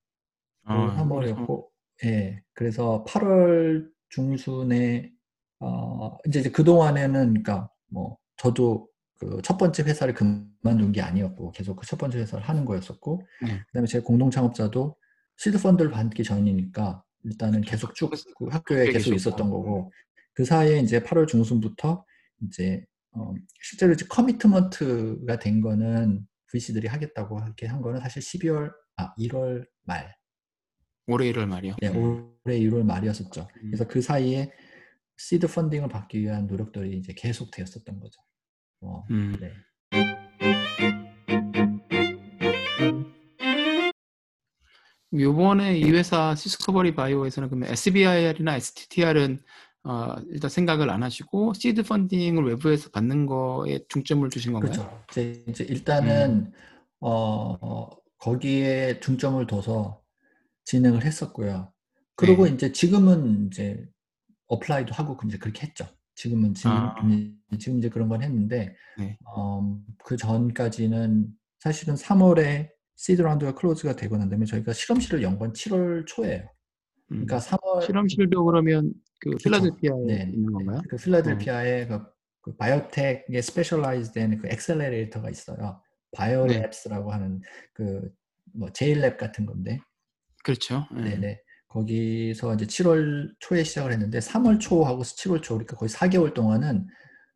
아, 0.65 0.97
3월이었고, 0.97 1.67
예. 2.03 2.41
그래서 2.53 3.05
8월 3.07 3.87
중순에 4.09 5.13
어 5.61 6.17
이제 6.27 6.41
이제 6.41 6.51
그동안에는 6.51 7.13
그러니까 7.29 7.69
뭐 7.87 8.17
저도 8.35 8.89
그 9.17 9.39
첫 9.43 9.57
번째 9.57 9.83
회사를 9.83 10.13
그만둔 10.13 10.91
게 10.91 11.01
아니었고 11.01 11.51
계속 11.53 11.77
그 11.77 11.85
첫 11.87 11.97
번째 11.97 12.19
회사를 12.19 12.43
하는 12.43 12.65
거였었고 12.65 13.21
네. 13.43 13.61
그다음에 13.67 13.87
제 13.87 14.01
공동 14.01 14.29
창업자도 14.29 14.97
시드 15.37 15.57
펀드를 15.61 15.89
받기 15.89 16.25
전이니까 16.25 17.01
일단은 17.23 17.61
계속 17.61 17.95
쭉그 17.95 18.17
학교에 18.51 18.79
학교에 18.79 18.91
계속. 18.91 19.13
있었던 19.15 19.49
거고 19.49 19.89
그 20.33 20.43
사이에 20.43 20.79
이제 20.79 20.99
8월 21.01 21.27
중순부터 21.29 22.03
이제 22.43 22.83
어 23.15 23.33
실제로 23.61 23.93
이제 23.93 24.05
커미트먼트가 24.07 25.39
된 25.39 25.61
거는 25.61 26.27
VC들이 26.51 26.87
하겠다고 26.87 27.39
이렇게 27.43 27.65
한 27.65 27.81
거는 27.81 27.99
사실 28.01 28.21
12월 28.21 28.73
아 28.97 29.13
1월 29.15 29.65
말 29.83 30.15
올해 31.07 31.31
1월 31.31 31.45
말이요. 31.45 31.75
네, 31.81 31.89
올해 31.89 32.59
1월 32.59 32.83
말이었었죠. 32.83 33.41
음. 33.41 33.69
그래서 33.69 33.87
그 33.87 34.01
사이에 34.01 34.51
시드 35.17 35.47
펀딩을 35.47 35.87
받기 35.87 36.19
위한 36.19 36.47
노력들이 36.47 36.97
이제 36.97 37.13
계속 37.15 37.51
되었었던 37.51 37.99
거죠. 37.99 38.21
어, 38.81 39.03
음. 39.11 39.37
네. 39.39 39.51
요번에 45.17 45.77
이 45.77 45.91
회사 45.91 46.35
시스커버리 46.35 46.93
바이오에서는 46.93 47.49
그러면 47.49 47.69
SBIR이나 47.71 48.55
STTR은 48.57 49.41
어, 49.85 50.15
일단 50.29 50.49
생각을 50.49 50.89
안 50.89 51.03
하시고 51.03 51.53
시드 51.53 51.83
펀딩을 51.83 52.43
외부에서 52.43 52.89
받는 52.89 53.27
거에 53.27 53.85
중점을 53.87 54.27
두신 54.29 54.53
건가요? 54.53 54.71
그렇죠. 54.71 55.03
이제, 55.11 55.43
이제 55.47 55.63
일단은 55.63 56.51
어, 56.99 57.55
어, 57.61 57.89
거기에 58.17 58.99
중점을 58.99 59.45
둬서 59.45 60.01
진행을 60.63 61.03
했었고요. 61.05 61.71
그리고 62.15 62.45
네. 62.45 62.53
이제 62.53 62.71
지금은 62.71 63.47
이제 63.47 63.85
apply도 64.47 64.93
하고 64.95 65.17
이제 65.27 65.37
그렇게 65.37 65.67
했죠. 65.67 65.85
지금은 66.15 66.53
지금 66.55 66.71
아. 66.71 66.95
지금 67.59 67.77
이제 67.77 67.89
그런 67.89 68.07
건 68.09 68.23
했는데 68.23 68.75
네. 68.97 69.17
어, 69.25 69.77
그 70.03 70.17
전까지는 70.17 71.27
사실은 71.59 71.93
3월에 71.93 72.69
seed 72.95 73.21
round가 73.21 73.53
close가 73.53 73.95
되고 73.95 74.17
난 74.17 74.29
다음에 74.29 74.45
저희가 74.45 74.73
실험실을 74.73 75.21
연 75.21 75.37
건 75.37 75.53
7월 75.53 76.05
초예요. 76.07 76.39
음. 77.11 77.25
그러니까 77.27 77.37
3월 77.39 77.83
실험실도 77.85 78.43
그러면 78.45 78.91
그 79.19 79.31
필라델피아에 79.37 80.03
네. 80.05 80.31
있는 80.33 80.51
건가요? 80.53 80.81
그 80.89 80.97
필라델피아에 80.97 81.87
그, 81.87 82.01
그 82.41 82.55
biotech에 82.57 83.41
specialize된 83.41 84.37
그 84.39 84.47
accelerator가 84.47 85.29
있어요. 85.29 85.81
BioLabs라고 86.15 87.07
하는 87.09 87.41
그 87.73 88.09
뭐 88.53 88.69
JLABS 88.69 89.17
같은 89.17 89.45
건데, 89.45 89.79
그렇죠. 90.43 90.85
네. 90.93 91.11
네네. 91.11 91.41
거기서 91.67 92.53
이제 92.55 92.65
7월 92.65 93.33
초에 93.39 93.63
시작을 93.63 93.91
했는데 93.91 94.19
3월 94.19 94.59
초하고 94.59 95.03
7월 95.03 95.43
초 95.43 95.55
그러니까 95.55 95.75
거의 95.75 95.89
4개월 95.89 96.33
동안은 96.33 96.87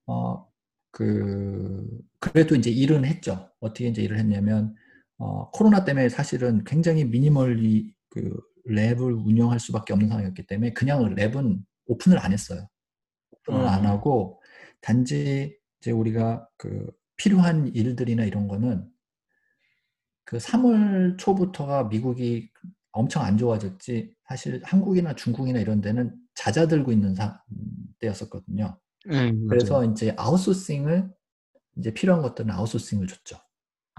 어 0.07 0.49
그 0.91 1.85
그래도 2.19 2.55
이제 2.55 2.71
일은 2.71 3.05
했죠. 3.05 3.49
어떻게 3.59 3.87
이제 3.89 4.01
일을 4.01 4.17
했냐면 4.17 4.75
어 5.17 5.49
코로나 5.51 5.85
때문에 5.85 6.09
사실은 6.09 6.63
굉장히 6.63 7.05
minimally 7.05 7.93
그 8.09 8.35
lab을 8.69 9.25
운영할 9.25 9.59
수밖에 9.59 9.93
없는 9.93 10.09
상황이었기 10.09 10.45
때문에 10.45 10.73
그냥 10.73 11.15
lab은 11.15 11.61
오픈을 11.87 12.19
안 12.19 12.31
했어요. 12.31 12.67
오픈을 13.31 13.67
안 13.67 13.85
아. 13.85 13.89
하고 13.89 14.41
단지 14.81 15.57
이제 15.81 15.91
우리가 15.91 16.47
그 16.57 16.87
필요한 17.15 17.67
일들이나 17.73 18.23
이런 18.23 18.47
거는 18.47 18.87
그 20.25 20.37
3월 20.37 21.17
초부터가 21.17 21.85
미국이 21.85 22.51
엄청 22.91 23.23
안 23.23 23.37
좋아졌지 23.37 24.13
사실 24.27 24.61
한국이나 24.63 25.15
중국이나 25.15 25.59
이런 25.59 25.81
데는 25.81 26.15
잦아들고 26.35 26.91
있는 26.91 27.15
사, 27.15 27.41
때였었거든요. 27.99 28.79
네, 29.05 29.31
맞아요. 29.31 29.47
그래서 29.47 29.85
이제 29.85 30.13
아웃소싱을 30.17 31.09
이제 31.77 31.93
필요한 31.93 32.21
것들은 32.21 32.51
아웃소싱을 32.51 33.07
줬죠. 33.07 33.37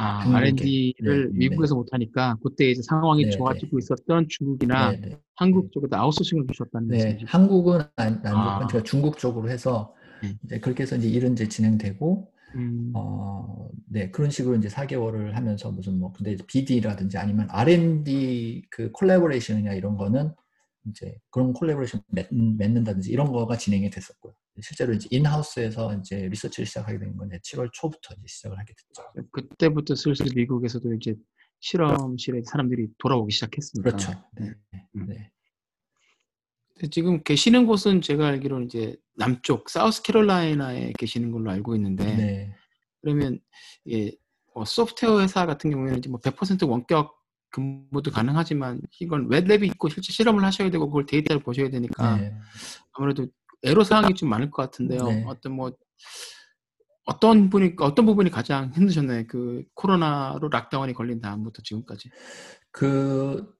아, 0.01 0.21
한국에. 0.21 0.39
R&D를 0.39 1.33
네, 1.33 1.39
미국에서 1.39 1.75
못하니까 1.75 2.37
그때 2.43 2.71
이제 2.71 2.81
상황이 2.81 3.25
네, 3.25 3.31
좋아지고 3.31 3.79
있었던 3.79 4.27
중국이나 4.29 4.93
네, 4.93 5.01
네. 5.01 5.17
한국 5.37 5.71
쪽에도 5.73 5.95
아웃소싱을 5.95 6.47
주셨다는 6.47 6.89
네, 6.89 6.97
말씀이시죠? 6.97 7.27
한국은 7.29 7.81
안, 7.97 8.21
안 8.25 8.35
아. 8.35 8.67
제가 8.67 8.83
중국 8.83 9.19
쪽으로 9.19 9.51
해서 9.51 9.95
음. 10.23 10.39
이제 10.45 10.59
그렇게 10.59 10.85
해서 10.85 10.97
이제 10.97 11.09
일은 11.09 11.33
이제 11.33 11.49
진행되고 11.49 12.33
음, 12.55 12.93
어, 12.95 13.69
네, 13.87 14.11
그런 14.11 14.31
식으로 14.31 14.57
이제 14.57 14.69
4개월을 14.69 15.33
하면서 15.33 15.71
무슨 15.71 15.99
뭐, 16.01 16.13
근데 16.13 16.37
BD라든지 16.47 17.19
아니면 17.19 17.47
R&D 17.51 18.65
그 18.71 18.91
collaboration이나 18.93 19.75
이런 19.75 19.97
거는 19.97 20.33
이제 20.89 21.17
그런 21.31 21.53
콜라보레이션 21.53 22.01
맺, 22.09 22.29
맺는다든지 22.33 23.11
이런 23.11 23.31
거가 23.31 23.57
진행이 23.57 23.91
됐었고요. 23.91 24.33
실제로 24.63 24.93
이제 24.93 25.09
in-house에서 25.11 25.95
이제 25.97 26.29
리서치를 26.29 26.67
시작하게 26.67 26.99
된 26.99 27.17
건 27.17 27.29
7월 27.31 27.71
초부터 27.73 28.15
이제 28.15 28.25
시작을 28.27 28.59
하게 28.59 28.75
됐죠. 28.75 29.29
그때부터 29.33 29.95
슬슬 29.95 30.27
미국에서도 30.35 30.93
이제 30.95 31.15
실험실에 31.61 32.43
사람들이 32.45 32.89
돌아오기 32.99 33.33
시작했으니까. 33.33 33.91
그렇죠. 33.91 34.13
네. 34.37 34.53
음. 34.97 35.07
네. 35.07 35.31
근데 36.75 36.89
지금 36.91 37.23
계시는 37.23 37.67
곳은 37.67 38.01
제가 38.01 38.27
알기로는 38.29 38.67
이제 38.67 38.97
남쪽 39.17 39.69
사우스캐롤라이나에 39.69 40.93
계시는 40.99 41.31
걸로 41.31 41.51
알고 41.51 41.75
있는데 41.77 42.05
네. 42.17 42.55
그러면 43.03 43.39
예, 43.91 44.11
뭐 44.55 44.65
소프트웨어 44.65 45.21
회사 45.21 45.47
같은 45.47 45.71
경우에는 45.71 45.99
이제 45.99 46.11
뭐100% 46.11 46.69
원격 46.69 47.15
근무도 47.51 48.11
가능하지만 48.13 48.81
이건 49.01 49.29
wet 49.29 49.44
lab이 49.44 49.65
있고 49.73 49.89
실제 49.89 50.13
실험을 50.13 50.45
하셔야 50.45 50.71
되고 50.71 50.87
그걸 50.87 51.05
데이터를 51.05 51.43
보셔야 51.43 51.69
되니까 51.69 52.17
네. 52.17 52.35
아무래도 52.93 53.27
애로 53.65 53.85
사항이 53.85 54.15
좀 54.15 54.29
많을 54.29 54.51
것 54.51 54.63
같은데요. 54.63 55.05
네. 55.05 55.25
어떤 55.27 55.53
뭐 55.53 55.73
어떤 57.07 57.51
분이 57.51 57.75
어떤 57.81 58.07
부분이 58.07 58.31
가장 58.31 58.73
힘드셨나요? 58.73 59.25
그 59.29 59.65
코로나로 59.75 60.49
lockdown이 60.49 60.93
걸린 60.95 61.21
다음부터 61.21 61.63
지금까지. 61.63 62.11
그 62.71 63.55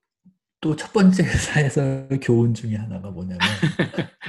또 0.61 0.75
첫 0.75 0.93
번째 0.93 1.23
회사에서 1.25 2.07
교훈 2.21 2.53
중에 2.53 2.75
하나가 2.75 3.09
뭐냐면 3.09 3.39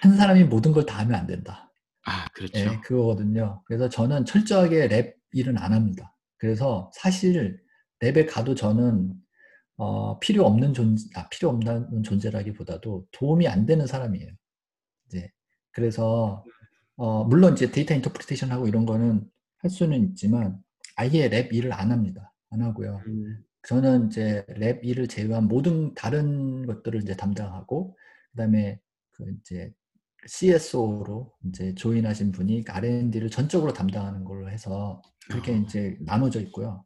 한 0.00 0.16
사람이 0.16 0.44
모든 0.44 0.72
걸 0.72 0.86
다 0.86 0.98
하면 1.00 1.20
안 1.20 1.26
된다. 1.26 1.70
아 2.06 2.26
그렇죠. 2.34 2.52
네, 2.54 2.80
그거거든요. 2.82 3.62
그래서 3.66 3.88
저는 3.90 4.24
철저하게 4.24 4.88
lab 4.88 5.16
일은 5.32 5.58
안 5.58 5.72
합니다. 5.74 6.16
그래서 6.38 6.90
사실 6.94 7.60
lab에 8.00 8.26
가도 8.26 8.54
저는 8.54 9.12
어, 9.76 10.18
필요 10.18 10.46
없는 10.46 10.72
존재, 10.74 11.04
아, 11.14 11.28
필요 11.28 11.50
없는 11.50 12.02
존재라기보다도 12.04 13.06
도움이 13.12 13.46
안 13.46 13.66
되는 13.66 13.86
사람이에요. 13.86 14.32
이제 15.10 15.30
그래서 15.72 16.44
어, 16.96 17.24
물론 17.24 17.54
이제 17.54 17.70
데이터 17.70 17.94
interpretation 17.94 18.50
하고 18.50 18.68
이런 18.68 18.86
거는 18.86 19.28
할 19.58 19.70
수는 19.70 20.04
있지만 20.10 20.58
아예 20.96 21.28
lab 21.28 21.52
일을 21.52 21.72
안 21.72 21.90
합니다. 21.90 22.32
안 22.50 22.62
하고요. 22.62 23.00
음, 23.06 23.42
저는 23.66 24.08
이제 24.08 24.44
lab 24.48 24.84
일을 24.84 25.08
제외한 25.08 25.44
모든 25.44 25.94
다른 25.94 26.66
것들을 26.66 27.02
이제 27.02 27.16
담당하고 27.16 27.96
그다음에 28.32 28.80
그 29.12 29.24
이제 29.40 29.72
CSO로 30.26 31.32
이제 31.46 31.74
조인하신 31.74 32.32
분이 32.32 32.64
R&D를 32.68 33.30
전적으로 33.30 33.72
담당하는 33.72 34.24
걸로 34.24 34.50
해서 34.50 35.00
그렇게 35.30 35.52
아. 35.52 35.56
이제 35.56 35.96
나눠져 36.00 36.40
있고요. 36.42 36.84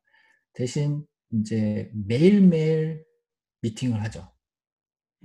대신 0.53 1.05
이제 1.33 1.91
매일매일 1.93 3.05
미팅을 3.63 4.03
하죠. 4.05 4.31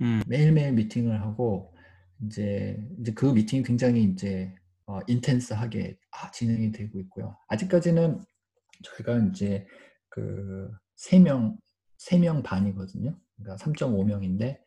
음, 0.00 0.22
매일매일 0.26 0.72
미팅을 0.72 1.20
하고 1.22 1.69
이제 2.26 2.76
이제 3.00 3.12
그 3.12 3.26
미팅이 3.26 3.62
굉장히 3.62 4.04
이제 4.04 4.54
어, 4.86 5.00
intense하게 5.06 5.96
아, 6.12 6.30
진행이 6.30 6.72
되고 6.72 6.98
있고요. 7.00 7.36
아직까지는 7.48 8.20
저희가 8.82 9.18
이제 9.28 9.66
그 10.08 10.70
3명, 10.98 11.56
3명 11.98 12.42
반이거든요. 12.42 13.16
그러니까 13.36 13.64
3.5명인데 13.64 14.58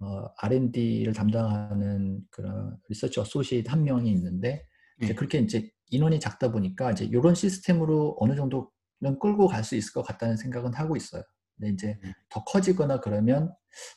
어, 0.00 0.26
R&D를 0.38 1.12
담당하는 1.12 2.20
그런 2.30 2.76
research 2.88 3.20
associate 3.20 3.68
한 3.70 3.84
명이 3.84 4.10
있는데 4.10 4.66
이제 4.98 5.08
네. 5.08 5.14
그렇게 5.14 5.38
이제 5.38 5.70
인원이 5.90 6.20
작다 6.20 6.52
보니까 6.52 6.92
이제 6.92 7.04
이런 7.04 7.34
시스템으로 7.34 8.16
어느 8.18 8.34
정도는 8.34 9.18
끌고 9.20 9.46
갈 9.48 9.64
수 9.64 9.76
있을 9.76 9.92
것 9.92 10.02
같다는 10.02 10.36
생각은 10.36 10.74
하고 10.74 10.96
있어요. 10.96 11.22
근데 11.56 11.72
이제 11.72 11.98
네. 12.02 12.14
더 12.28 12.42
커지거나 12.44 13.00
그러면 13.00 13.54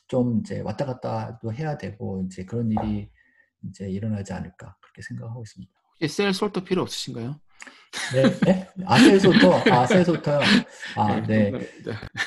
좀 0.08 0.40
이제 0.40 0.60
왔다 0.60 0.86
갔다도 0.86 1.52
해야 1.52 1.76
되고 1.76 2.24
이제 2.26 2.44
그런 2.44 2.70
일이 2.70 3.10
이제 3.68 3.88
일어나지 3.88 4.32
않을까 4.32 4.76
그렇게 4.80 5.02
생각하고 5.02 5.42
있습니다. 5.42 5.72
혹시 6.00 6.14
셀 6.14 6.32
솔도 6.32 6.64
필요 6.64 6.82
없으신가요? 6.82 7.40
네, 8.12 8.40
네? 8.40 8.68
아 8.84 8.98
셀소터, 8.98 9.62
아 9.70 9.86
셀소터요. 9.86 10.40
아 10.96 11.20
네, 11.26 11.50
네. 11.50 11.60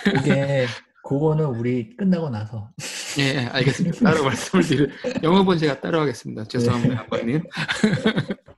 그게 0.03 0.65
그거는 1.03 1.45
우리 1.45 1.95
끝나고 1.95 2.29
나서 2.29 2.71
예, 3.19 3.23
예, 3.23 3.37
알겠습니다. 3.45 3.99
따로 3.99 4.23
말씀을 4.23 4.63
드릴 4.63 4.91
영업은 5.23 5.57
제가 5.57 5.79
따로 5.79 6.01
하겠습니다. 6.01 6.43
죄송합니다, 6.45 6.95
강관님. 6.97 7.43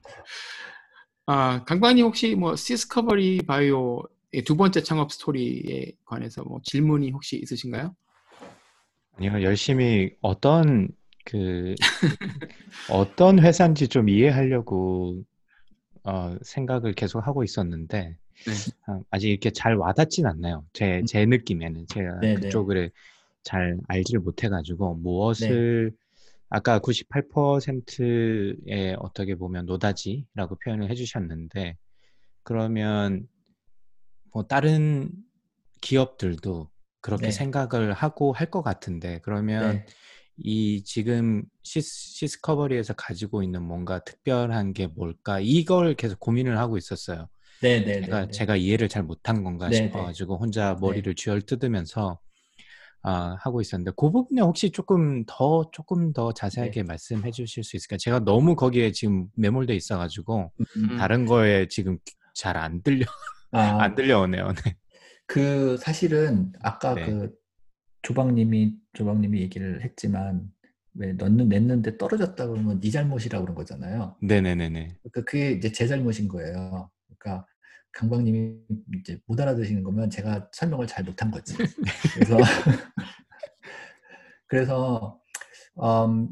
아, 1.26 1.64
강관님 1.64 2.06
혹시 2.06 2.34
뭐 2.34 2.56
시스커버리 2.56 3.42
바이오 3.46 4.02
이 4.02 4.21
두 4.40 4.56
번째 4.56 4.82
창업 4.82 5.12
스토리에 5.12 5.92
관해서 6.06 6.42
뭐 6.44 6.60
질문이 6.64 7.10
혹시 7.10 7.38
있으신가요? 7.42 7.94
아니요, 9.16 9.42
열심히 9.42 10.10
어떤 10.22 10.88
그 11.24 11.74
어떤 12.90 13.38
회사인지 13.38 13.88
좀 13.88 14.08
이해하려고 14.08 15.22
어, 16.04 16.36
생각을 16.42 16.94
계속 16.94 17.20
하고 17.26 17.44
있었는데 17.44 18.16
네. 18.46 18.52
아, 18.86 19.00
아직 19.10 19.28
이렇게 19.30 19.50
잘 19.50 19.76
와닿진 19.76 20.26
않나요. 20.26 20.64
제 20.72 21.02
제 21.06 21.24
느낌에는 21.26 21.86
제가 21.88 22.18
네, 22.20 22.34
네. 22.34 22.40
그쪽을 22.40 22.90
잘 23.44 23.78
알지를 23.86 24.20
못해가지고 24.20 24.96
네. 24.96 25.02
무엇을 25.02 25.92
아까 26.48 26.80
98%의 26.80 28.96
어떻게 28.98 29.36
보면 29.36 29.66
노다지라고 29.66 30.56
표현을 30.64 30.90
해주셨는데 30.90 31.76
그러면 32.42 33.28
뭐 34.32 34.44
다른 34.46 35.10
기업들도 35.80 36.70
그렇게 37.00 37.30
네. 37.30 37.32
생각을 37.32 37.92
하고 37.92 38.32
할 38.32 38.50
것 38.50 38.62
같은데 38.62 39.20
그러면 39.22 39.82
네. 39.82 39.86
이 40.38 40.82
지금 40.84 41.44
시스, 41.62 41.90
시스커버리에서 42.14 42.94
가지고 42.94 43.42
있는 43.42 43.62
뭔가 43.62 44.00
특별한 44.04 44.72
게 44.74 44.86
뭘까 44.88 45.40
이걸 45.40 45.94
계속 45.96 46.20
고민을 46.20 46.58
하고 46.58 46.78
있었어요. 46.78 47.28
네, 47.60 47.80
네, 47.84 48.00
제가 48.02 48.26
네, 48.26 48.26
네. 48.26 48.38
제가 48.38 48.56
이해를 48.56 48.88
잘 48.88 49.02
못한 49.04 49.44
건가 49.44 49.70
네, 49.70 49.88
네. 49.90 49.90
싶어가지고 49.90 50.38
혼자 50.38 50.76
머리를 50.80 51.14
쥐어 51.16 51.40
뜯으면서 51.40 52.20
아, 53.02 53.36
하고 53.40 53.60
있었는데 53.60 53.92
그 53.96 54.10
부분에 54.12 54.42
혹시 54.42 54.70
조금 54.70 55.24
더 55.26 55.70
조금 55.72 56.12
더 56.12 56.32
자세하게 56.32 56.82
네. 56.82 56.84
말씀해 56.84 57.32
주실 57.32 57.64
수 57.64 57.76
있을까요? 57.76 57.98
제가 57.98 58.20
너무 58.20 58.56
거기에 58.56 58.92
지금 58.92 59.28
매몰돼 59.36 59.74
있어가지고 59.76 60.52
음, 60.60 60.66
다른 60.96 61.26
거에 61.26 61.68
지금 61.68 61.98
잘 62.34 62.56
안 62.56 62.82
들려 62.82 63.04
아, 63.52 63.82
안 63.82 63.94
들려오네요. 63.94 64.52
네. 64.64 64.76
그 65.26 65.76
사실은 65.78 66.52
아까 66.60 66.94
네. 66.94 67.06
그 67.06 67.34
조방님이 68.02 68.74
조방님이 68.94 69.40
얘기를 69.40 69.82
했지만 69.82 70.50
왜 70.94 71.12
넣는 71.12 71.48
냈는데 71.48 71.96
떨어졌다 71.96 72.46
그러면 72.46 72.80
네 72.80 72.90
잘못이라고 72.90 73.44
그런 73.44 73.54
거잖아요. 73.54 74.16
네네네네. 74.20 74.98
그 75.12 75.24
그게 75.24 75.52
이제 75.52 75.70
제 75.72 75.86
잘못인 75.86 76.28
거예요. 76.28 76.90
그러니까 77.06 77.46
강박님이 77.92 78.56
이제 78.98 79.18
못 79.26 79.40
알아듣시는 79.40 79.82
거면 79.82 80.10
제가 80.10 80.48
설명을 80.52 80.86
잘 80.86 81.04
못한 81.04 81.30
거지. 81.30 81.56
그래서 82.14 82.36
그래서 84.46 85.20
음, 85.82 86.28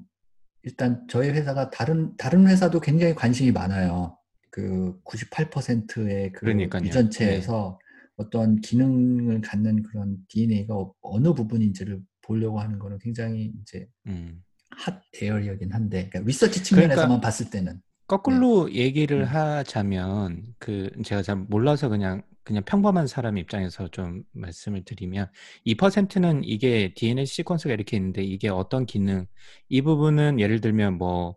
일단 0.62 1.06
저희 1.08 1.30
회사가 1.30 1.70
다른 1.70 2.16
다른 2.16 2.46
회사도 2.46 2.80
굉장히 2.80 3.14
관심이 3.14 3.50
많아요. 3.52 4.18
그 4.50 5.00
98%의 5.04 6.32
그 6.32 6.40
그러니까요. 6.40 6.84
유전체에서 6.84 7.78
어떤 8.16 8.60
기능을 8.60 9.40
갖는 9.40 9.82
그런 9.82 10.18
DNA가 10.28 10.74
어느 11.00 11.32
부분인지를 11.32 12.00
보려고 12.22 12.60
하는 12.60 12.78
거는 12.78 12.98
굉장히 12.98 13.52
이제 13.62 13.88
음. 14.06 14.42
핫 14.70 15.02
에어리어긴 15.20 15.72
한데 15.72 16.08
그러니까 16.08 16.20
리서치 16.28 16.62
측면에서만 16.62 17.08
그러니까 17.08 17.26
봤을 17.26 17.50
때는 17.50 17.80
거꾸로 18.06 18.72
얘기를 18.72 19.22
음. 19.22 19.24
하자면 19.24 20.42
그 20.58 20.90
제가 21.04 21.22
잘 21.22 21.36
몰라서 21.36 21.88
그냥 21.88 22.22
그냥 22.42 22.64
평범한 22.64 23.06
사람 23.06 23.38
입장에서 23.38 23.88
좀 23.88 24.24
말씀을 24.32 24.84
드리면 24.84 25.28
2%는 25.66 26.42
이게 26.44 26.92
DNA 26.94 27.24
시퀀스가 27.24 27.70
이렇게 27.70 27.96
있는데 27.96 28.22
이게 28.22 28.48
어떤 28.48 28.86
기능 28.86 29.26
이 29.68 29.82
부분은 29.82 30.40
예를 30.40 30.60
들면 30.60 30.98
뭐 30.98 31.36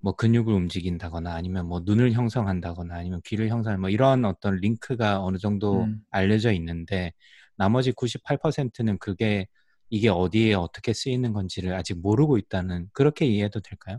뭐 0.00 0.14
근육을 0.14 0.52
움직인다거나 0.52 1.34
아니면 1.34 1.66
뭐 1.66 1.80
눈을 1.84 2.12
형성한다거나 2.12 2.94
아니면 2.94 3.20
귀를 3.24 3.48
형성 3.48 3.80
뭐 3.80 3.90
이런 3.90 4.24
어떤 4.24 4.56
링크가 4.56 5.22
어느 5.22 5.38
정도 5.38 5.82
음. 5.82 6.00
알려져 6.10 6.52
있는데 6.52 7.12
나머지 7.56 7.92
98%는 7.92 8.98
그게 8.98 9.46
이게 9.90 10.08
어디에 10.08 10.54
어떻게 10.54 10.92
쓰이는 10.92 11.32
건지를 11.32 11.74
아직 11.74 11.98
모르고 12.00 12.38
있다는 12.38 12.88
그렇게 12.92 13.24
이해해도 13.26 13.60
될까요? 13.60 13.98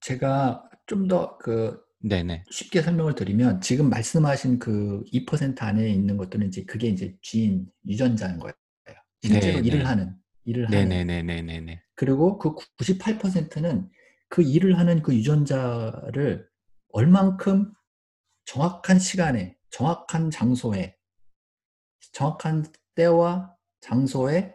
제가 0.00 0.68
좀 0.86 1.06
더그 1.08 1.80
네네. 2.02 2.44
쉽게 2.50 2.82
설명을 2.82 3.14
드리면 3.14 3.60
지금 3.60 3.90
말씀하신 3.90 4.58
그 4.58 5.04
2% 5.12 5.62
안에 5.62 5.88
있는 5.90 6.16
것들은 6.16 6.48
이제 6.48 6.64
그게 6.64 6.88
이제 6.88 7.14
지인 7.22 7.66
유전자인 7.86 8.38
거예요. 8.38 8.54
실제로 9.22 9.58
네, 9.58 9.66
일을 9.66 9.80
네. 9.80 9.84
하는 9.84 10.14
일을 10.44 10.66
하는 10.66 10.88
네네네네네네. 10.88 11.82
그리고 11.94 12.38
그 12.38 12.54
98%는 12.78 13.88
그 14.30 14.42
일을 14.42 14.78
하는 14.78 15.02
그 15.02 15.14
유전자를 15.14 16.48
얼만큼 16.92 17.72
정확한 18.46 18.98
시간에, 18.98 19.56
정확한 19.70 20.30
장소에, 20.30 20.96
정확한 22.12 22.64
때와 22.94 23.54
장소에 23.80 24.54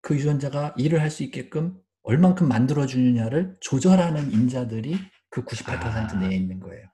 그 0.00 0.14
유전자가 0.14 0.74
일을 0.76 1.00
할 1.00 1.10
수 1.10 1.24
있게끔 1.24 1.80
얼만큼 2.02 2.46
만들어주느냐를 2.46 3.56
조절하는 3.60 4.30
인자들이 4.30 4.98
그 5.30 5.44
98% 5.44 5.84
아. 5.86 6.18
내에 6.20 6.36
있는 6.36 6.60
거예요. 6.60 6.86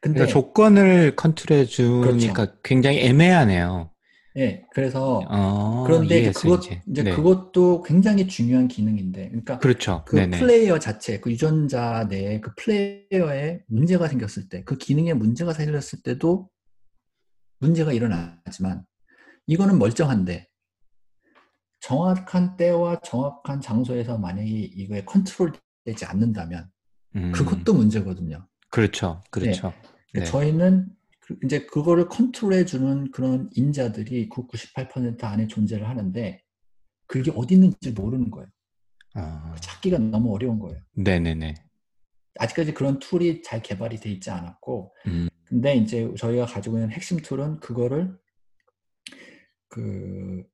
근데, 0.00 0.18
그러니까 0.18 0.26
조건을 0.26 1.16
컨트롤해 1.16 1.64
주니까 1.64 2.34
그렇죠. 2.34 2.60
굉장히 2.62 3.00
애매하네요. 3.00 3.90
예, 4.36 4.64
그래서, 4.72 5.22
어, 5.28 5.84
그런데 5.86 6.20
이제 6.20 6.32
그것, 6.32 6.64
이제. 6.64 6.82
이제 6.86 7.02
네. 7.02 7.10
그것도 7.14 7.82
굉장히 7.82 8.26
중요한 8.28 8.68
기능인데, 8.68 9.28
그러니까 9.28 9.58
그렇죠. 9.58 10.04
그 10.06 10.16
네네. 10.16 10.38
플레이어 10.38 10.78
자체, 10.78 11.18
그 11.18 11.30
유전자 11.32 12.04
내에 12.04 12.40
그 12.40 12.52
플레이어에 12.56 13.64
문제가 13.66 14.06
생겼을 14.06 14.48
때, 14.48 14.62
그 14.64 14.76
기능에 14.76 15.14
문제가 15.14 15.52
생겼을 15.52 16.02
때도 16.02 16.48
문제가 17.58 17.92
일어나지만, 17.92 18.84
이거는 19.46 19.78
멀쩡한데, 19.78 20.46
정확한 21.80 22.56
때와 22.56 23.00
정확한 23.00 23.60
장소에서 23.60 24.18
만약에 24.18 24.48
이거에 24.48 25.04
컨트롤 25.04 25.52
되지 25.84 26.04
않는다면, 26.04 26.68
음, 27.16 27.32
그것도 27.32 27.72
문제거든요. 27.74 28.46
그렇죠. 28.70 29.22
그렇죠. 29.30 29.72
네. 30.12 30.24
저희는 30.24 30.86
그- 30.86 30.97
이제 31.44 31.66
그거를 31.66 32.08
컨트롤해 32.08 32.64
주는 32.64 33.10
그런 33.10 33.50
인자들이 33.54 34.28
그 34.28 34.46
98% 34.46 35.24
안에 35.24 35.46
존재를 35.46 35.88
하는데, 35.88 36.42
그게 37.06 37.30
어디 37.34 37.54
있는지 37.54 37.92
모르는 37.92 38.30
거예요. 38.30 38.48
어, 39.16 39.54
찾기가 39.60 39.98
너무 39.98 40.34
어려운 40.34 40.58
거예요. 40.58 40.80
네네네. 40.94 41.54
아직까지 42.38 42.74
그런 42.74 42.98
tool이 42.98 43.42
잘 43.42 43.62
개발이 43.62 43.96
돼 43.98 44.10
있지 44.10 44.30
않았고, 44.30 44.94
음, 45.06 45.28
근데 45.44 45.76
이제 45.76 46.12
저희가 46.16 46.46
가지고 46.46 46.76
있는 46.76 46.90
핵심 46.90 47.18
tool은 47.18 47.60
그거를 47.60 48.16
그 49.68 50.44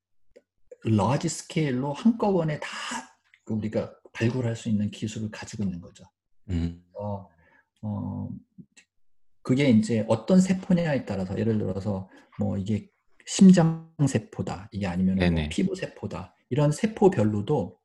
large 0.87 1.29
스케일로 1.29 1.93
한꺼번에 1.93 2.61
다그 2.61 3.55
우리가 3.55 3.93
발굴할 4.13 4.55
수 4.57 4.69
있는 4.69 4.91
기술을 4.91 5.31
가지고 5.31 5.65
있는 5.65 5.81
거죠. 5.81 6.05
음, 6.51 6.85
어, 6.95 7.29
어, 7.83 8.29
그게 9.45 9.69
이제 9.69 10.05
어떤 10.09 10.41
세포냐에 10.41 11.05
따라서 11.05 11.39
예를 11.39 11.59
들어서 11.59 12.09
뭐 12.41 12.59
이게 12.59 12.89
심장 13.27 13.95
세포다, 14.05 14.69
이게 14.73 14.87
아니면 14.87 15.17
뭐. 15.17 15.49
피부 15.51 15.77
세포다, 15.77 16.35
이런 16.51 16.73
세포별로도 16.73 17.79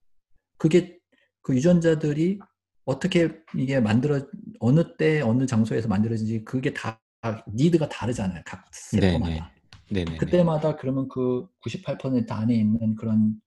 그게 0.58 0.98
그 1.42 1.56
유전자들이 1.56 2.40
어떻게 2.86 3.30
이게 3.56 3.80
만들어 3.80 4.22
어느 4.60 4.98
때 4.98 5.22
어느 5.22 5.46
장소에서 5.46 5.88
만들어진지 5.88 6.44
그게 6.44 6.74
다 6.74 7.02
니드가 7.48 7.88
다르잖아요 7.88 8.42
각 8.46 8.66
세포마다 8.72 9.52
네네. 9.92 10.18
그때마다 10.18 10.76
그러면 10.76 11.08
그 11.08 11.48
98% 11.66 12.32
안에 12.32 12.56
있는 12.56 12.96
그런 12.96 13.40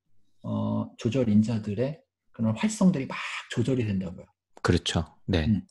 어, 0.43 0.91
조절 0.97 1.29
인자들의 1.29 2.01
그런 2.33 2.57
활성들이 2.57 3.07
막 3.07 3.17
조절이 3.51 3.85
된다고요 3.85 4.27
그렇죠. 4.63 5.05
네. 5.27 5.47
음. 5.47 5.67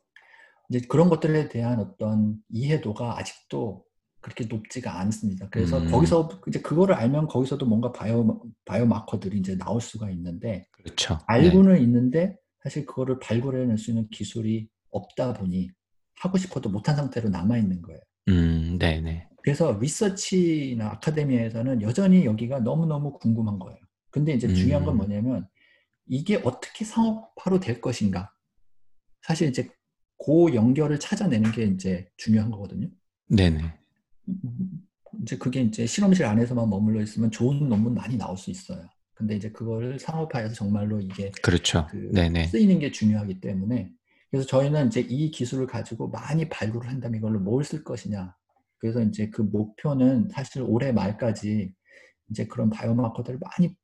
이제 0.72 0.86
그런 0.88 1.10
것들에 1.10 1.50
대한 1.50 1.80
어떤 1.80 2.38
이해도가 2.50 3.20
아직도 3.20 3.84
그렇게 4.22 4.46
높지가 4.46 5.00
않습니다. 5.02 5.50
그래서 5.50 5.80
음. 5.80 5.92
거기서 5.92 6.30
이제 6.48 6.62
그거를 6.62 6.96
알면 6.96 7.28
거기서도 7.28 7.66
뭔가 7.66 7.92
바이오 7.92 8.42
바이오 8.64 8.86
마커들이 8.86 9.40
이제 9.40 9.58
나올 9.58 9.82
수가 9.82 10.10
있는데 10.12 10.68
그렇죠. 10.72 11.16
네. 11.16 11.24
알고는 11.28 11.82
있는데 11.82 12.38
사실 12.64 12.86
그거를 12.86 13.20
발굴해낼 13.20 13.78
수 13.78 13.92
있는 13.92 14.08
기술이 14.10 14.70
없다 14.92 15.34
보니 15.34 15.70
하고 16.16 16.38
싶어도 16.38 16.70
못한 16.70 16.96
상태로 16.96 17.28
남아 17.28 17.58
있는 17.58 17.82
거예요. 17.82 18.00
음, 18.30 18.78
네 18.80 19.02
네. 19.02 19.28
그래서 19.44 19.78
리서치나 19.78 20.92
아카데미아에서는 20.92 21.82
여전히 21.82 22.24
여기가 22.24 22.60
너무너무 22.60 23.12
궁금한 23.14 23.60
거예요. 23.60 23.80
근데 24.10 24.34
이제 24.34 24.48
중요한 24.54 24.86
건 24.86 24.94
음. 24.94 24.98
뭐냐면 24.98 25.48
이게 26.08 26.40
어떻게 26.46 26.86
상업화로 26.86 27.60
될 27.60 27.82
것인가. 27.82 28.32
사실 29.24 29.50
이제 29.50 29.68
그 30.24 30.54
연결을 30.54 31.00
찾아내는 31.00 31.52
게 31.52 31.64
이제 31.66 32.08
중요한 32.18 32.52
거거든요. 32.52 32.88
네네. 33.28 33.74
음, 34.28 34.88
이제 35.22 35.38
그게 35.38 35.62
이제 35.62 35.86
실험실 35.86 36.26
안에서만 36.26 36.70
머물러 36.70 37.02
있으면 37.02 37.32
좋은 37.32 37.68
논문 37.68 37.94
많이 37.94 38.18
나올 38.18 38.38
수 38.38 38.52
있어요. 38.52 38.88
근데 39.14 39.36
이제 39.36 39.52
그거를 39.52 40.00
상업화해서 40.00 40.54
정말로 40.54 41.00
이게 41.00 41.32
그렇죠. 41.42 41.88
그 41.90 42.10
네네. 42.14 42.48
쓰이는 42.48 42.80
게 42.80 42.92
중요하기 42.92 43.40
때문에 43.42 43.92
그래서 44.30 44.48
저희는 44.48 44.88
이제 44.88 45.02
이 45.02 45.30
기술을 45.32 45.68
가지고 45.68 46.10
많이 46.10 46.48
발굴을 46.50 46.90
한다면 46.90 47.18
이걸로 47.18 47.40
뭘 47.40 47.64
쓸 47.64 47.84
것이냐 47.84 48.34
그래서 48.78 49.02
이제 49.02 49.30
그 49.30 49.42
목표는 49.42 50.30
사실 50.32 50.64
올해 50.64 50.92
말까지 50.92 51.74
이제 52.30 52.48
그런 52.48 52.70
바이오마커들을 52.70 53.40
많이 53.40 53.76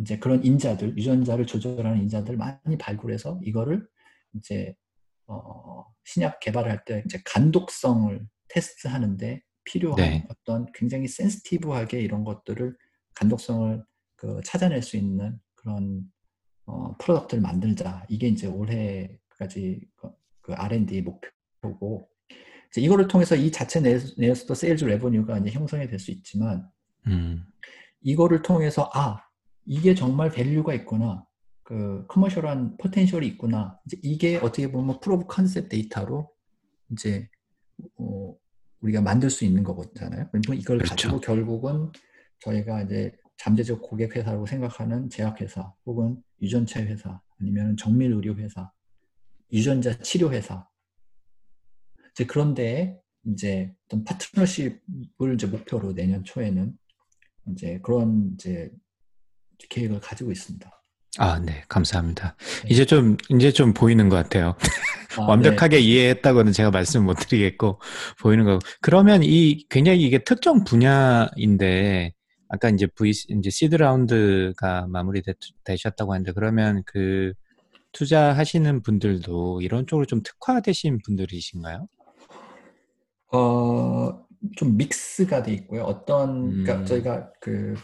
이제 0.00 0.18
그런 0.18 0.42
인자들 0.44 0.96
유전자를 0.96 1.46
조절하는 1.46 2.00
인자들 2.02 2.36
많이 2.36 2.78
발굴해서 2.78 3.40
이거를 3.44 3.86
이제 4.34 4.74
어, 5.30 5.86
신약 6.04 6.40
개발할 6.40 6.84
때 6.84 7.02
이제 7.06 7.20
간독성을 7.24 8.26
테스트하는데 8.48 9.42
필요한 9.64 9.96
네. 9.96 10.26
어떤 10.28 10.66
굉장히 10.72 11.06
센스티브하게 11.06 12.00
이런 12.00 12.24
것들을 12.24 12.76
간독성을 13.14 13.84
그 14.16 14.40
찾아낼 14.44 14.82
수 14.82 14.96
있는 14.96 15.38
그런 15.54 16.02
어, 16.66 16.96
product를 16.98 17.42
만들자. 17.42 18.04
이게 18.08 18.28
이제 18.28 18.46
올해까지 18.46 19.80
그, 19.96 20.10
그 20.40 20.52
R&D 20.52 21.02
목표고 21.02 22.08
이제 22.70 22.80
이거를 22.80 23.08
통해서 23.08 23.36
이 23.36 23.50
자체 23.50 23.80
내, 23.80 23.98
내에서도 24.16 24.54
sales 24.54 24.84
revenue가 24.84 25.38
이제 25.38 25.50
형성이 25.50 25.86
될 25.88 25.98
수 25.98 26.10
있지만 26.10 26.68
음, 27.06 27.44
이거를 28.00 28.42
통해서 28.42 28.90
아 28.94 29.22
이게 29.64 29.94
정말 29.94 30.30
value가 30.30 30.74
있구나 30.74 31.24
그 31.70 32.04
commercial한 32.08 32.78
potential이 32.78 33.24
있구나 33.28 33.78
이제 33.86 33.96
이게 34.02 34.38
어떻게 34.38 34.72
보면 34.72 34.98
proof 34.98 35.18
of 35.18 35.26
concept 35.28 35.68
데이터로 35.68 36.28
이제 36.90 37.28
어, 37.96 38.34
우리가 38.80 39.00
만들 39.00 39.30
수 39.30 39.44
있는 39.44 39.62
거잖아요. 39.62 40.28
그러면 40.32 40.60
이걸 40.60 40.78
그렇죠. 40.78 40.90
가지고 40.90 41.20
결국은 41.20 41.92
저희가 42.40 42.82
이제 42.82 43.16
잠재적 43.36 43.82
고객 43.82 44.16
회사라고 44.16 44.46
생각하는 44.46 45.08
제약 45.10 45.40
회사 45.40 45.72
혹은 45.86 46.20
유전체 46.42 46.82
회사 46.82 47.20
아니면 47.38 47.76
정밀 47.76 48.14
의료 48.14 48.34
회사, 48.34 48.72
유전자 49.52 49.96
치료 50.00 50.32
회사 50.32 50.68
이제 52.10 52.26
그런데 52.26 53.00
이제 53.26 53.72
어떤 53.86 54.02
파트너십을 54.02 55.34
이제 55.34 55.46
목표로 55.46 55.94
내년 55.94 56.24
초에는 56.24 56.76
이제 57.52 57.78
그런 57.84 58.32
이제 58.34 58.72
계획을 59.68 60.00
가지고 60.00 60.32
있습니다. 60.32 60.79
아, 61.18 61.40
네, 61.40 61.64
감사합니다. 61.68 62.36
네. 62.62 62.68
이제 62.70 62.84
좀, 62.84 63.16
이제 63.30 63.50
좀 63.50 63.72
보이는 63.74 64.08
것 64.08 64.16
같아요. 64.16 64.54
아, 65.18 65.22
완벽하게 65.28 65.80
이해했다고는 65.80 66.52
제가 66.52 66.70
말씀 66.70 67.04
못 67.04 67.14
드리겠고, 67.14 67.80
보이는 68.20 68.44
거. 68.44 68.58
그러면 68.80 69.22
이, 69.24 69.66
굉장히 69.68 70.02
이게 70.02 70.22
특정 70.22 70.62
분야인데, 70.62 72.12
아까 72.48 72.68
이제 72.68 72.86
V, 72.86 73.10
이제 73.10 73.50
시드 73.50 73.74
라운드가 73.74 74.86
마무리되셨다고 74.88 76.12
하는데, 76.12 76.32
그러면 76.32 76.82
그, 76.86 77.32
투자하시는 77.92 78.82
분들도 78.82 79.62
이런 79.62 79.86
쪽으로 79.86 80.06
좀 80.06 80.22
특화되신 80.22 80.98
분들이신가요? 81.04 81.88
어, 83.32 84.26
좀 84.56 84.76
믹스가 84.76 85.42
돼 85.42 85.52
있고요. 85.54 85.82
어떤, 85.82 86.50
그러니까 86.50 86.74
음. 86.76 86.86
저희가 86.86 87.32
그 87.40 87.74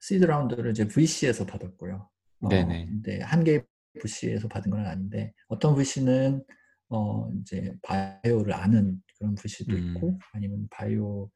시드 0.00 0.24
라운드를 0.24 0.70
이제 0.70 0.86
VC에서 0.86 1.44
받았고요. 1.44 2.08
어, 2.46 2.48
네네. 2.48 2.86
근데 2.86 3.20
한개 3.20 3.62
VC에서 4.00 4.48
받은 4.48 4.70
건 4.70 4.86
아닌데 4.86 5.32
어떤 5.48 5.74
VC는 5.74 6.44
어 6.88 7.30
이제 7.40 7.74
바이오를 7.82 8.52
아는 8.52 9.02
그런 9.18 9.34
VC도 9.34 9.76
음. 9.76 9.94
있고 9.96 10.18
아니면 10.32 10.68
바이오 10.70 11.30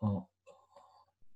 어 0.00 0.26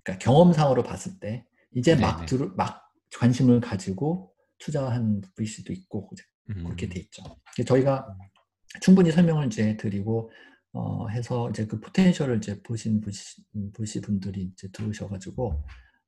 그러니까 0.03 0.24
경험상으로 0.24 0.82
봤을 0.82 1.18
때 1.18 1.44
이제 1.74 1.97
막 1.97 2.24
네네. 2.24 2.26
들, 2.26 2.51
막 2.57 2.90
관심을 3.18 3.61
가지고 3.61 4.32
투자한 4.59 5.22
VC도 5.36 5.72
있고 5.72 6.11
이제 6.12 6.24
음, 6.51 6.64
그렇게 6.64 6.88
돼 6.88 7.01
있죠. 7.01 7.22
저희가 7.66 8.07
충분히 8.80 9.11
설명을 9.11 9.47
이제 9.47 9.76
드리고 9.76 10.30
어, 10.72 11.09
해서 11.09 11.49
이제 11.51 11.66
그 11.66 11.80
포텐셜을 11.80 12.36
이제 12.36 12.61
보신 12.62 13.01
VC, 13.01 13.42
VC 13.74 14.01
분들이 14.03 14.44
이제 14.53 14.68
들어오셔가지고 14.72 15.64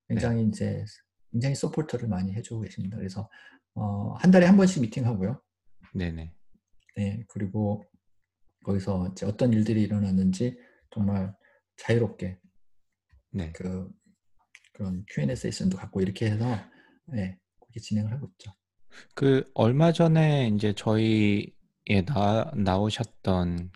굉장히 0.08 0.44
이제 0.44 0.84
굉장히 1.30 1.54
서포터를 1.54 2.08
많이 2.08 2.32
해주고 2.34 2.62
계십니다. 2.62 2.96
그래서 2.96 3.28
어, 3.74 4.14
한 4.14 4.30
달에 4.30 4.46
한 4.46 4.56
번씩 4.56 4.82
미팅하고요. 4.82 5.40
네네. 5.94 6.32
네, 6.96 7.24
그리고 7.28 7.84
거기서 8.64 9.08
이제 9.12 9.24
어떤 9.24 9.52
일들이 9.52 9.82
일어났는지 9.82 10.58
정말 10.90 11.34
자유롭게 11.76 12.38
네. 13.30 13.52
그 13.52 13.88
그런 14.72 15.04
Q&A 15.08 15.34
세션도 15.34 15.76
갖고 15.76 16.00
이렇게 16.00 16.30
해서 16.30 16.44
네, 17.06 17.38
그렇게 17.60 17.80
진행을 17.80 18.12
하고 18.12 18.28
있죠. 18.32 18.52
그 19.14 19.48
얼마 19.54 19.92
전에 19.92 20.48
이제 20.48 20.72
저희에 20.72 22.04
나, 22.06 22.50
나오셨던 22.56 23.70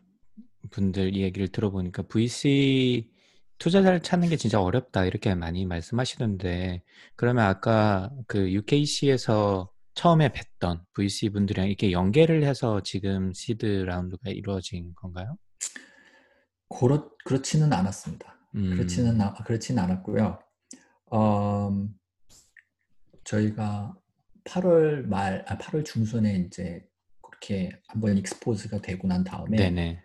분들 0.71 1.17
이야기를 1.17 1.49
들어보니까 1.49 2.03
VC 2.03 3.12
투자자를 3.59 4.01
찾는 4.01 4.29
게 4.29 4.37
진짜 4.37 4.61
어렵다 4.61 5.05
이렇게 5.05 5.35
많이 5.35 5.67
말씀하시던데 5.67 6.83
그러면 7.17 7.45
아까 7.45 8.11
그 8.27 8.51
UKC에서 8.51 9.71
처음에 9.95 10.31
뵀던 10.31 10.85
VC 10.95 11.31
분들이랑 11.31 11.69
이렇게 11.69 11.93
연계를 11.93 12.45
해서 12.45 12.83
지금 12.83 13.33
시드 13.33 13.67
라운드가 13.67 14.31
이루어진 14.31 14.95
건가요? 14.95 15.37
그렇 16.69 17.11
그렇지는 17.25 17.73
않았습니다. 17.73 18.39
음, 18.55 18.71
그렇지는 18.71 19.21
아, 19.21 19.35
그렇지는 19.35 19.83
않았고요. 19.83 20.39
음, 21.13 21.95
저희가 23.25 23.95
8월 24.45 25.07
말, 25.07 25.45
아, 25.47 25.59
8월 25.59 25.85
중순에 25.85 26.47
이제 26.47 26.85
그렇게 27.21 27.71
한번 27.89 28.17
익스포즈가 28.17 28.81
되고 28.81 29.07
난 29.07 29.23
다음에 29.25 29.57
네네. 29.57 30.03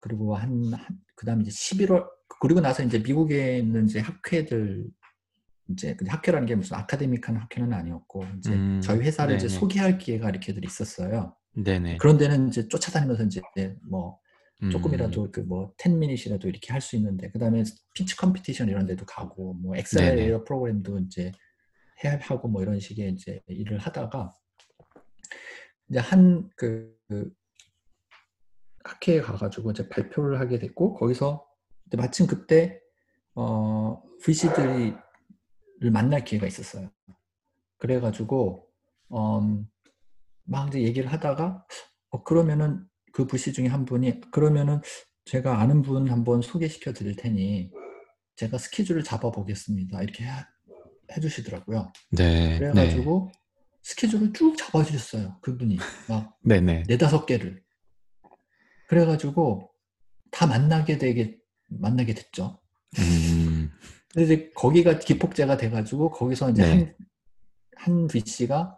그리고 0.00 0.34
한, 0.34 0.72
한 0.72 0.98
그다음에 1.14 1.42
이제 1.42 1.50
11월 1.50 2.08
그리고 2.38 2.60
나서 2.60 2.82
이제 2.82 2.98
미국에 2.98 3.58
있는 3.58 3.86
이제 3.86 4.00
학회들 4.00 4.86
이제 5.68 5.94
근데 5.96 6.10
학회라는 6.10 6.46
게 6.46 6.54
무슨 6.54 6.76
아카데믹한 6.76 7.36
학회는 7.36 7.72
아니었고 7.72 8.24
이제 8.38 8.52
음, 8.52 8.80
저희 8.82 9.00
회사를 9.00 9.36
이제 9.36 9.48
네네. 9.48 9.58
소개할 9.58 9.98
기회가 9.98 10.28
이렇게들 10.30 10.64
있었어요. 10.64 11.36
네네. 11.54 11.98
그런 11.98 12.18
데는 12.18 12.48
이제 12.48 12.68
쫓아다니면서 12.68 13.24
이제 13.24 13.40
뭐 13.88 14.18
음, 14.62 14.70
조금이라도 14.70 15.30
그 15.32 15.50
뭐 15.50 15.74
10 15.76 15.87
minute이라도 15.87 16.46
이렇게 16.46 16.72
할 16.72 16.80
수 16.80 16.96
있는데 16.96 17.30
그다음에 17.30 17.64
pitch 17.94 18.16
competition 18.16 18.68
이런 18.68 18.86
데도 18.86 19.04
가고 19.06 19.54
뭐 19.54 19.76
accelerator 19.76 20.44
프로그램도 20.44 20.98
이제 21.00 21.32
해야 22.04 22.18
하고 22.22 22.48
뭐 22.48 22.62
이런 22.62 22.78
식의 22.80 23.12
이제 23.12 23.40
일을 23.46 23.78
하다가 23.78 24.32
이제 25.88 25.98
한그 25.98 26.96
그 27.08 27.32
학회에 28.84 29.20
가가지고 29.20 29.72
이제 29.72 29.88
발표를 29.88 30.40
하게 30.40 30.58
됐고 30.58 30.94
거기서 30.94 31.46
이제 31.90 31.96
마침 31.96 32.28
그때 32.28 32.80
어 33.34 34.00
VC들을 34.22 34.94
만날 35.92 36.24
기회가 36.24 36.46
있었어요. 36.46 36.90
그래가지고 37.78 38.68
음, 39.12 39.66
막 40.44 40.68
이제 40.68 40.82
얘기를 40.82 41.12
하다가 41.12 41.66
어, 42.10 42.22
그러면은 42.22 42.86
그 43.12 43.26
VC 43.26 43.52
중에 43.52 43.66
한 43.66 43.84
분이 43.84 44.20
그러면은 44.30 44.80
제가 45.24 45.60
아는 45.60 45.82
분 45.82 46.08
한번 46.08 46.42
소개시켜 46.42 46.92
드릴 46.92 47.16
테니 47.16 47.72
제가 48.36 48.56
스케줄을 48.58 49.02
잡아 49.02 49.30
보겠습니다. 49.32 50.00
이렇게 50.02 50.24
해, 50.24 50.30
해주시더라고요. 51.16 51.92
네. 52.12 52.50
네. 52.50 52.58
그래가지고 52.58 53.32
스케줄을 53.82 54.32
쭉 54.32 54.56
잡아주셨어요. 54.56 55.38
그분이 55.40 55.78
막 56.08 56.36
네네. 56.44 56.84
네다섯 56.88 57.26
개를. 57.26 57.62
그래가지고 58.88 59.70
다 60.30 60.46
만나게 60.46 60.98
되게 60.98 61.39
만나게 61.70 62.14
됐죠. 62.14 62.58
음, 62.98 63.70
근데 64.12 64.24
이제 64.24 64.50
거기가 64.54 64.98
기폭제가 64.98 65.56
돼가지고 65.56 66.10
거기서 66.10 66.50
이제 66.50 66.62
네. 66.62 66.70
한, 66.70 66.94
한 67.76 68.06
VC가 68.08 68.76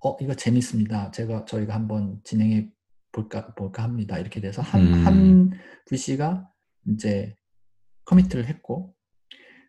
어 0.00 0.16
이거 0.20 0.34
재밌습니다. 0.34 1.10
제가 1.10 1.46
저희가 1.46 1.74
한번 1.74 2.20
진행해 2.22 2.68
볼까 3.12 3.54
볼까 3.54 3.82
합니다. 3.82 4.18
이렇게 4.18 4.40
돼서 4.40 4.62
한 4.62 4.80
음. 4.82 5.06
한 5.06 5.50
VC가 5.86 6.48
이제 6.88 7.34
커미트를 8.04 8.46
했고 8.46 8.94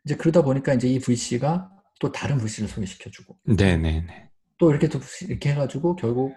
이제 0.06 0.16
그러다 0.16 0.44
보니까 0.44 0.74
이제 0.74 0.88
이 0.88 1.00
VC가 1.00 1.72
또 2.00 2.12
다른 2.12 2.38
VC를 2.38 2.70
소개시켜주고 2.70 3.40
네네네. 3.46 4.30
또 4.58 4.70
이렇게 4.70 4.90
또 4.90 5.00
이렇게 5.28 5.52
해가지고 5.52 5.96
결국 5.96 6.36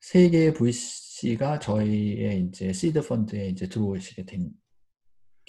세 0.00 0.28
개의 0.30 0.54
VC가 0.54 1.58
저희의 1.58 2.42
이제 2.42 2.72
시드 2.72 3.00
펀드에 3.06 3.48
이제 3.48 3.68
들어오시게 3.68 4.24
된게 4.26 4.50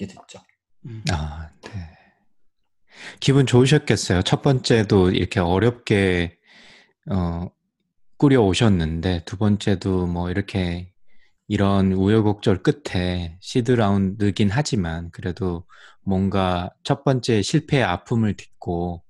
됐죠. 0.07 0.39
음. 0.85 1.03
아, 1.11 1.49
네. 1.61 1.71
기분 3.19 3.45
좋으셨겠어요. 3.45 4.23
첫 4.23 4.41
번째도 4.41 5.11
이렇게 5.11 5.39
어렵게 5.39 6.37
어, 7.11 7.49
꾸려 8.17 8.41
오셨는데 8.41 9.23
두 9.25 9.37
번째도 9.37 10.07
뭐 10.07 10.29
이렇게 10.29 10.91
이런 11.47 11.93
우여곡절 11.93 12.63
끝에 12.63 13.37
시드 13.41 13.71
라운드긴 13.71 14.49
하지만 14.51 15.09
그래도 15.11 15.65
뭔가 16.03 16.69
첫 16.83 17.03
번째 17.03 17.41
실패의 17.41 17.83
아픔을 17.83 18.35
딛고 18.35 19.03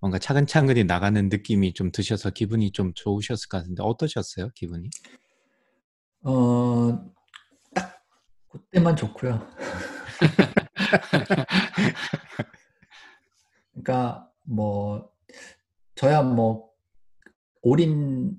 뭔가 0.00 0.18
차근차근히 0.18 0.84
나가는 0.84 1.28
느낌이 1.28 1.74
좀 1.74 1.90
드셔서 1.92 2.30
기분이 2.30 2.72
좀 2.72 2.92
좋으셨을 2.94 3.48
것 3.48 3.58
같은데 3.58 3.82
어떠셨어요? 3.82 4.50
기분이? 4.54 4.90
어, 6.22 7.04
딱 7.74 8.02
그때만 8.50 8.96
좋고요. 8.96 9.46
그러니까 13.72 14.30
뭐 14.42 15.10
저야 15.94 16.22
뭐 16.22 16.70
올인 17.62 18.36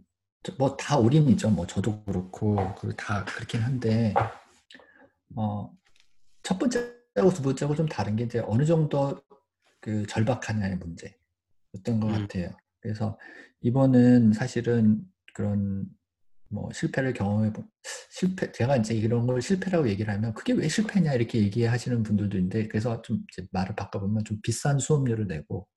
뭐 0.58 0.78
다 0.78 0.98
올인이죠. 0.98 1.50
뭐 1.50 1.68
저도 1.68 2.04
그렇고 2.06 2.74
그다 2.76 3.26
그렇긴 3.26 3.62
한데 3.62 4.14
어 5.36 5.78
첫 6.48 6.58
번째하고 6.60 7.34
두 7.36 7.42
번째하고 7.44 7.76
좀 7.76 7.86
다른 7.90 8.16
게 8.16 8.24
이제 8.24 8.40
어느 8.40 8.64
정도 8.64 9.22
그 9.82 10.08
절박하냐의 10.08 10.78
문제였던 10.78 12.00
것 12.00 12.08
음. 12.08 12.22
같아요. 12.22 12.52
그래서 12.80 13.20
이번은 13.60 14.32
사실은 14.32 15.02
그런 15.34 15.88
뭐 16.50 16.70
실패를 16.74 17.14
경험해 17.14 17.54
본 17.54 17.68
실패 18.12 18.52
제가 18.52 18.78
이제 18.78 18.94
이런 18.96 19.28
걸 19.28 19.42
실패라고 19.42 19.90
얘기를 19.90 20.14
하면 20.14 20.34
그게 20.34 20.54
왜 20.54 20.68
실패냐 20.70 21.14
이렇게 21.14 21.40
얘기하시는 21.40 22.04
분들도 22.04 22.38
있는데 22.38 22.68
그래서 22.68 23.02
좀 23.02 23.24
말을 23.52 23.76
바꿔보면 23.76 24.24
좀 24.26 24.40
비싼 24.42 24.80
수업료를 24.80 25.28
내고 25.28 25.68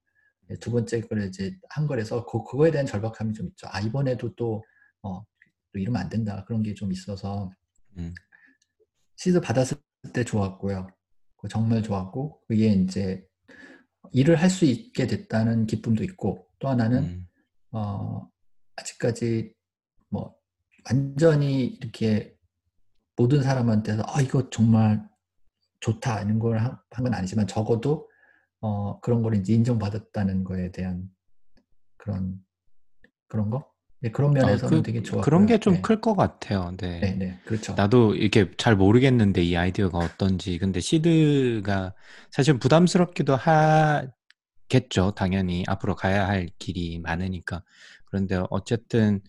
예, 0.50 0.56
두 0.56 0.70
번째 0.72 1.00
거를 1.02 1.28
이제 1.28 1.56
한 1.70 1.86
거라서 1.86 2.24
그, 2.26 2.44
그거에 2.44 2.70
대한 2.70 2.86
절박함이 2.86 3.34
좀 3.34 3.48
있죠. 3.48 3.66
아 3.70 3.80
이번에도 3.80 4.34
또 4.36 4.64
어, 5.02 5.22
또 5.72 5.78
이러면 5.78 6.02
안 6.02 6.08
된다 6.08 6.44
그런 6.46 6.62
게 6.62 6.74
좀 6.74 6.92
있어서 6.92 7.50
음. 7.98 8.14
시드 9.16 9.40
받았을 9.40 9.78
때 10.14 10.24
좋았고요. 10.24 10.88
그 11.36 11.48
정말 11.48 11.82
좋았고 11.82 12.42
그게 12.48 12.68
이제 12.68 13.26
일을 14.12 14.36
할 14.36 14.50
수 14.50 14.64
있게 14.64 15.06
됐다는 15.06 15.66
기쁨도 15.66 16.04
있고 16.04 16.48
또 16.58 16.68
하나는 16.68 17.04
음. 17.04 17.28
어, 17.72 18.28
아직까지 18.76 19.54
뭐 20.08 20.34
완전히 20.88 21.66
이렇게 21.66 22.34
모든 23.16 23.42
사람한테서 23.42 24.02
아 24.06 24.20
이거 24.20 24.48
정말 24.50 25.08
좋다 25.80 26.22
이런 26.22 26.38
걸한 26.38 26.78
건 26.90 27.14
아니지만 27.14 27.46
적어도 27.46 28.08
어, 28.60 29.00
그런 29.00 29.22
걸 29.22 29.34
이제 29.34 29.54
인정받았다는 29.54 30.44
거에 30.44 30.70
대한 30.70 31.08
그런 31.96 32.38
그런 33.28 33.50
거 33.50 33.70
네, 34.02 34.10
그런 34.10 34.32
면에서는 34.32 34.78
그, 34.78 34.82
되게 34.82 35.02
좋았고요. 35.02 35.22
그런 35.22 35.46
게좀 35.46 35.74
네. 35.74 35.80
클것 35.82 36.16
같아요. 36.16 36.74
네. 36.78 37.00
네, 37.00 37.12
네, 37.12 37.40
그렇죠. 37.44 37.74
나도 37.74 38.14
이렇게 38.14 38.50
잘 38.56 38.74
모르겠는데 38.74 39.42
이 39.42 39.56
아이디어가 39.56 39.98
어떤지. 39.98 40.56
근데 40.56 40.80
시드가 40.80 41.94
사실 42.30 42.58
부담스럽기도 42.58 43.36
하겠죠. 43.36 45.12
당연히 45.14 45.64
앞으로 45.66 45.96
가야 45.96 46.26
할 46.26 46.48
길이 46.58 46.98
많으니까. 46.98 47.62
그런데 48.06 48.42
어쨌든 48.48 49.20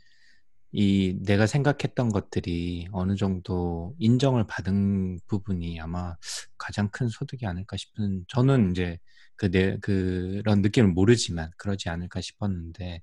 이 0.74 1.18
내가 1.24 1.48
생각했던 1.48 2.10
것들이 2.10 2.88
어느 2.92 3.16
정도 3.16 3.94
인정을 4.00 4.46
받은 4.48 5.20
부분이 5.28 5.80
아마 5.82 6.16
가장 6.58 6.90
큰 6.92 7.10
소득이 7.10 7.46
아닐까 7.46 7.78
싶은 7.78 8.26
저는 8.30 8.72
이제 8.72 8.98
그 9.36 9.50
내 9.52 9.78
그런 9.82 10.62
느낌을 10.62 10.90
모르지만 10.92 11.52
그러지 11.58 11.90
않을까 11.90 12.22
싶었는데 12.22 13.02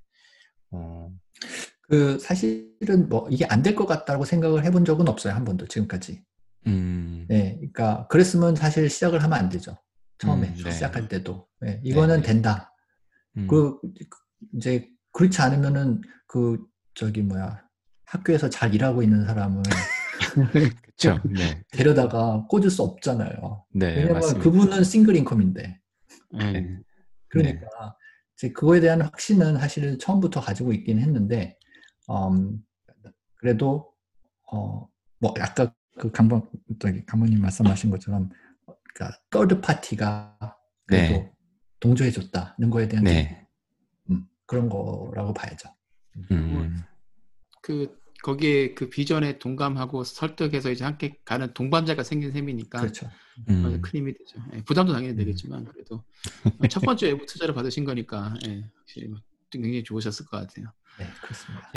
어 0.72 1.10
그 1.88 2.18
사실은 2.18 3.08
뭐 3.08 3.28
이게 3.30 3.44
안 3.46 3.62
될 3.62 3.74
것 3.74 3.86
같다고 3.86 4.24
생각을 4.24 4.64
해본 4.64 4.84
적은 4.84 5.08
없어요 5.08 5.32
한 5.34 5.44
번도 5.44 5.66
지금까지. 5.68 6.22
음, 6.66 7.24
네, 7.28 7.54
그러니까 7.56 8.06
그랬으면 8.08 8.54
사실 8.56 8.88
시작을 8.90 9.22
하면 9.22 9.38
안 9.38 9.48
되죠. 9.48 9.78
처음에 10.18 10.48
음, 10.48 10.54
네. 10.64 10.70
시작할 10.70 11.08
때도 11.08 11.46
네, 11.60 11.80
이거는 11.84 12.16
네. 12.18 12.22
된다. 12.22 12.74
음, 13.36 13.46
그 13.48 13.78
이제 14.54 14.88
그렇지 15.12 15.40
않으면은 15.40 16.02
그 16.26 16.58
저기 16.99 17.22
뭐야 17.22 17.62
학교에서 18.07 18.51
잘 18.51 18.74
일하고 18.74 19.05
있는 19.05 19.24
사람을 19.24 19.62
그렇죠. 20.82 21.20
네, 21.30 21.62
데려다가 21.70 22.44
꽂을 22.49 22.70
수 22.70 22.82
없잖아요. 22.82 23.64
네, 23.72 23.86
왜냐면 23.94 24.14
맞습니다. 24.14 24.42
그분은 24.42 24.82
싱글 24.82 25.14
인컴인데. 25.14 25.80
예. 26.40 26.51
네. 26.51 26.78
그러니까 27.28 27.96
이제 28.36 28.51
그거에 28.51 28.80
대한 28.80 29.01
확신은 29.01 29.59
사실 29.59 29.96
처음부터 29.99 30.40
가지고 30.40 30.72
있긴 30.72 30.99
했는데, 30.99 31.57
음, 32.11 32.59
그래도 33.36 33.92
어, 34.51 34.88
뭐 35.20 35.34
아까 35.38 35.72
그 36.01 36.11
강범 36.11 36.51
저기 36.80 37.05
강모님 37.07 37.40
말씀하신 37.40 37.90
것처럼, 37.90 38.28
그러니까 38.92 39.20
third 39.30 39.61
파티가 39.61 40.36
그래도 40.84 41.14
네. 41.14 41.32
동조해줬다는 41.78 42.70
거에 42.70 42.88
대한 42.88 43.05
네. 43.05 43.46
음, 44.11 44.26
그런 44.46 44.68
거라고 44.68 45.32
봐야죠. 45.32 45.68
음, 46.30 46.82
그 47.68 47.94
거기에 48.22 48.72
그 48.72 48.88
비전에 48.88 49.38
동감하고 49.38 50.02
설득해서 50.02 50.70
이제 50.70 50.84
함께 50.84 51.18
가는 51.26 51.52
동반자가 51.52 52.02
생긴 52.02 52.32
셈이니까 52.32 52.80
그렇죠. 52.80 53.06
어, 53.06 53.10
음, 53.50 53.80
큰 53.82 54.00
힘이 54.00 54.14
되죠. 54.14 54.42
예, 54.54 54.62
부담도 54.64 54.94
당연히 54.94 55.12
음. 55.12 55.16
되겠지만 55.18 55.66
그래도 55.66 56.02
첫 56.70 56.80
번째 56.80 57.08
외부 57.08 57.26
투자를 57.26 57.54
받으신 57.54 57.84
거니까 57.84 58.34
예, 58.46 58.64
확실히 58.74 59.12
굉장히 59.50 59.84
좋으셨을 59.84 60.24
것 60.26 60.38
같아요. 60.38 60.72
네, 60.98 61.06
그렇습니다. 61.22 61.72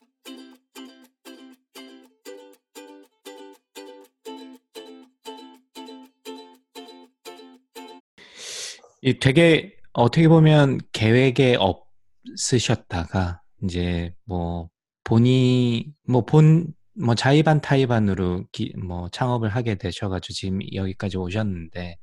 이 9.01 9.19
되게 9.19 9.77
어떻게 9.91 10.29
보면 10.29 10.79
계획에 10.93 11.57
없으셨다가 11.59 13.41
이제 13.63 14.15
뭐 14.23 14.70
본이 15.03 15.93
뭐본뭐 16.07 17.15
자의반 17.17 17.61
타의반으로 17.61 18.45
기, 18.51 18.73
뭐 18.77 19.09
창업을 19.09 19.49
하게 19.49 19.75
되셔가지고 19.75 20.33
지금 20.33 20.59
여기까지 20.73 21.17
오셨는데 21.17 21.97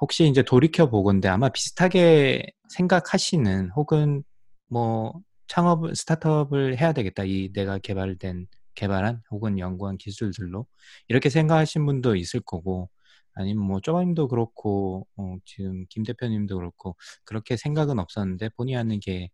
혹시 0.00 0.28
이제 0.28 0.42
돌이켜 0.42 0.90
보건데 0.90 1.28
아마 1.28 1.48
비슷하게 1.48 2.46
생각하시는 2.70 3.70
혹은 3.76 4.22
뭐 4.68 5.14
창업 5.48 5.94
스타트업을 5.96 6.78
해야 6.78 6.92
되겠다. 6.92 7.24
이 7.24 7.50
내가 7.52 7.78
개발된 7.78 8.46
개발한 8.74 9.22
혹은 9.30 9.58
연구한 9.58 9.98
기술들로 9.98 10.66
이렇게 11.08 11.30
생각하신 11.30 11.84
분도 11.86 12.14
있을 12.16 12.40
거고 12.40 12.90
아니면 13.34 13.64
뭐 13.64 13.80
쪼바님도 13.80 14.28
그렇고 14.28 15.06
어, 15.16 15.36
지금 15.44 15.84
김 15.88 16.04
대표님도 16.04 16.56
그렇고 16.56 16.96
그렇게 17.24 17.56
생각은 17.56 17.98
없었는데 17.98 18.50
본의 18.50 18.76
아니게 18.76 19.30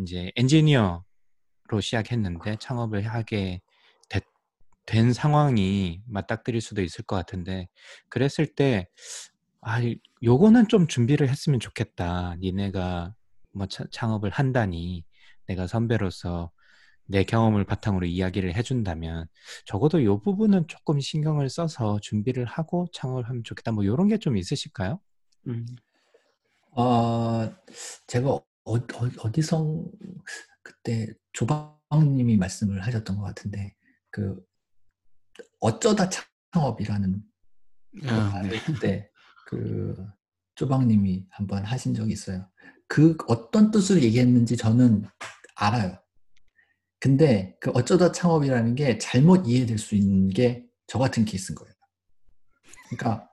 이제 0.00 0.32
엔지니어 0.36 1.04
로 1.68 1.80
시작했는데 1.80 2.56
창업을 2.60 3.06
하게 3.06 3.60
됐, 4.08 4.24
된 4.86 5.12
상황이 5.12 6.02
맞닥뜨릴 6.06 6.60
수도 6.60 6.82
있을 6.82 7.04
것 7.04 7.16
같은데 7.16 7.68
그랬을 8.08 8.46
때 8.54 8.88
아, 9.60 9.80
이- 9.80 10.00
요거는 10.22 10.68
좀 10.68 10.86
준비를 10.86 11.28
했으면 11.28 11.60
좋겠다. 11.60 12.36
니네가 12.40 13.14
뭐 13.52 13.66
차- 13.66 13.84
창업을 13.92 14.30
한다니 14.30 15.04
내가 15.46 15.66
선배로서 15.66 16.50
내 17.06 17.24
경험을 17.24 17.64
바탕으로 17.66 18.06
이야기를 18.06 18.54
해준다면 18.56 19.26
적어도 19.66 20.04
요 20.04 20.20
부분은 20.20 20.68
조금 20.68 21.00
신경을 21.00 21.48
써서 21.50 21.98
준비를 22.02 22.44
하고 22.46 22.86
창업을 22.92 23.28
하면 23.28 23.44
좋겠다. 23.44 23.72
뭐 23.72 23.84
요런 23.86 24.08
게 24.08 24.18
좀 24.18 24.36
있으실까요? 24.38 25.00
음. 25.48 25.66
어, 26.72 27.50
제가 28.06 28.28
어, 28.30 28.44
어, 28.64 29.32
디서 29.32 29.84
그때 30.68 31.12
조방님이 31.32 32.36
말씀을 32.36 32.84
하셨던 32.86 33.16
것 33.16 33.22
같은데 33.22 33.74
그 34.10 34.38
어쩌다 35.60 36.08
창업이라는 36.52 37.22
아, 38.06 38.42
네. 38.42 38.62
그때 38.64 39.10
그 39.46 39.96
조방님이 40.54 41.26
한번 41.30 41.64
하신 41.64 41.94
적이 41.94 42.12
있어요. 42.12 42.48
그 42.86 43.16
어떤 43.26 43.70
뜻으로 43.70 44.00
얘기했는지 44.02 44.56
저는 44.56 45.04
알아요. 45.56 45.98
근데 47.00 47.56
그 47.60 47.70
어쩌다 47.74 48.12
창업이라는 48.12 48.74
게 48.74 48.98
잘못 48.98 49.46
이해될 49.46 49.78
수 49.78 49.94
있는 49.94 50.28
게 50.28 50.68
저 50.88 50.98
같은 50.98 51.24
케이스인 51.24 51.54
거예요. 51.54 51.72
그러니까 52.88 53.27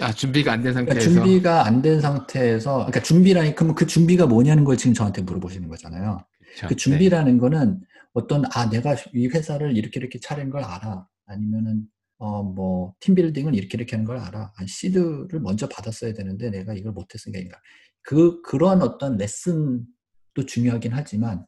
아 0.00 0.12
준비가 0.12 0.52
안된 0.52 0.72
그러니까 0.74 0.94
상태에서 0.94 1.14
준비가 1.22 1.66
안 1.66 1.82
된 1.82 2.00
상태에서, 2.00 2.76
그러니까 2.78 3.02
준비라니, 3.02 3.54
그러면 3.54 3.74
그 3.74 3.86
준비가 3.86 4.26
뭐냐는 4.26 4.64
걸 4.64 4.76
지금 4.76 4.94
저한테 4.94 5.22
물어보시는 5.22 5.68
거잖아요. 5.68 6.18
그렇죠. 6.40 6.68
그 6.68 6.76
준비라는 6.76 7.38
거는 7.38 7.80
어떤, 8.14 8.44
아, 8.54 8.68
내가 8.70 8.96
이 9.14 9.26
회사를 9.28 9.76
이렇게 9.76 10.00
이렇게 10.00 10.18
차린 10.20 10.50
걸 10.50 10.62
알아. 10.64 11.06
아니면은, 11.26 11.84
어, 12.18 12.42
뭐, 12.42 12.94
팀빌딩을 13.00 13.54
이렇게 13.54 13.76
이렇게 13.76 13.96
하는 13.96 14.04
걸 14.04 14.18
알아. 14.18 14.52
아, 14.56 14.66
시드를 14.66 15.40
먼저 15.40 15.68
받았어야 15.68 16.12
되는데 16.14 16.50
내가 16.50 16.74
이걸 16.74 16.92
못했으니까. 16.92 17.38
그러니까 17.38 17.60
그, 18.02 18.42
그런 18.42 18.82
어떤 18.82 19.16
레슨도 19.16 20.46
중요하긴 20.46 20.92
하지만 20.94 21.44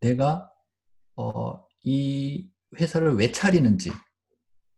내가, 0.00 0.50
어, 1.16 1.64
이 1.82 2.48
회사를 2.78 3.14
왜 3.14 3.32
차리는지, 3.32 3.90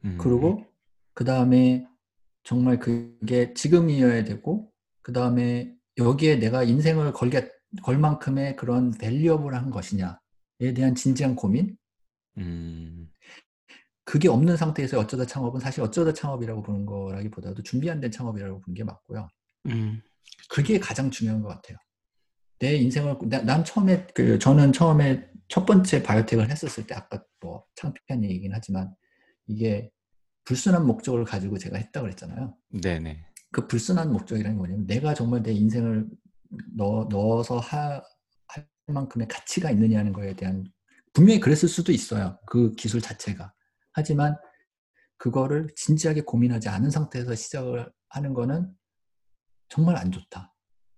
음, 0.05 0.17
그리고 0.21 0.65
그 1.15 1.25
다음에 1.25 1.87
정말 2.45 2.79
그게 2.79 3.53
지금이어야 3.55 4.25
되고 4.25 4.71
그 5.03 5.13
다음에 5.13 5.75
여기에 5.99 6.37
내가 6.37 6.63
인생을 6.65 7.13
걸게 7.13 7.51
걸 7.83 7.99
만큼의 7.99 8.57
그런 8.57 8.91
밸류업을 8.93 9.55
한 9.55 9.71
것이냐에 9.71 10.75
대한 10.75 10.95
진지한 10.95 11.35
고민 11.37 11.77
음, 12.39 13.11
그게 14.05 14.29
없는 14.29 14.57
상태에서 14.57 14.99
어쩌다 14.99 15.25
창업은 15.27 15.61
사실 15.61 15.83
어쩌다 15.83 16.13
창업이라고 16.13 16.63
보는 16.63 16.87
거라기보다도 16.87 17.63
준비 17.63 17.91
안 17.91 18.01
된 18.01 18.11
창업이라고 18.11 18.61
보는 18.61 18.75
게 18.75 18.85
맞고요. 18.85 19.29
음. 19.67 20.03
그게 20.51 20.79
가장 20.79 21.11
중요한 21.11 21.41
것 21.43 21.49
같아요. 21.49 21.79
내 22.59 22.77
인생을 22.77 23.17
나- 23.29 23.43
난 23.43 23.65
처음에 23.65 24.07
그 24.15 24.39
저는 24.39 24.73
처음에 24.73 25.29
첫 25.49 25.65
번째 25.67 26.03
바이오텍을 26.03 26.51
했었을 26.51 26.87
때 26.87 26.95
아까 26.95 27.23
뭐 27.41 27.65
창피한 27.77 28.25
얘기긴 28.25 28.53
하지만 28.55 28.95
이게 29.47 29.91
불순한 30.45 30.87
목적을 30.87 31.25
가지고 31.25 31.59
제가 31.59 31.79
했다고 31.79 32.05
그랬잖아요. 32.05 32.57
네네. 32.71 33.27
그 33.53 33.67
불순한 33.67 34.13
목적이라는 34.13 34.57
게 34.57 34.59
뭐냐면 34.59 34.87
내가 34.87 35.15
정말 35.15 35.43
내 35.43 35.53
인생을 35.53 36.09
넣어, 36.77 37.07
넣어서 37.11 37.59
하, 37.59 38.03
할 38.49 38.69
만큼의 38.87 39.29
가치가 39.29 39.71
있느냐는 39.71 40.13
거에 40.13 40.35
대한 40.35 40.65
분명히 41.13 41.41
그랬을 41.41 41.69
수도 41.69 41.93
있어요. 41.93 42.39
그 42.47 42.73
기술 42.73 43.01
자체가. 43.01 43.53
하지만 43.93 44.37
그거를 45.19 45.69
진지하게 45.77 46.23
고민하지 46.23 46.69
않은 46.69 46.91
상태에서 46.91 47.35
시작을 47.35 47.93
하는 48.09 48.35
거는 48.35 48.75
정말 49.69 49.97
안 49.97 50.11
좋다. 50.11 50.53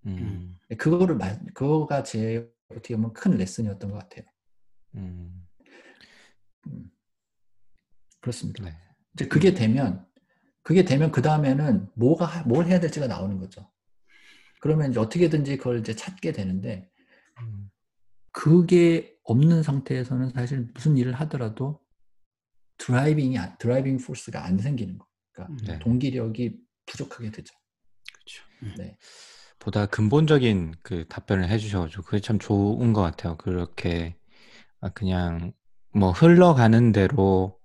음, 0.06 0.58
그거를 0.78 1.16
말, 1.16 1.40
그거가 1.54 2.02
제 2.02 2.50
어떻게 2.70 2.96
보면 2.96 3.12
큰 3.12 3.32
레슨이었던 3.32 3.90
것 3.90 3.98
같아요. 3.98 4.24
음, 4.94 5.46
음. 6.68 6.90
그렇습니다. 8.20 8.64
네. 8.64 8.83
이제 9.14 9.26
그게 9.28 9.54
되면 9.54 10.04
그게 10.62 10.84
되면 10.84 11.10
그 11.12 11.22
다음에는 11.22 11.88
뭐가 11.94 12.24
하- 12.24 12.42
뭘 12.44 12.66
해야 12.66 12.80
될지가 12.80 13.06
나오는 13.06 13.38
거죠. 13.38 13.70
그러면 14.60 14.90
이제 14.90 15.00
어떻게든지 15.00 15.58
그걸 15.58 15.80
이제 15.80 15.94
찾게 15.94 16.32
되는데 16.32 16.90
음, 17.40 17.70
그게 18.32 19.14
없는 19.24 19.62
상태에서는 19.62 20.30
사실 20.30 20.68
무슨 20.74 20.96
일을 20.96 21.12
하더라도 21.14 21.80
driving이 22.78 23.38
안- 23.38 23.56
driving 23.58 23.98
force가 23.98 24.44
안 24.44 24.58
생기는 24.58 24.98
거. 24.98 25.06
그러니까 25.32 25.72
네. 25.72 25.78
동기력이 25.80 26.58
부족하게 26.86 27.30
되죠. 27.30 27.54
그렇죠. 28.12 28.76
네. 28.82 28.96
보다 29.58 29.86
근본적인 29.86 30.74
그 30.82 31.06
답변을 31.08 31.48
해주셔가지고 31.48 32.02
그게 32.02 32.20
참 32.20 32.38
좋은 32.38 32.92
것 32.92 33.02
같아요. 33.02 33.36
그렇게 33.36 34.16
아, 34.80 34.90
그냥 34.90 35.52
뭐 35.94 36.10
흘러가는 36.10 36.92
대로 36.92 37.58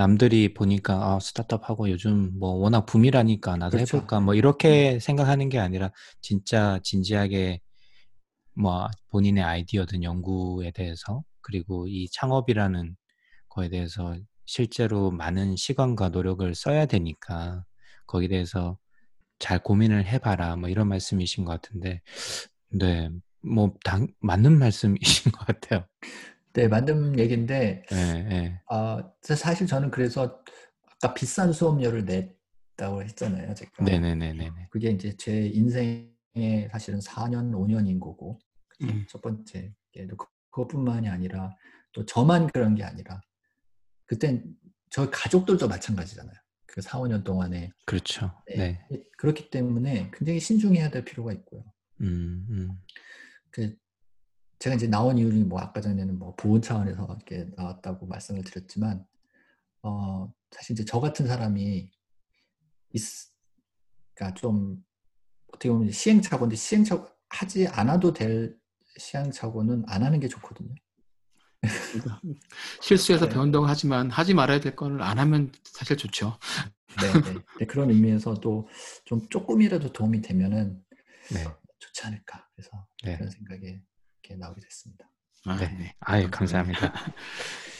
남들이 0.00 0.54
보니까 0.54 0.94
아, 0.94 1.20
스타트업 1.20 1.68
하고 1.68 1.90
요즘 1.90 2.30
뭐 2.38 2.52
워낙 2.52 2.86
붐이라니까 2.86 3.58
나도 3.58 3.76
그렇죠. 3.76 3.98
해볼까 3.98 4.20
뭐 4.20 4.34
이렇게 4.34 4.98
생각하는 4.98 5.50
게 5.50 5.58
아니라 5.58 5.92
진짜 6.22 6.80
진지하게 6.82 7.60
뭐 8.54 8.88
본인의 9.10 9.44
아이디어든 9.44 10.02
연구에 10.02 10.70
대해서 10.70 11.22
그리고 11.42 11.86
이 11.86 12.08
창업이라는 12.08 12.96
거에 13.50 13.68
대해서 13.68 14.16
실제로 14.46 15.10
많은 15.10 15.56
시간과 15.56 16.08
노력을 16.08 16.54
써야 16.54 16.86
되니까 16.86 17.66
거기에 18.06 18.28
대해서 18.28 18.78
잘 19.38 19.62
고민을 19.62 20.06
해봐라 20.06 20.56
뭐 20.56 20.70
이런 20.70 20.88
말씀이신 20.88 21.44
것 21.44 21.60
같은데 21.60 22.00
네뭐 22.70 23.74
당, 23.84 24.08
맞는 24.20 24.58
말씀이신 24.58 25.32
것 25.32 25.46
같아요. 25.46 25.84
네, 26.52 26.66
맞는 26.68 27.18
얘기인데 27.18 27.84
예, 27.92 27.96
예. 27.96 28.60
아, 28.68 29.08
사실 29.22 29.66
저는 29.66 29.90
그래서 29.90 30.42
아까 31.00 31.14
비싼 31.14 31.52
수업료를 31.52 32.04
냈다고 32.04 33.02
했잖아요, 33.04 33.54
제가. 33.54 33.84
네네네네네. 33.84 34.68
그게 34.70 34.90
이제 34.90 35.16
제 35.16 35.46
인생의 35.46 36.68
사실은 36.72 36.98
4년, 37.00 37.52
5년인 37.52 38.00
거고? 38.00 38.38
음. 38.82 39.06
첫 39.08 39.20
번째 39.22 39.72
게 39.92 40.06
그- 40.06 40.16
그것뿐만이 40.50 41.08
아니라 41.08 41.54
또 41.92 42.04
저만 42.04 42.48
그런 42.48 42.74
게 42.74 42.82
아니라 42.82 43.20
그땐 44.06 44.44
저 44.90 45.08
가족들도 45.10 45.68
마찬가지잖아요. 45.68 46.34
그 46.66 46.80
4, 46.80 46.98
5년 47.00 47.22
동안에 47.24 47.70
그렇죠. 47.86 48.32
네. 48.48 48.80
네. 48.90 49.02
그렇기 49.18 49.50
때문에 49.50 50.10
굉장히 50.12 50.40
신중해야 50.40 50.90
될 50.90 51.04
필요가 51.04 51.32
있고요. 51.32 51.62
음, 52.00 52.46
음. 52.50 52.70
그 53.50 53.76
제가 54.60 54.76
이제 54.76 54.86
나온 54.86 55.16
이유는 55.16 55.48
뭐 55.48 55.58
아까 55.58 55.80
전에는 55.80 56.18
뭐 56.18 56.34
보훈 56.36 56.60
차원에서 56.60 57.06
이렇게 57.06 57.50
나왔다고 57.56 58.06
말씀을 58.06 58.44
드렸지만 58.44 59.04
어 59.82 60.32
사실 60.50 60.74
이제 60.74 60.84
저 60.84 61.00
같은 61.00 61.26
사람이 61.26 61.90
있 62.92 63.02
그러니까 64.14 64.38
좀 64.38 64.84
어떻게 65.48 65.70
보면 65.70 65.90
시행착오인데 65.90 66.56
시행착오 66.56 67.08
하지 67.30 67.68
않아도 67.68 68.12
될 68.12 68.58
시행착오는 68.98 69.84
안 69.88 70.02
하는 70.02 70.20
게 70.20 70.28
좋거든요. 70.28 70.74
그러니까 71.62 72.20
실수해서 72.82 73.26
네. 73.26 73.32
배운다고 73.32 73.64
하지만 73.64 74.10
하지 74.10 74.34
말아야 74.34 74.60
될 74.60 74.76
거를 74.76 75.00
안 75.00 75.18
하면 75.18 75.52
사실 75.64 75.96
좋죠. 75.96 76.38
네, 77.00 77.12
네. 77.12 77.38
네, 77.60 77.66
그런 77.66 77.88
의미에서도 77.88 78.68
좀 79.06 79.26
조금이라도 79.30 79.92
도움이 79.92 80.20
되면은 80.20 80.84
네. 81.32 81.44
좋지 81.78 82.02
않을까. 82.04 82.46
그래서 82.54 82.86
네. 83.04 83.16
그런 83.16 83.30
생각에 83.30 83.80
이렇게 84.30 84.36
나오게 84.36 84.60
됐습니다. 84.60 85.04
아, 85.46 85.56
네. 85.56 85.76
네. 85.78 85.94
아유, 86.00 86.28
감사합니다. 86.30 86.92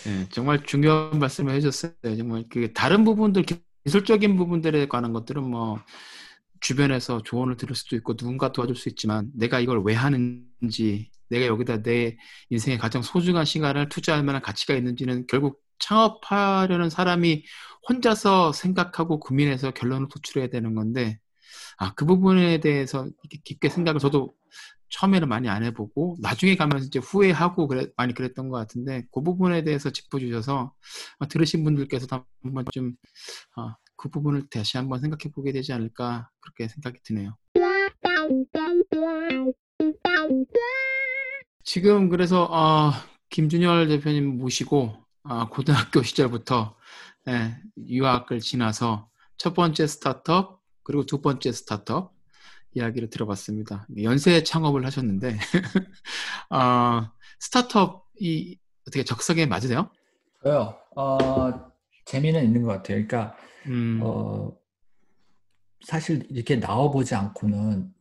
네, 0.05 0.27
정말 0.31 0.65
중요한 0.65 1.19
말씀을 1.19 1.55
해줬어요. 1.55 1.93
정말 2.03 2.45
그 2.51 2.73
다른 2.73 3.05
부분들 3.05 3.45
기술적인 3.85 4.37
부분들에 4.37 4.89
관한 4.89 5.13
것들은 5.13 5.43
뭐 5.43 5.79
주변에서 6.61 7.23
조언을 7.23 7.57
들을 7.57 7.75
수도 7.75 7.97
있고 7.97 8.17
누군가 8.17 8.53
도와줄 8.53 8.77
수 8.77 8.89
있지만 8.91 9.31
내가 9.35 9.61
이걸 9.61 9.83
왜 9.83 9.95
하는지 9.95 11.11
내가 11.29 11.47
여기다 11.47 11.83
내 11.83 12.17
인생의 12.51 12.79
가장 12.79 13.03
소중한 13.03 13.45
시간을 13.45 13.89
투자할 13.89 14.25
만한 14.25 14.43
가치가 14.43 14.75
있는지는 14.75 15.27
결국 15.27 15.63
창업하려는 15.79 16.91
사람이 16.91 17.45
혼자서 17.89 18.53
생각하고 18.53 19.21
고민해서 19.21 19.71
결론을 19.71 20.09
도출해야 20.09 20.49
되는 20.49 20.75
건데 20.75 21.19
아 21.79 21.95
그 21.95 22.05
부분에 22.05 22.61
대해서 22.61 23.09
깊게 23.45 23.71
생각을 23.71 24.01
저도 24.01 24.35
처음에는 24.91 25.29
많이 25.29 25.49
안 25.49 25.65
해보고 25.65 26.17
나중에 26.21 26.57
가면서 26.57 26.87
이제 26.87 26.99
후회하고 26.99 27.69
그래, 27.69 27.87
많이 27.97 28.13
그랬던 28.15 28.49
것 28.49 28.59
같은데 28.59 29.05
그 29.13 29.23
부분에 29.23 29.63
대해서 29.65 29.91
짚어주셔서 29.91 30.75
아, 31.19 31.27
들으신 31.27 31.65
분들께서도 31.65 32.25
한번 32.43 32.65
좀 32.73 32.93
아, 33.57 33.77
그 33.97 34.09
부분을 34.09 34.49
다시 34.51 34.77
한번 34.77 35.01
생각해 35.01 35.33
보게 35.33 35.53
되지 35.53 35.73
않을까 35.73 36.29
그렇게 36.41 36.69
생각이 36.69 36.99
드네요. 37.03 37.37
지금 41.65 42.09
그래서 42.09 42.45
어, 42.45 42.93
김준열 43.31 43.89
대표님 43.89 44.39
모시고 44.39 44.97
어, 45.25 45.49
고등학교 45.49 46.03
시절부터 46.03 46.77
예, 47.29 47.57
유학을 47.77 48.41
지나서 48.41 49.09
첫 49.37 49.55
번째 49.55 49.87
스타트업 49.87 50.61
그리고 50.83 51.05
두 51.05 51.21
번째 51.21 51.53
스타트업 51.53 52.13
이야기를 52.75 53.11
들어봤습니다. 53.11 53.87
연쇄 54.03 54.43
창업을 54.43 54.87
하셨는데 54.87 55.37
어, 56.51 57.11
스타트업이 57.41 58.59
어떻게 58.87 59.05
적성에 59.05 59.47
맞으세요? 59.47 59.91
저요. 60.43 60.77
어, 60.97 61.71
재미는 62.05 62.45
있는 62.45 62.63
것 62.63 62.69
같아요. 62.69 63.07
그러니까 63.07 63.37
음, 63.67 64.01
어, 64.03 64.53
사실 65.87 66.27
이렇게 66.31 66.57
나와보지 66.57 67.15
않고는 67.15 67.93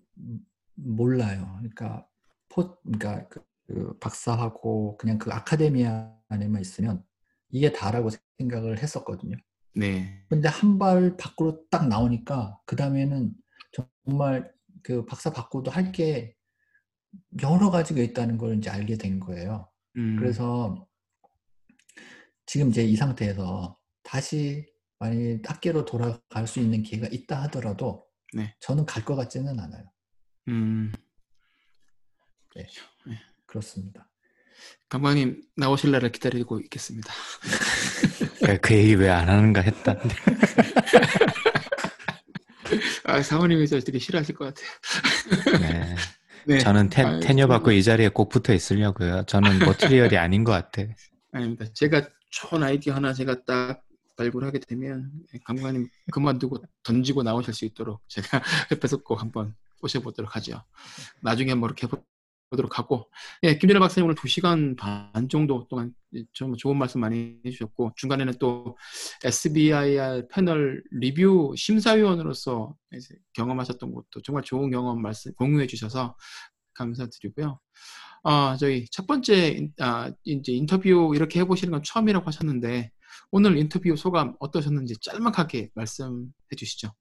몰라요. 0.76 1.56
그러니까 1.60 2.06
포, 2.50 2.76
그러니까 2.82 3.28
그, 3.28 3.42
그 3.68 3.98
박사하고 4.00 4.98
그냥 4.98 5.18
그 5.18 5.32
아카데미아 5.32 6.12
안에만 6.30 6.62
있으면 6.62 7.04
이게 7.50 7.72
다라고 7.72 8.10
생각을 8.38 8.80
했었거든요. 8.80 9.36
네. 9.76 10.26
근데 10.30 10.48
한 10.50 10.78
발 10.80 11.16
밖으로 11.18 11.64
딱 11.70 11.88
나오니까 11.88 12.60
그 12.66 12.76
다음에는 12.76 13.34
정말 14.06 14.52
그 14.84 15.06
박사 15.06 15.32
받고도 15.32 15.72
할 15.72 15.92
게 15.92 16.36
여러 17.42 17.72
가지가 17.72 18.02
있다는 18.02 18.38
걸 18.38 18.58
이제 18.58 18.70
알게 18.70 18.98
된 18.98 19.20
거예요. 19.20 19.70
음, 19.98 20.16
그래서 20.20 20.88
지금 22.46 22.70
이제 22.70 22.84
이 22.84 22.96
상태에서 22.96 23.78
다시 24.04 24.68
만약에 25.00 25.42
학교로 25.46 25.86
돌아갈 25.86 26.46
수 26.48 26.60
있는 26.60 26.84
기회가 26.84 27.08
있다 27.12 27.42
하더라도 27.44 28.06
네. 28.34 28.56
저는 28.60 28.86
갈 28.86 29.04
것 29.04 29.16
같지는 29.16 29.60
않아요. 29.60 29.92
음, 30.50 30.92
그렇습니다. 33.46 34.08
감독님 34.90 35.42
나오실 35.56 35.92
날을 35.92 36.12
기다리고 36.12 36.60
있겠습니다. 36.60 37.12
그- 38.46 38.58
그 38.62 38.74
얘기 38.76 38.94
왜 38.96 39.10
안 39.10 39.30
하는가 39.30 39.62
했다. 39.62 39.96
아, 43.06 43.22
사모님이 43.22 43.68
저 43.68 43.80
되게 43.80 44.00
싫어하실 44.00 44.36
것 44.36 44.54
같아요. 44.54 45.60
네. 45.62 45.96
네. 46.46 46.58
저는 46.60 46.90
텐, 46.90 47.06
아유, 47.06 47.20
테뉴 47.20 47.48
받고 47.48 47.72
이 47.72 47.84
자리에 47.84 48.10
꼭 48.10 48.30
붙어 48.30 48.54
있으려고요. 48.54 49.24
저는 49.28 49.60
머티리얼이 49.60 50.18
아닌 50.18 50.44
것 50.44 50.52
같아. 50.52 50.84
아닙니다. 51.32 51.66
제가 51.74 52.08
좋은 52.32 52.64
아이디어 52.64 52.96
하나 52.96 53.14
제가 53.14 53.44
딱 53.46 53.84
발굴하게 54.18 54.60
되면 54.60 55.12
감독님 55.46 55.88
그만두고 56.12 56.58
던지고 56.84 57.24
나오실 57.24 57.54
수 57.54 57.66
있도록 57.66 58.02
제가 58.08 58.42
옆에서 58.72 58.98
꼭 58.98 59.22
한번 59.22 59.56
꼬셔보도록 59.80 60.36
하죠. 60.36 60.62
나중에 61.22 61.54
뭐 61.56 61.68
이렇게 61.68 61.88
보도록 62.50 62.80
하고 62.80 63.10
예, 63.44 63.58
김진애 63.58 63.80
박사님 63.80 64.06
오늘 64.06 64.16
2시간 64.16 64.76
반 64.76 65.30
정도 65.30 65.68
동안 65.68 65.94
정말 66.34 66.58
좋은 66.58 66.78
말씀 66.78 67.00
많이 67.00 67.40
해주셨고 67.46 67.94
중간에는 67.96 68.34
또 68.40 68.78
SBIR 69.24 70.28
패널 70.30 70.84
리뷰 70.92 71.54
심사위원으로서 71.56 72.76
경험하셨던 73.34 73.94
것도 73.94 74.22
정말 74.24 74.44
좋은 74.44 74.72
경험 74.72 75.02
말씀 75.02 75.34
공유해 75.36 75.68
주셔서 75.68 76.16
감사드리고요. 76.74 77.60
아, 78.24 78.58
저희 78.60 78.86
첫 78.92 79.06
번째 79.06 79.70
아, 79.80 80.12
이제 80.24 80.52
인터뷰 80.52 81.14
이렇게 81.16 81.40
해보시는 81.42 81.72
건 81.72 81.84
처음이라고 81.84 82.26
하셨는데 82.26 82.92
오늘 83.32 83.58
인터뷰 83.58 83.96
소감 83.96 84.36
어떠셨는지 84.40 84.96
짤막하게 85.02 85.70
말씀해 85.76 86.56
주시죠. 86.58 86.92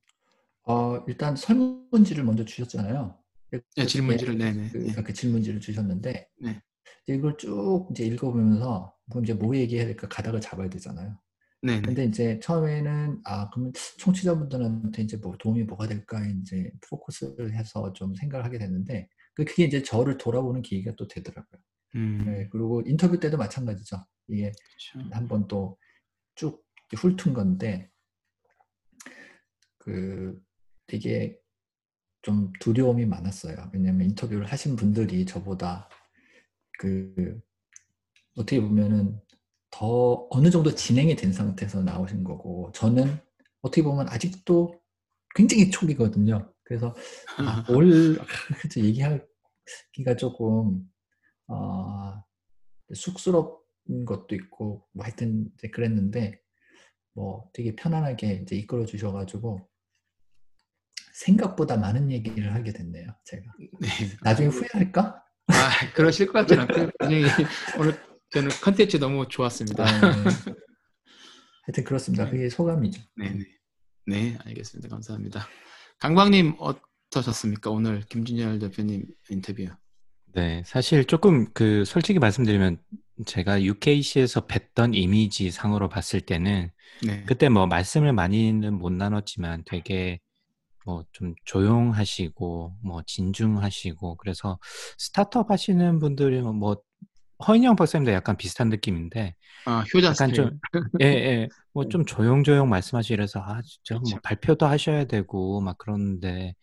어, 0.64 1.02
일단 1.08 1.34
설문지를 1.34 2.24
먼저 2.24 2.44
주셨잖아요. 2.44 3.16
네, 3.50 3.86
질문지를 3.86 4.36
네 4.38 4.52
네. 4.52 4.68
그, 4.70 5.02
그 5.02 5.12
질문지를 5.12 5.60
주셨는데 5.60 6.28
네. 6.40 6.62
이걸 7.06 7.36
쭉 7.38 7.88
이제 7.90 8.04
읽어보면서 8.04 8.94
뭐 9.06 9.22
이제 9.22 9.34
뭐 9.34 9.56
얘기해야 9.56 9.86
될까 9.86 10.08
가닥을 10.08 10.40
잡아야 10.40 10.68
되잖아요. 10.68 11.18
네. 11.62 11.80
근데 11.80 12.04
이제 12.04 12.38
처음에는 12.40 13.22
아 13.24 13.50
그러면 13.50 13.72
청취자분들한테 13.98 15.02
이제 15.02 15.16
뭐 15.16 15.36
도움이 15.38 15.64
뭐가 15.64 15.88
될까 15.88 16.24
이제 16.26 16.70
포커스를 16.88 17.54
해서 17.54 17.92
좀 17.94 18.14
생각을 18.14 18.44
하게 18.44 18.58
됐는데 18.58 19.08
그 19.34 19.44
그게 19.44 19.64
이제 19.64 19.82
저를 19.82 20.18
돌아보는 20.18 20.62
계기가 20.62 20.94
또 20.96 21.08
되더라고요. 21.08 21.60
음. 21.96 22.24
네, 22.26 22.48
그리고 22.50 22.82
인터뷰 22.86 23.18
때도 23.18 23.36
마찬가지죠. 23.38 23.96
이게 24.28 24.52
그렇죠. 24.92 25.08
한번 25.12 25.48
또 25.48 25.78
쭉 26.38 26.64
훑은 26.96 27.34
건데 27.34 27.90
그 29.78 30.40
되게 30.86 31.36
좀 32.28 32.52
두려움이 32.60 33.06
많았어요. 33.06 33.70
왜냐하면 33.72 34.10
인터뷰를 34.10 34.44
하신 34.44 34.76
분들이 34.76 35.24
저보다 35.24 35.88
그 36.78 37.40
어떻게 38.36 38.60
보면은 38.60 39.18
더 39.70 40.26
어느 40.28 40.50
정도 40.50 40.74
진행이 40.74 41.16
된 41.16 41.32
상태에서 41.32 41.82
나오신 41.82 42.24
거고 42.24 42.70
저는 42.74 43.18
어떻게 43.62 43.82
보면 43.82 44.10
아직도 44.10 44.78
굉장히 45.34 45.70
초기거든요. 45.70 46.52
그래서 46.64 46.94
아, 47.38 47.64
올 47.72 48.18
얘기하기가 48.76 50.16
조금 50.18 50.86
어, 51.46 52.22
쑥스럽 52.92 53.64
것도 54.04 54.34
있고 54.34 54.86
뭐 54.92 55.06
하여튼 55.06 55.50
이제 55.54 55.70
그랬는데 55.70 56.38
뭐 57.14 57.48
되게 57.54 57.74
편안하게 57.74 58.42
이제 58.42 58.54
이끌어 58.54 58.84
주셔가지고 58.84 59.66
생각보다 61.24 61.76
많은 61.76 62.10
얘기를 62.10 62.54
하게 62.54 62.72
됐네요 62.72 63.08
제가 63.24 63.42
네. 63.80 63.88
나중에 64.22 64.48
후회할까? 64.48 65.22
아 65.48 65.70
그러실 65.94 66.26
것 66.26 66.34
같지는 66.34 66.62
않고 66.62 66.90
굉장히 67.00 67.24
오늘 67.78 67.98
저는 68.30 68.50
컨텐츠 68.62 68.98
너무 68.98 69.26
좋았습니다. 69.26 69.84
아, 69.84 70.00
네. 70.00 70.30
하여튼 71.64 71.84
그렇습니다. 71.84 72.28
그게 72.28 72.48
소감이죠. 72.48 73.00
네 73.16 73.30
네. 73.30 73.44
네, 74.06 74.38
알겠습니다. 74.44 74.88
감사합니다. 74.88 75.46
강광님 75.98 76.56
어떠셨습니까? 76.58 77.70
오늘 77.70 78.00
김준열 78.00 78.58
대표님 78.58 79.04
인터뷰. 79.30 79.66
네, 80.34 80.62
사실 80.66 81.04
조금 81.04 81.50
그 81.52 81.84
솔직히 81.84 82.18
말씀드리면 82.18 82.78
제가 83.26 83.62
UKC에서 83.62 84.46
뵀던 84.46 84.94
이미지 84.94 85.50
상으로 85.50 85.88
봤을 85.88 86.20
때는 86.20 86.70
네. 87.04 87.24
그때 87.26 87.48
뭐 87.48 87.66
말씀을 87.66 88.12
많이는 88.12 88.74
못 88.74 88.92
나눴지만 88.92 89.64
되게 89.66 90.20
뭐 90.88 91.04
좀 91.12 91.34
조용하시고 91.44 92.76
뭐 92.82 93.02
진중하시고 93.06 94.16
그래서 94.16 94.58
스타트업 94.98 95.50
하시는 95.50 95.98
분들이 95.98 96.40
뭐 96.40 96.78
허인영 97.46 97.76
박사님도 97.76 98.12
약간 98.12 98.36
비슷한 98.36 98.68
느낌인데 98.70 99.34
아, 99.66 99.84
효자 99.94 100.08
약간 100.08 100.32
스타일. 100.32 100.34
좀 100.34 100.60
예, 101.02 101.06
예. 101.06 101.48
뭐 101.74 101.84
좀 101.88 102.04
조용조용 102.06 102.68
말씀하시고 102.70 103.14
이래서 103.14 103.40
아, 103.40 103.60
진짜 103.62 103.94
뭐 104.00 104.02
그쵸. 104.04 104.20
발표도 104.22 104.66
하셔야 104.66 105.04
되고 105.04 105.60
막 105.60 105.78
그러는데 105.78 106.54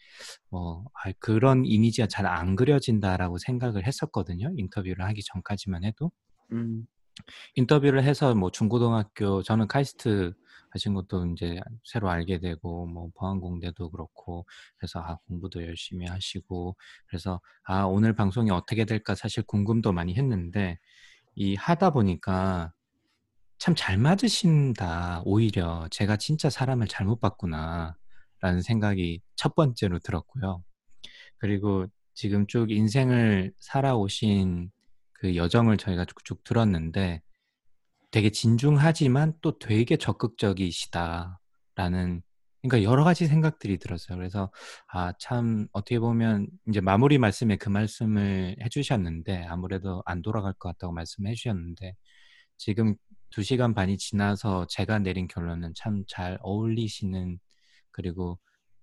뭐 0.50 0.84
아, 1.04 1.12
그런 1.20 1.66
이미지가 1.66 2.08
잘 2.08 2.26
안 2.26 2.56
그려진다라고 2.56 3.38
생각을 3.38 3.86
했었거든요. 3.88 4.52
인터뷰를 4.58 5.06
하기 5.06 5.22
전까지만 5.24 5.84
해도. 5.86 6.12
음, 6.52 6.86
인터뷰를 7.56 8.04
해서 8.04 8.36
뭐 8.36 8.52
중고등학교 8.52 9.44
저는 9.44 9.68
카이스트 9.68 10.34
하신 10.76 10.94
것도 10.94 11.26
이제 11.28 11.60
새로 11.84 12.10
알게 12.10 12.40
되고 12.40 12.86
뭐 12.88 13.10
보안공대도 13.16 13.90
그렇고 13.92 14.46
그래서 14.78 15.00
아 15.00 15.18
공부도 15.28 15.64
열심히 15.64 16.06
하시고 16.08 16.76
그래서 17.08 17.42
아 17.64 17.84
오늘 17.84 18.14
방송이 18.14 18.52
어떻게 18.52 18.86
될까 18.86 19.16
사실 19.16 19.44
궁금도 19.44 19.94
많이 19.94 20.16
했는데 20.16 20.78
이 21.36 21.56
하다 21.56 21.92
보니까 21.92 22.74
참 23.58 23.76
잘 23.76 23.98
맞으신다 23.98 25.24
오히려 25.26 25.88
제가 25.92 26.18
진짜 26.18 26.50
사람을 26.50 26.88
잘못 26.88 27.20
봤구나 27.22 27.96
라는 28.42 28.62
생각이 28.62 29.22
첫 29.36 29.56
번째로 29.56 30.00
들었고요. 30.00 30.64
그리고 31.38 31.88
지금 32.14 32.48
쭉 32.48 32.72
인생을 32.72 33.54
살아오신 33.60 34.72
그 35.14 35.36
여정을 35.36 35.78
저희가 35.78 36.06
쭉쭉 36.06 36.44
들었는데 36.44 37.22
되게 38.16 38.30
진중하지만 38.30 39.34
또 39.42 39.60
되게 39.60 39.98
적극적이시다라는 39.98 41.36
그러니까 42.62 42.90
여러 42.90 43.04
가지 43.04 43.28
생각들이 43.28 43.78
들었어요. 43.78 44.18
그래서 44.18 44.52
아 44.88 45.12
참 45.20 45.68
어떻게 45.74 46.00
보면 46.00 46.48
이제 46.70 46.80
마무리 46.80 47.18
말씀에 47.18 47.58
그 47.58 47.68
말씀을 47.68 48.56
해주셨는데 48.64 49.44
아무래도 49.50 50.02
안 50.06 50.22
돌아갈 50.22 50.54
것 50.54 50.70
같다고 50.70 50.94
말씀해 50.94 51.34
주셨는데 51.34 51.96
지금 52.58 52.96
두 53.32 53.44
시간 53.44 53.74
반이 53.74 53.98
지나서 53.98 54.66
제가 54.70 55.00
내린 55.00 55.28
결론은 55.28 55.74
참 55.76 56.06
잘 56.08 56.38
어울리시는 56.42 57.38
그리고 57.92 58.40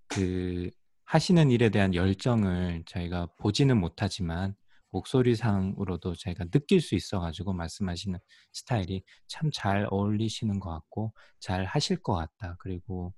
그 0.09 0.69
하시는 1.07 1.51
일에 1.51 1.71
대한 1.71 1.95
열정을 1.95 2.83
저희가 2.87 3.29
보지는 3.39 3.79
못하지만 3.81 4.55
목소리상으로도 4.93 6.15
제가 6.15 6.45
느낄 6.47 6.81
수 6.81 6.95
있어가지고 6.95 7.53
말씀하시는 7.55 8.19
스타일이 8.53 9.03
참 9.27 9.51
잘 9.53 9.87
어울리시는 9.91 10.61
것 10.61 10.71
같고 10.71 11.13
잘 11.41 11.65
하실 11.65 11.97
것 12.03 12.15
같다. 12.15 12.57
그리고 12.61 13.13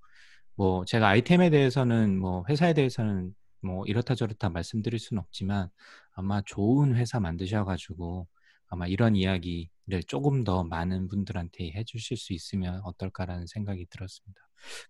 뭐 0.57 0.85
제가 0.85 1.09
아이템에 1.09 1.51
대해서는 1.51 2.19
뭐 2.19 2.45
회사에 2.49 2.73
대해서는 2.75 3.35
뭐 3.63 3.85
이렇다 3.87 4.15
저렇다 4.15 4.51
말씀드릴 4.51 4.99
수는 4.99 5.23
없지만 5.23 5.69
아마 6.15 6.43
좋은 6.45 6.97
회사 6.97 7.21
만드셔가지고 7.21 8.27
아마 8.69 8.87
이런 8.87 9.15
이야기를 9.17 10.03
조금 10.07 10.43
더 10.45 10.65
많은 10.65 11.09
분들한테 11.09 11.73
해주실 11.75 12.17
수 12.17 12.33
있으면 12.33 12.81
어떨까라는 12.85 13.47
생각이 13.47 13.87
들었습니다. 13.91 14.41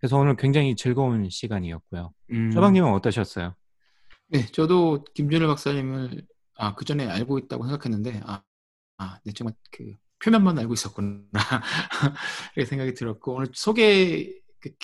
그래서 0.01 0.17
오늘 0.19 0.37
굉장히 0.37 0.77
즐거운 0.77 1.29
시간이었고요. 1.29 2.13
음. 2.33 2.51
소방님은 2.53 2.93
어떠셨어요? 2.93 3.55
네, 4.29 4.47
저도 4.47 5.05
김준일 5.15 5.47
박사님을 5.47 6.23
아, 6.57 6.75
그 6.75 6.85
전에 6.85 7.07
알고 7.09 7.39
있다고 7.39 7.67
생각했는데, 7.67 8.21
아, 8.25 8.43
아, 8.99 9.21
네, 9.25 9.33
정말 9.35 9.55
그 9.73 9.95
표면만 10.25 10.59
알고 10.59 10.75
있었구나. 10.75 11.29
이렇게 12.57 12.67
생각이 12.69 12.95
들었고, 12.95 13.35
오늘 13.37 13.49
소개, 13.55 14.33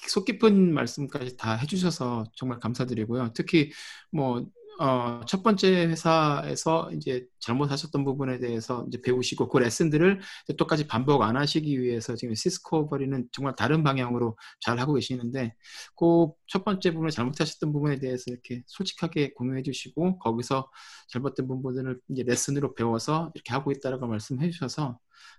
그속 0.03 0.27
깊은 0.27 0.75
말씀까지 0.75 1.37
다 1.37 1.55
해주셔서 1.57 2.25
정말 2.37 2.61
감사드리고요. 2.61 3.33
특히 3.35 3.73
뭐, 4.13 4.47
어, 4.81 5.21
첫 5.27 5.43
번째 5.43 5.87
회사에서 5.89 6.91
이제 6.93 7.27
잘못하셨던 7.41 8.03
부분에 8.05 8.39
대해서 8.39 8.85
이제 8.89 9.01
배우시고 9.03 9.49
그 9.51 9.59
레슨들을 9.59 10.21
똑같이 10.57 10.87
반복 10.87 11.23
안 11.23 11.37
하시기 11.37 11.79
위해서 11.81 12.17
지금 12.17 12.35
시스코 12.35 12.89
버리는 12.89 13.29
정말 13.33 13.55
다른 13.57 13.83
방향으로 13.85 14.39
잘 14.61 14.79
하고 14.79 14.95
계시는데 14.95 15.55
그 15.97 16.41
첫 16.51 16.65
번째 16.65 16.91
부분에 16.93 17.11
잘못하셨던 17.11 17.73
부분에 17.73 17.99
대해서 18.01 18.25
이렇게 18.27 18.63
솔직하게 18.67 19.35
공유해 19.35 19.63
주시고 19.63 20.19
거기서 20.19 20.69
잘못된 21.11 21.47
부분들을 21.47 22.01
이제 22.11 22.25
레슨으로 22.25 22.75
배워서 22.75 23.31
이렇게 23.35 23.53
하고 23.53 23.71
있다라고 23.71 24.07
말씀해 24.09 24.51
주셔서 24.51 24.99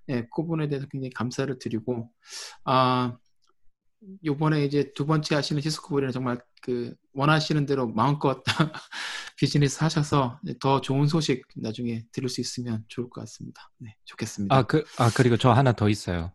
예, 0.10 0.22
그 0.34 0.44
부분에 0.44 0.70
대해서 0.70 0.88
굉장히 0.90 1.10
감사를 1.12 1.58
드리고 1.60 2.10
아 2.66 3.18
요번에 4.24 4.66
이제 4.66 4.92
두 4.96 5.06
번째 5.06 5.36
하시는 5.36 5.62
시스코버리는 5.62 6.12
정말 6.12 6.40
그 6.62 6.96
원하시는 7.14 7.66
대로 7.66 7.88
마음껏 7.88 8.44
비즈니스 9.38 9.84
하셔서 9.84 10.40
더 10.60 10.82
좋은 10.82 11.08
소식 11.08 11.46
나중에 11.56 12.04
들을 12.12 12.30
수 12.30 12.42
있으면 12.42 12.84
좋을 12.88 13.10
것 13.10 13.22
같습니다. 13.22 13.70
네, 13.78 13.96
좋겠습니다. 14.06 14.56
아, 14.56 14.64
그, 14.64 14.84
아, 14.98 15.12
그리고 15.16 15.38
저 15.38 15.52
하나 15.52 15.72
더 15.74 15.90
있어요. 15.90 16.32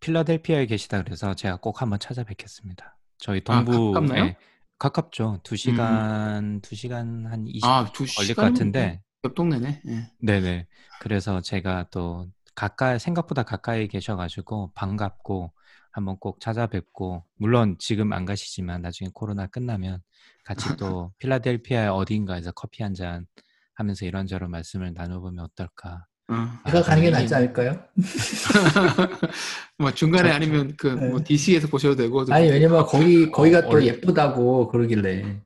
필라델피아에 0.00 0.66
계시다 0.66 1.02
그래서 1.02 1.34
제가 1.34 1.56
꼭 1.56 1.80
한번 1.80 1.98
찾아뵙겠습니다. 1.98 2.98
저희 3.18 3.42
동부 3.42 3.92
가깝나요? 3.92 4.24
에 4.24 4.36
가깝죠. 4.78 5.40
두 5.44 5.56
시간 5.56 6.60
두 6.60 6.74
시간 6.74 7.26
한 7.26 7.44
20분 7.44 7.64
아, 7.64 7.92
두 7.92 8.04
걸릴 8.16 8.34
것 8.34 8.42
같은데. 8.42 9.00
옆 9.24 9.34
동네네. 9.34 9.82
예. 9.86 10.10
네네. 10.18 10.66
그래서 11.00 11.40
제가 11.40 11.86
또 11.92 12.26
가까이 12.56 12.98
생각보다 12.98 13.44
가까이 13.44 13.86
계셔가지고 13.86 14.72
반갑고 14.74 15.52
한번 15.92 16.16
꼭 16.18 16.40
찾아뵙고 16.40 17.24
물론 17.36 17.76
지금 17.78 18.12
안 18.12 18.24
가시지만 18.24 18.82
나중에 18.82 19.10
코로나 19.14 19.46
끝나면 19.46 20.00
같이 20.44 20.64
또 20.78 21.12
필라델피아 21.18 21.92
어딘가에서 21.94 22.52
커피 22.52 22.82
한 22.82 22.94
잔 22.94 23.26
하면서 23.74 24.04
이런저런 24.04 24.50
말씀을 24.50 24.92
나눠보면 24.94 25.44
어떨까. 25.44 26.06
어. 26.28 26.34
제가 26.66 26.78
아, 26.78 26.82
가는 26.82 27.02
게 27.02 27.10
낫지 27.10 27.34
않을까요? 27.34 27.82
뭐 29.78 29.90
중간에 29.92 30.28
저- 30.30 30.34
아니면 30.36 30.76
그뭐 30.76 31.18
네. 31.18 31.24
DC에서 31.24 31.68
보셔도 31.68 31.96
되고. 31.96 32.24
아니 32.30 32.50
왜냐면 32.50 32.84
거기 32.86 33.30
거기가 33.30 33.62
또 33.62 33.68
원래- 33.74 33.86
예쁘다고 33.86 34.68
그러길래 34.68 35.40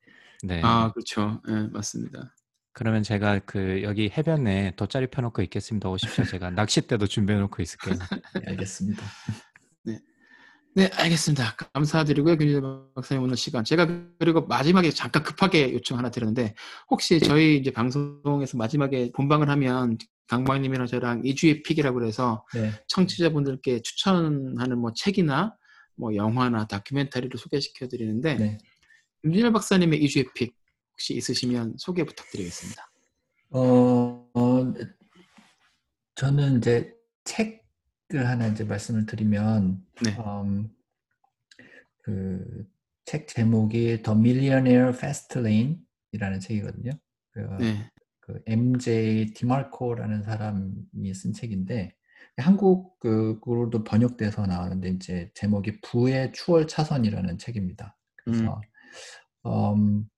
네. 0.45 0.61
아 0.65 0.93
그렇죠. 0.93 1.41
예 1.49 1.69
맞습니다. 1.73 2.35
그러면 2.73 3.03
제가 3.03 3.41
그 3.47 3.83
여기 3.83 4.11
해변에 4.15 4.73
돗자리 4.77 5.07
펴놓고 5.07 5.41
있겠습니다. 5.43 5.89
오십시오. 5.89 6.25
제가 6.25 6.51
낚싯대도 6.51 7.07
준비해놓고 7.07 7.63
있을게요. 7.63 7.95
네, 8.35 8.43
알겠습니다. 8.49 9.03
네, 10.77 10.91
알겠습니다. 10.93 11.57
감사드리고요. 11.73 12.37
김진태 12.37 12.61
박사님 12.95 13.25
오늘 13.25 13.39
시간. 13.39 13.65
제가 13.65 13.89
그리고 14.19 14.43
마지막에 14.47 14.91
잠깐 14.91 15.23
급하게 15.23 15.73
요청 15.73 15.97
하나 15.97 16.11
드렸는데 16.11 16.55
혹시 16.91 17.19
저희 17.19 17.57
이제 17.57 17.71
방송에서 17.71 18.59
마지막에 18.59 19.11
본방을 19.13 19.49
하면 19.49 19.97
강박님이랑 20.27 20.87
저랑 20.87 21.23
이주의 21.25 21.63
픽이라고 21.63 21.99
그래서 21.99 22.45
네. 22.53 22.73
청취자분들께 22.89 23.81
추천하는 23.81 24.79
뭐 24.79 24.93
책이나 24.95 25.57
뭐 25.95 26.15
영화나 26.15 26.67
다큐멘터리를 26.67 27.39
소개시켜 27.39 27.89
드리는데 27.89 28.35
네. 28.35 28.59
김진열 29.23 29.55
박사님의 29.55 30.03
이주의 30.03 30.27
픽 30.35 30.55
혹시 30.93 31.15
있으시면 31.15 31.77
소개 31.79 32.05
부탁드리겠습니다. 32.05 32.91
어, 33.49 34.29
어, 34.35 34.75
저는 36.17 36.59
이제 36.59 36.93
책을 37.25 37.66
하나 38.15 38.47
이제 38.47 38.65
말씀을 38.65 39.07
드리면, 39.07 39.85
네. 40.05 40.17
음, 42.09 42.69
그책 43.05 43.29
제목이 43.29 44.03
The 44.03 44.19
Millionaire 44.19 44.91
Fast 44.91 45.39
Lane이라는 45.39 46.41
책이거든요. 46.41 46.93
그, 47.33 47.41
네. 47.61 47.91
그 48.21 48.43
MJ 48.47 49.35
디마르코라는 49.35 50.23
사람이 50.23 51.15
쓴 51.15 51.33
책인데 51.33 51.97
한국으로도 52.39 53.85
번역돼서 53.85 54.47
나왔는데 54.47 54.91
이제 54.91 55.31
제목이 55.35 55.81
부의 55.81 56.33
추월 56.33 56.67
차선이라는 56.67 57.39
책입니다. 57.39 57.97
그래서 58.17 58.61
음, 59.47 60.09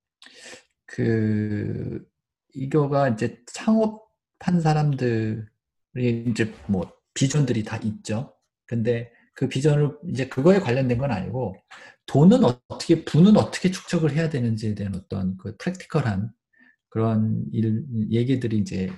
그 0.85 2.05
이거가 2.53 3.09
이제 3.09 3.41
창업한 3.45 4.59
사람들이 4.61 5.45
이제 6.27 6.53
뭐 6.67 6.91
비전들이 7.19 7.63
다 7.65 7.77
있죠. 7.83 8.33
근데 8.65 9.11
그 9.33 9.49
비전을 9.49 9.97
이제 10.09 10.29
그거에 10.29 10.59
관련된 10.59 10.97
건 10.97 11.11
아니고 11.11 11.55
돈은 12.05 12.45
어떻게 12.45 13.03
부는 13.03 13.35
어떻게 13.35 13.71
축적을 13.71 14.13
해야 14.13 14.29
되는지에 14.29 14.73
대한 14.73 14.95
어떤 14.95 15.35
그 15.37 15.57
프랙티컬한 15.57 16.31
그런 16.87 17.43
일 17.51 17.83
얘기들이 18.09 18.57
이제 18.59 18.89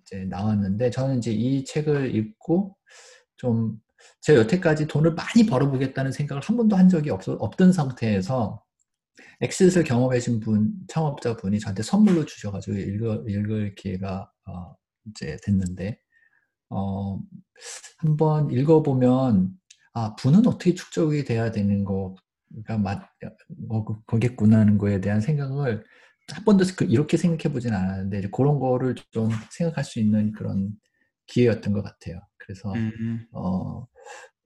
이제 0.00 0.24
나왔는데 0.24 0.90
저는 0.90 1.18
이제 1.18 1.32
이 1.32 1.64
책을 1.66 2.14
읽고 2.16 2.76
좀 3.36 3.78
제가 4.22 4.40
여태까지 4.40 4.86
돈을 4.86 5.14
많이 5.14 5.44
벌어보겠다는 5.46 6.12
생각을 6.12 6.42
한 6.42 6.56
번도 6.56 6.76
한 6.76 6.88
적이 6.88 7.10
없, 7.10 7.28
없던 7.28 7.72
상태에서 7.72 8.62
엑싯을 9.42 9.84
경험하신 9.84 10.40
분, 10.40 10.72
창업자 10.88 11.36
분이 11.36 11.60
저한테 11.60 11.82
선물로 11.82 12.24
주셔가지고 12.24 12.76
읽을, 12.78 13.24
읽을 13.28 13.74
기회가 13.74 14.30
어, 14.46 14.74
이제 15.10 15.36
됐는데, 15.44 15.98
어, 16.70 17.20
한번 17.98 18.50
읽어보면, 18.50 19.50
아, 19.94 20.16
부는 20.16 20.46
어떻게 20.46 20.74
축적이 20.74 21.24
돼야 21.24 21.50
되는 21.52 21.84
거가 21.84 22.78
맞, 22.82 23.02
뭐, 23.48 23.84
그- 23.84 24.02
거겠구나 24.06 24.60
하는 24.60 24.78
거에 24.78 25.00
대한 25.00 25.20
생각을 25.20 25.84
한 26.32 26.44
번도 26.44 26.64
그- 26.76 26.84
이렇게 26.86 27.16
생각해 27.16 27.52
보진 27.52 27.74
않았는데, 27.74 28.30
그런 28.30 28.58
거를 28.58 28.94
좀 29.12 29.30
생각할 29.52 29.84
수 29.84 30.00
있는 30.00 30.32
그런 30.32 30.72
기회였던 31.26 31.72
것 31.72 31.82
같아요. 31.82 32.20
그래서, 32.38 32.72
음, 32.74 33.26
어, 33.32 33.86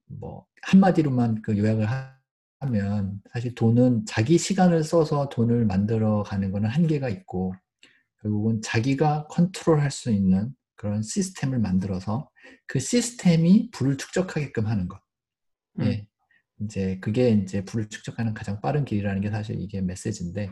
뭐, 0.07 0.47
한마디로만 0.63 1.43
그 1.43 1.57
요약을 1.59 1.87
하- 1.91 2.17
하면, 2.61 3.21
사실 3.33 3.55
돈은 3.55 4.05
자기 4.07 4.39
시간을 4.39 4.85
써서 4.85 5.29
돈을 5.29 5.67
만들어 5.67 6.23
가는 6.25 6.51
거는 6.53 6.69
한계가 6.71 7.09
있고, 7.11 7.55
결국은 8.23 8.63
자기가 8.63 9.29
컨트롤 9.29 9.81
할 9.81 9.91
수 9.91 10.11
있는 10.11 10.55
그런 10.79 11.03
시스템을 11.03 11.59
만들어서 11.59 12.31
그 12.67 12.79
시스템이 12.79 13.71
부를 13.73 13.99
축적하게끔 13.99 14.67
하는 14.67 14.89
것. 14.89 14.99
음. 15.81 15.85
예. 15.85 16.09
이제 16.61 16.99
그게 17.01 17.31
이제 17.31 17.65
부를 17.65 17.89
축적하는 17.89 18.33
가장 18.33 18.61
빠른 18.61 18.85
길이라는 18.85 19.21
게 19.21 19.31
사실 19.31 19.61
이게 19.61 19.81
메시지인데, 19.81 20.51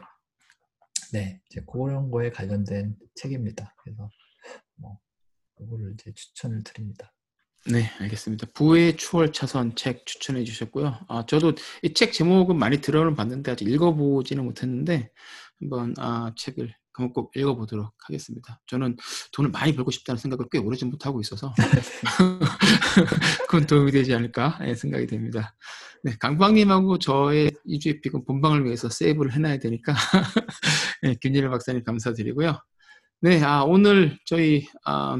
네. 1.13 1.41
이제 1.51 1.63
그런 1.71 2.11
거에 2.11 2.31
관련된 2.31 2.97
책입니다. 3.15 3.75
그래서 3.83 4.11
뭐, 4.77 4.99
그거를 5.57 5.95
이제 5.95 6.13
추천을 6.13 6.63
드립니다. 6.63 7.13
네, 7.73 7.91
알겠습니다. 8.01 8.49
부의 8.55 8.97
추월 8.97 9.33
차선 9.33 9.75
책 9.75 10.07
추천해 10.07 10.45
주셨고요. 10.45 11.01
아, 11.09 11.27
저도 11.27 11.55
이 11.83 11.93
책 11.95 12.13
제목은 12.13 12.57
많이 12.59 12.81
들어는 12.81 13.17
봤는데 13.17 13.53
아직 13.53 13.69
읽어보지는 13.69 14.45
못했는데 14.45 15.11
한번 15.59 15.95
아, 15.99 16.33
책을 16.37 16.73
한번 16.97 17.13
꼭 17.13 17.31
읽어보도록 17.37 17.93
하겠습니다. 18.07 18.61
저는 18.67 18.97
돈을 19.33 19.51
많이 19.51 19.75
벌고 19.75 19.91
싶다는 19.91 20.19
생각을 20.19 20.47
꽤 20.51 20.59
오래전부터 20.59 21.11
하고 21.11 21.21
있어서 21.21 21.55
그건 23.47 23.67
도움이 23.67 23.93
되지 23.93 24.15
않을까 24.15 24.59
예, 24.65 24.75
생각이 24.75 25.07
됩니다. 25.07 25.55
네, 26.03 26.17
강박님하고 26.19 26.99
저의 26.99 27.51
이주의 27.65 28.01
pick은 28.01 28.25
본방을 28.25 28.65
위해서 28.65 28.89
세이브를 28.89 29.33
해놔야 29.35 29.59
되니까 29.59 29.95
네, 31.03 31.15
김진일 31.21 31.51
박사님 31.51 31.85
감사드리고요. 31.85 32.59
네, 33.21 33.43
아, 33.43 33.63
오늘 33.63 34.19
저희 34.25 34.67
아, 34.85 35.19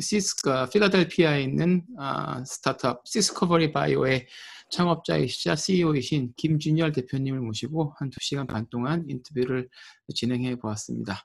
시스가 0.00 0.68
필라델피아에 0.70 1.42
있는 1.42 1.84
아, 1.98 2.44
스타트업 2.44 3.02
시스커버리 3.06 3.72
바이오의 3.72 4.26
창업자이시자 4.70 5.56
CEO이신 5.56 6.34
김준열 6.36 6.92
대표님을 6.92 7.40
모시고 7.40 7.94
한두 7.98 8.18
시간 8.20 8.46
반 8.46 8.66
동안 8.70 9.04
인터뷰를 9.08 9.68
진행해 10.14 10.56
보았습니다. 10.56 11.24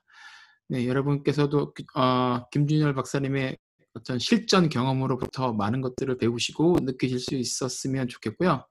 네, 0.68 0.86
여러분께서도 0.86 1.74
어, 1.94 2.48
김준열 2.50 2.94
박사님의 2.94 3.58
어떤 3.94 4.18
실전 4.18 4.68
경험으로부터 4.68 5.52
많은 5.52 5.80
것들을 5.80 6.16
배우시고 6.16 6.78
느끼실 6.82 7.18
수 7.18 7.34
있었으면 7.34 8.08
좋겠고요. 8.08 8.66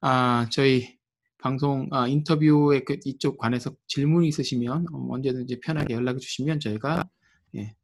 아, 0.00 0.48
저희 0.50 0.98
방송 1.38 1.88
아, 1.92 2.08
인터뷰에 2.08 2.80
그 2.84 2.98
이쪽 3.04 3.38
관해서 3.38 3.70
질문이 3.86 4.28
있으시면 4.28 4.86
어, 4.92 5.08
언제든지 5.10 5.60
편하게 5.60 5.94
연락해 5.94 6.18
주시면 6.18 6.60
저희가 6.60 7.08
예, 7.56 7.74